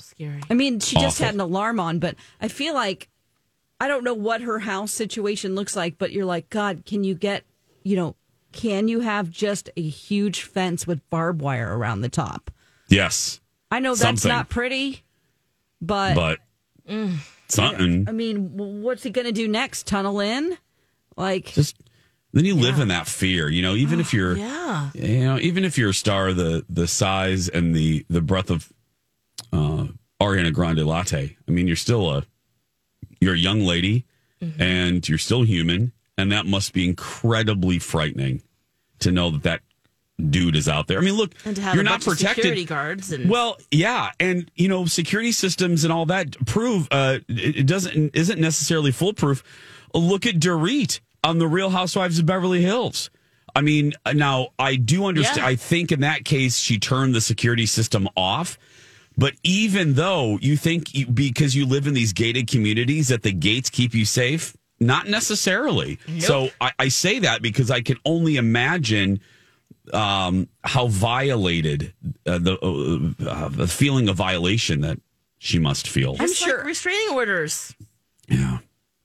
That's 0.02 0.10
so 0.10 0.16
scary. 0.16 0.42
I 0.50 0.54
mean, 0.54 0.80
she 0.80 0.96
just 0.98 1.20
had 1.20 1.34
an 1.34 1.40
alarm 1.40 1.80
on, 1.80 2.00
but 2.00 2.16
I 2.40 2.48
feel 2.48 2.74
like 2.74 3.10
I 3.80 3.88
don't 3.88 4.04
know 4.04 4.14
what 4.14 4.42
her 4.42 4.60
house 4.60 4.92
situation 4.92 5.56
looks 5.56 5.76
like, 5.76 5.98
but 5.98 6.12
you're 6.12 6.26
like, 6.26 6.50
God, 6.50 6.84
can 6.86 7.04
you 7.04 7.16
get, 7.16 7.44
you 7.84 7.96
know, 7.96 8.16
can 8.52 8.88
you 8.88 9.00
have 9.00 9.30
just 9.30 9.70
a 9.78 9.82
huge 9.82 10.44
fence 10.44 10.86
with 10.86 11.08
barbed 11.10 11.42
wire 11.42 11.78
around 11.78 12.02
the 12.02 12.10
top? 12.10 12.52
Yes. 12.90 13.40
I 13.72 13.80
know 13.80 13.92
that's 13.92 14.22
Something. 14.22 14.30
not 14.30 14.50
pretty, 14.50 15.04
but 15.82 16.16
But 16.16 16.40
mm. 16.88 17.18
something. 17.48 18.08
I 18.08 18.12
mean, 18.12 18.82
what's 18.84 19.04
he 19.04 19.10
going 19.10 19.28
to 19.28 19.32
do 19.32 19.48
next? 19.48 19.88
Tunnel 19.88 20.20
in? 20.20 20.58
Like, 21.16 21.46
Just 21.46 21.78
then 22.34 22.46
you 22.46 22.56
live 22.56 22.80
in 22.80 22.90
that 22.90 23.08
fear. 23.08 23.50
You 23.50 23.62
know, 23.62 23.76
even 23.76 24.00
if 24.00 24.08
ah, 24.08 24.16
you're 24.16 24.38
Yeah. 24.38 24.90
you 24.94 25.24
know, 25.24 25.40
even 25.40 25.64
if 25.64 25.78
you're 25.78 25.90
a 25.90 25.94
star 25.94 26.34
the 26.34 26.66
the 26.70 26.88
size 26.88 27.50
and 27.50 27.76
the 27.76 28.06
the 28.10 28.22
breadth 28.22 28.50
of 28.50 28.72
uh 29.52 29.88
Ariana 30.22 30.54
Grande 30.54 30.86
latte, 30.86 31.36
I 31.48 31.52
mean, 31.52 31.68
you're 31.68 31.76
still 31.76 32.10
a 32.10 32.24
you're 33.20 33.34
a 33.34 33.38
young 33.38 33.62
lady 33.62 34.06
and 34.60 35.08
you're 35.08 35.18
still 35.20 35.44
human, 35.44 35.92
and 36.18 36.32
that 36.32 36.46
must 36.48 36.74
be 36.74 36.84
incredibly 36.88 37.78
frightening 37.78 38.42
to 39.00 39.12
know 39.12 39.30
that 39.30 39.44
that 39.44 39.62
dude 40.32 40.56
is 40.56 40.68
out 40.68 40.88
there. 40.88 40.98
I 40.98 41.02
mean, 41.02 41.14
look, 41.16 41.34
And 41.46 41.56
to 41.56 41.62
have 41.62 41.76
you're 41.76 41.84
not 41.84 42.02
protected. 42.02 42.38
security 42.44 42.66
guards 42.66 43.12
and 43.12 43.30
Well, 43.30 43.58
yeah, 43.72 44.12
and 44.20 44.50
you 44.56 44.68
know, 44.68 44.86
security 44.86 45.32
systems 45.32 45.84
and 45.84 45.92
all 45.94 46.06
that 46.08 46.44
prove 46.46 46.88
uh, 46.92 47.20
it 47.28 47.56
it 47.58 47.68
doesn't 47.68 48.16
isn't 48.16 48.40
necessarily 48.40 48.92
foolproof. 48.92 49.44
Look 49.94 50.26
at 50.26 50.36
Dorit 50.36 51.00
on 51.24 51.38
the 51.40 51.48
Real 51.48 51.70
Housewives 51.72 52.18
of 52.20 52.26
Beverly 52.26 52.62
Hills. 52.62 53.10
I 53.56 53.62
mean, 53.62 53.94
now 54.14 54.50
I 54.58 54.76
do 54.76 55.06
understand. 55.06 55.38
Yeah. 55.40 55.48
I 55.48 55.56
think 55.56 55.92
in 55.92 56.00
that 56.02 56.24
case 56.26 56.58
she 56.58 56.80
turned 56.80 57.14
the 57.14 57.22
security 57.22 57.66
system 57.66 58.08
off. 58.16 58.58
But 59.22 59.36
even 59.44 59.94
though 59.94 60.40
you 60.42 60.58
think 60.58 60.96
you, 60.96 61.06
because 61.06 61.56
you 61.56 61.68
live 61.68 61.86
in 61.86 61.94
these 61.94 62.12
gated 62.12 62.48
communities 62.48 63.10
that 63.10 63.22
the 63.22 63.32
gates 63.32 63.70
keep 63.70 63.94
you 63.94 64.04
safe, 64.04 64.58
not 64.80 65.08
necessarily. 65.08 66.00
So 66.18 66.50
I, 66.60 66.72
I 66.80 66.88
say 66.88 67.20
that 67.20 67.44
because 67.44 67.70
I 67.70 67.82
can 67.82 67.98
only 68.04 68.38
imagine 68.38 69.22
um, 69.94 70.50
how 70.64 70.88
violated 70.88 71.94
uh, 72.26 72.40
the 72.40 72.58
uh, 72.64 73.30
uh, 73.30 73.50
the 73.50 73.68
feeling 73.68 74.10
of 74.10 74.16
violation 74.16 74.82
that 74.82 75.00
she 75.38 75.60
must 75.60 75.88
feel. 75.88 76.16
I'm 76.20 76.34
sure 76.34 76.64
restraining 76.64 77.14
orders. 77.14 77.76
Yeah. 78.28 78.58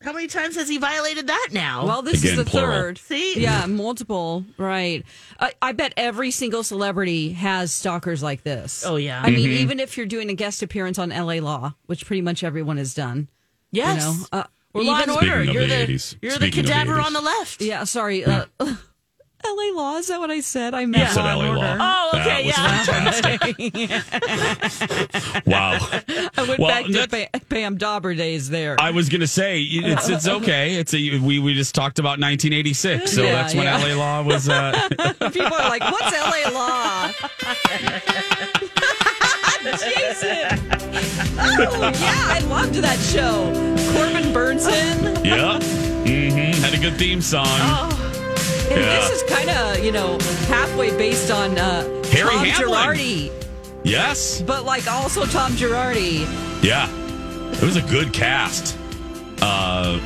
How 0.06 0.12
many 0.12 0.28
times 0.28 0.54
has 0.54 0.68
he 0.68 0.78
violated 0.78 1.26
that 1.26 1.48
now? 1.52 1.84
well, 1.84 2.00
this 2.00 2.22
Again, 2.22 2.38
is 2.38 2.44
the 2.44 2.48
plural. 2.50 2.70
third. 2.80 2.98
See? 2.98 3.40
Yeah, 3.40 3.66
multiple. 3.66 4.44
Right. 4.56 5.04
I, 5.40 5.52
I 5.60 5.72
bet 5.72 5.92
every 5.96 6.30
single 6.30 6.62
celebrity 6.62 7.32
has 7.32 7.72
stalkers 7.72 8.22
like 8.22 8.44
this. 8.44 8.84
Oh, 8.86 8.96
yeah. 8.96 9.20
I 9.20 9.30
mean, 9.30 9.40
Mm-hmm. 9.40 9.52
even 9.58 9.80
if 9.80 9.96
you're 9.96 10.06
doing 10.06 10.30
a 10.30 10.34
guest 10.34 10.62
appearance 10.62 10.98
on 10.98 11.10
LA 11.10 11.34
Law, 11.40 11.74
which 11.86 12.06
pretty 12.06 12.22
much 12.22 12.44
everyone 12.44 12.76
has 12.76 12.94
done. 12.94 13.28
yes. 13.72 14.02
You 14.04 14.10
know, 14.12 14.26
uh, 14.32 14.44
or 14.74 14.84
Law 14.84 15.00
and 15.02 15.10
Order. 15.10 15.42
You're 15.42 15.66
the 15.66 15.86
the, 15.86 16.16
you're 16.22 16.32
the 16.32 16.36
Speaking 16.36 16.62
the 16.64 16.70
cadaver 16.70 16.98
80s. 16.98 17.04
on 17.06 17.12
the 17.12 17.20
left. 17.20 17.60
Yeah, 17.62 17.82
sorry. 17.84 18.24
Uh, 18.24 18.44
LA 19.54 19.70
Law, 19.82 19.96
is 19.98 20.06
that 20.08 20.18
what 20.20 20.30
I 20.30 20.40
said? 20.40 20.74
I 20.74 20.84
meant 20.86 21.08
You 21.08 21.14
said 21.14 21.24
Law 21.24 21.30
and 21.30 21.40
LA 21.40 21.46
Law. 21.54 21.70
Order. 21.70 21.78
Oh, 21.80 22.10
okay, 22.14 22.42
That 22.42 22.44
was 22.44 22.58
yeah. 22.58 22.84
fantastic. 22.84 23.40
wow. 25.46 25.78
I 26.36 26.42
went 26.48 26.58
Well, 26.60 26.70
back 26.70 26.84
to 26.86 26.92
that's- 26.92 27.30
Pam 27.48 27.76
Dawber 27.78 28.14
days 28.14 28.48
there. 28.50 28.76
I 28.80 28.90
was 28.90 29.08
gonna 29.08 29.26
say 29.26 29.62
it's 29.62 30.08
it's 30.08 30.28
okay. 30.28 30.74
It's 30.76 30.92
a 30.94 31.18
we 31.18 31.38
we 31.38 31.54
just 31.54 31.74
talked 31.74 31.98
about 31.98 32.18
1986, 32.20 33.12
so 33.12 33.22
Yeah, 33.22 33.32
that's 33.32 33.54
when 33.54 33.64
yeah. 33.64 33.78
LA 33.78 33.94
Law 33.94 34.22
was. 34.22 34.48
Uh, 34.48 34.72
People 35.32 35.54
are 35.54 35.68
like, 35.68 35.82
what's 35.82 36.12
LA 36.12 36.50
Law? 36.52 37.10
Jason. 39.66 40.58
Oh, 41.38 41.90
yeah, 41.94 42.32
I 42.32 42.38
loved 42.48 42.74
that 42.76 42.98
show. 43.00 43.52
Corbin 43.92 44.32
Bernsen. 44.32 45.24
yeah, 45.24 45.58
hmm 45.60 46.62
had 46.62 46.72
a 46.74 46.78
good 46.78 46.96
theme 46.98 47.20
song. 47.20 47.46
And 48.70 48.80
Yeah. 48.82 48.98
this 49.00 49.10
is 49.10 49.22
kind 49.30 49.50
of, 49.50 49.84
you 49.84 49.92
know, 49.92 50.18
halfway 50.48 50.90
based 50.96 51.30
on 51.30 51.56
uh, 51.58 51.82
Harry 52.10 52.30
Tom 52.30 52.44
Hamlin. 52.46 52.68
Girardi, 52.70 53.30
Yes, 53.84 54.42
but 54.42 54.64
like 54.64 54.86
also 54.90 55.24
Tom 55.26 55.52
Girardi. 55.52 56.26
yeah, 56.62 56.88
it 57.52 57.62
was 57.62 57.76
a 57.76 57.82
good 57.82 58.12
cast. 58.12 58.76
Uh, 59.40 59.98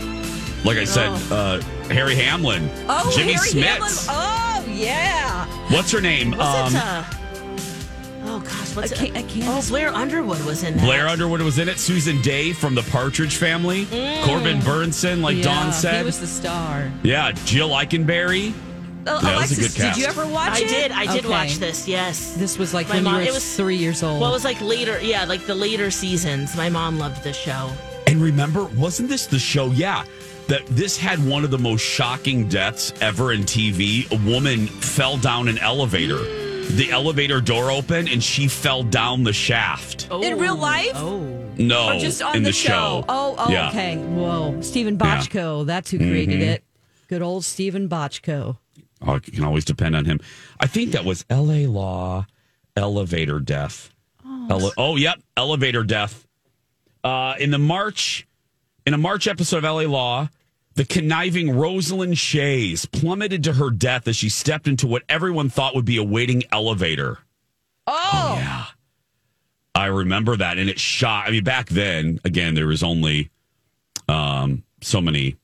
like 0.64 0.76
I 0.76 0.84
said, 0.84 1.08
uh, 1.32 1.60
Harry 1.88 2.14
Hamlin, 2.14 2.68
Oh, 2.88 3.10
Jimmy 3.14 3.32
Harry 3.32 3.48
Smits. 3.48 3.62
Hamlin. 3.64 3.92
Oh, 4.08 4.64
yeah. 4.70 5.46
What's 5.70 5.90
her 5.92 6.00
name? 6.02 6.32
Was 6.32 6.40
Um, 6.40 6.76
it, 6.76 6.82
uh, 6.82 7.04
oh, 8.36 8.40
gosh. 8.40 8.76
What's 8.76 8.92
I 8.92 8.96
can't- 8.96 9.16
I 9.16 9.20
it? 9.20 9.28
can't- 9.28 9.44
Oh, 9.48 9.62
Blair 9.68 9.92
Underwood 9.94 10.44
was 10.44 10.62
in 10.62 10.76
that. 10.76 10.84
Blair 10.84 11.08
Underwood 11.08 11.42
was 11.42 11.58
in 11.58 11.68
it. 11.68 11.78
Susan 11.78 12.20
Dey 12.22 12.52
from 12.52 12.74
the 12.74 12.82
Partridge 12.84 13.36
Family. 13.36 13.86
Corbin 14.24 14.60
Bernsen, 14.60 15.20
like 15.22 15.36
yeah, 15.38 15.42
Dawn 15.44 15.72
said. 15.72 15.98
He 16.00 16.04
was 16.04 16.20
the 16.20 16.26
star. 16.26 16.90
yeah, 17.02 17.32
Jill 17.44 17.70
Eikenberry. 17.70 18.52
Uh, 19.06 19.12
Yeah, 19.12 19.12
it 19.12 19.14
was 19.14 19.24
a 19.24 19.34
Alexis, 19.34 19.58
good 19.58 19.82
cast. 19.82 19.94
did 19.96 20.02
you 20.02 20.08
ever 20.08 20.26
watch 20.26 20.58
I 20.60 20.64
it? 20.64 20.68
did. 20.68 20.92
I 20.92 21.06
did 21.06 21.24
Okay. 21.24 21.28
watch 21.28 21.56
this. 21.58 21.88
Yes. 21.88 22.34
This 22.36 22.58
was 22.58 22.74
like 22.74 22.88
My 22.88 22.96
when 22.96 23.04
mom- 23.04 23.14
you 23.14 23.20
were 23.20 23.26
it 23.28 23.32
was- 23.34 23.56
three 23.56 23.76
years 23.76 24.02
old. 24.02 24.20
Well, 24.20 24.30
it 24.30 24.34
was 24.34 24.44
like 24.44 24.60
later. 24.60 25.00
Yeah, 25.02 25.24
like 25.24 25.46
the 25.46 25.54
later 25.54 25.90
seasons. 25.90 26.54
My 26.54 26.68
mom 26.68 26.98
loved 26.98 27.24
this 27.24 27.36
show. 27.36 27.70
And 28.06 28.20
remember, 28.22 28.64
wasn't 28.64 29.08
this 29.08 29.24
the 29.26 29.38
show? 29.38 29.70
Yeah, 29.70 30.04
that 30.48 30.66
this 30.66 30.96
had 30.98 31.24
one 31.24 31.44
of 31.44 31.50
the 31.50 31.58
most 31.58 31.80
shocking 31.82 32.46
deaths 32.48 32.92
ever 33.00 33.32
in 33.32 33.44
TV. 33.44 34.06
A 34.12 34.16
woman 34.30 34.66
fell 34.66 35.16
down 35.16 35.48
an 35.48 35.58
elevator. 35.58 36.18
The 36.76 36.90
elevator 36.90 37.40
door 37.40 37.70
opened 37.70 38.08
and 38.08 38.22
she 38.22 38.48
fell 38.48 38.82
down 38.82 39.24
the 39.24 39.32
shaft. 39.32 40.08
In 40.10 40.38
real 40.38 40.56
life? 40.56 40.94
No, 41.58 41.90
or 41.90 41.98
just 41.98 42.22
on 42.22 42.36
in 42.36 42.42
the, 42.42 42.50
the, 42.50 42.52
show. 42.54 43.04
Oh, 43.08 43.34
oh 43.38 43.50
Yeah. 43.50 43.68
okay. 43.68 43.96
Whoa. 43.96 44.60
Steven 44.62 44.94
yeah. 44.98 45.64
that's 45.64 45.90
who 45.90 45.98
created 45.98 46.40
Mhm. 46.40 46.46
it. 46.46 46.64
Good 47.08 47.22
old 47.22 47.44
Steven 47.44 47.88
Bochco. 47.88 48.56
Oh, 49.02 49.14
you 49.14 49.20
can 49.32 49.44
always 49.44 49.64
depend 49.64 49.96
on 49.96 50.04
him. 50.04 50.20
I 50.58 50.66
think 50.66 50.92
that 50.92 51.04
was 51.04 51.24
L.A. 51.28 51.66
Law 51.66 52.26
elevator 52.76 53.40
death. 53.40 53.90
Ele- 54.48 54.72
oh, 54.78 54.96
yep, 54.96 55.20
elevator 55.36 55.82
death. 55.84 56.26
Uh, 57.02 57.34
in 57.38 57.50
the 57.50 57.58
March, 57.58 58.26
in 58.86 58.94
a 58.94 58.98
March 58.98 59.26
episode 59.26 59.58
of 59.58 59.64
L.A. 59.64 59.86
Law, 59.86 60.28
the 60.80 60.86
conniving 60.86 61.54
Rosalind 61.54 62.16
Shays 62.16 62.86
plummeted 62.86 63.44
to 63.44 63.52
her 63.52 63.68
death 63.68 64.08
as 64.08 64.16
she 64.16 64.30
stepped 64.30 64.66
into 64.66 64.86
what 64.86 65.02
everyone 65.10 65.50
thought 65.50 65.74
would 65.74 65.84
be 65.84 65.98
a 65.98 66.02
waiting 66.02 66.42
elevator. 66.50 67.18
Oh, 67.86 68.36
yeah. 68.38 68.64
I 69.74 69.86
remember 69.88 70.38
that, 70.38 70.56
and 70.56 70.70
it 70.70 70.80
shot. 70.80 71.28
I 71.28 71.32
mean, 71.32 71.44
back 71.44 71.68
then, 71.68 72.18
again, 72.24 72.54
there 72.54 72.66
was 72.66 72.82
only 72.82 73.28
um, 74.08 74.64
so 74.80 75.02
many, 75.02 75.36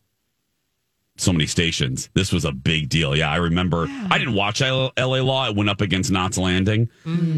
so 1.19 1.35
many 1.35 1.45
stations. 1.45 2.09
This 2.15 2.33
was 2.33 2.47
a 2.47 2.53
big 2.53 2.89
deal. 2.89 3.15
Yeah, 3.15 3.31
I 3.31 3.37
remember. 3.37 3.89
I 4.11 4.17
didn't 4.17 4.33
watch 4.33 4.63
L- 4.63 4.95
L.A. 4.97 5.21
Law. 5.21 5.51
It 5.51 5.55
went 5.55 5.69
up 5.69 5.83
against 5.83 6.11
Knots 6.11 6.39
Landing, 6.39 6.89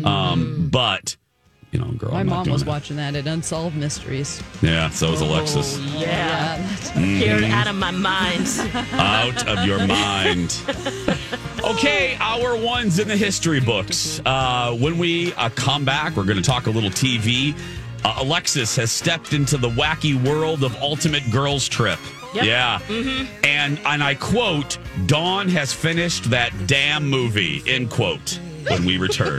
um, 0.05 0.69
but 0.71 1.17
you 1.73 1.79
know, 1.79 1.87
girl, 1.93 2.13
my 2.13 2.21
I'm 2.21 2.27
not 2.27 2.35
mom 2.37 2.45
doing 2.45 2.53
was 2.55 2.65
that. 2.65 2.71
watching 2.71 2.97
that 2.97 3.15
at 3.15 3.27
Unsolved 3.27 3.77
Mysteries. 3.77 4.43
Yeah, 4.63 4.89
so 4.91 5.11
was 5.11 5.21
Alexis. 5.21 5.79
Yeah. 5.95 6.57
Mhm. 6.95 7.21
Scared 7.21 7.45
out 7.45 7.67
of 7.67 7.77
my 7.77 7.91
mind. 7.91 8.47
out 8.93 9.47
of 9.47 9.67
your 9.67 9.87
mind. 9.87 10.57
Okay, 11.65 12.17
hour 12.21 12.57
one's 12.57 12.99
in 12.99 13.09
the 13.09 13.17
history 13.17 13.61
books. 13.61 14.21
Uh, 14.25 14.75
when 14.77 14.97
we 14.97 15.33
uh, 15.35 15.51
come 15.51 15.85
back, 15.85 16.17
we're 16.17 16.25
going 16.25 16.37
to 16.37 16.43
talk 16.43 16.67
a 16.67 16.71
little 16.71 16.91
TV. 16.91 17.55
Uh, 18.05 18.15
Alexis 18.21 18.77
has 18.77 18.91
stepped 18.93 19.33
into 19.33 19.57
the 19.59 19.69
wacky 19.71 20.15
world 20.27 20.63
of 20.65 20.75
Ultimate 20.77 21.29
Girls 21.31 21.69
Trip. 21.69 21.99
Yep. 22.35 22.45
Yeah. 22.45 22.79
And 23.45 23.79
and 23.85 24.03
I 24.03 24.15
quote, 24.15 24.79
Dawn 25.07 25.49
has 25.49 25.73
finished 25.73 26.31
that 26.31 26.53
damn 26.67 27.09
movie, 27.09 27.63
end 27.67 27.91
quote, 27.91 28.39
when 28.69 28.85
we 28.85 28.99
return. 28.99 29.37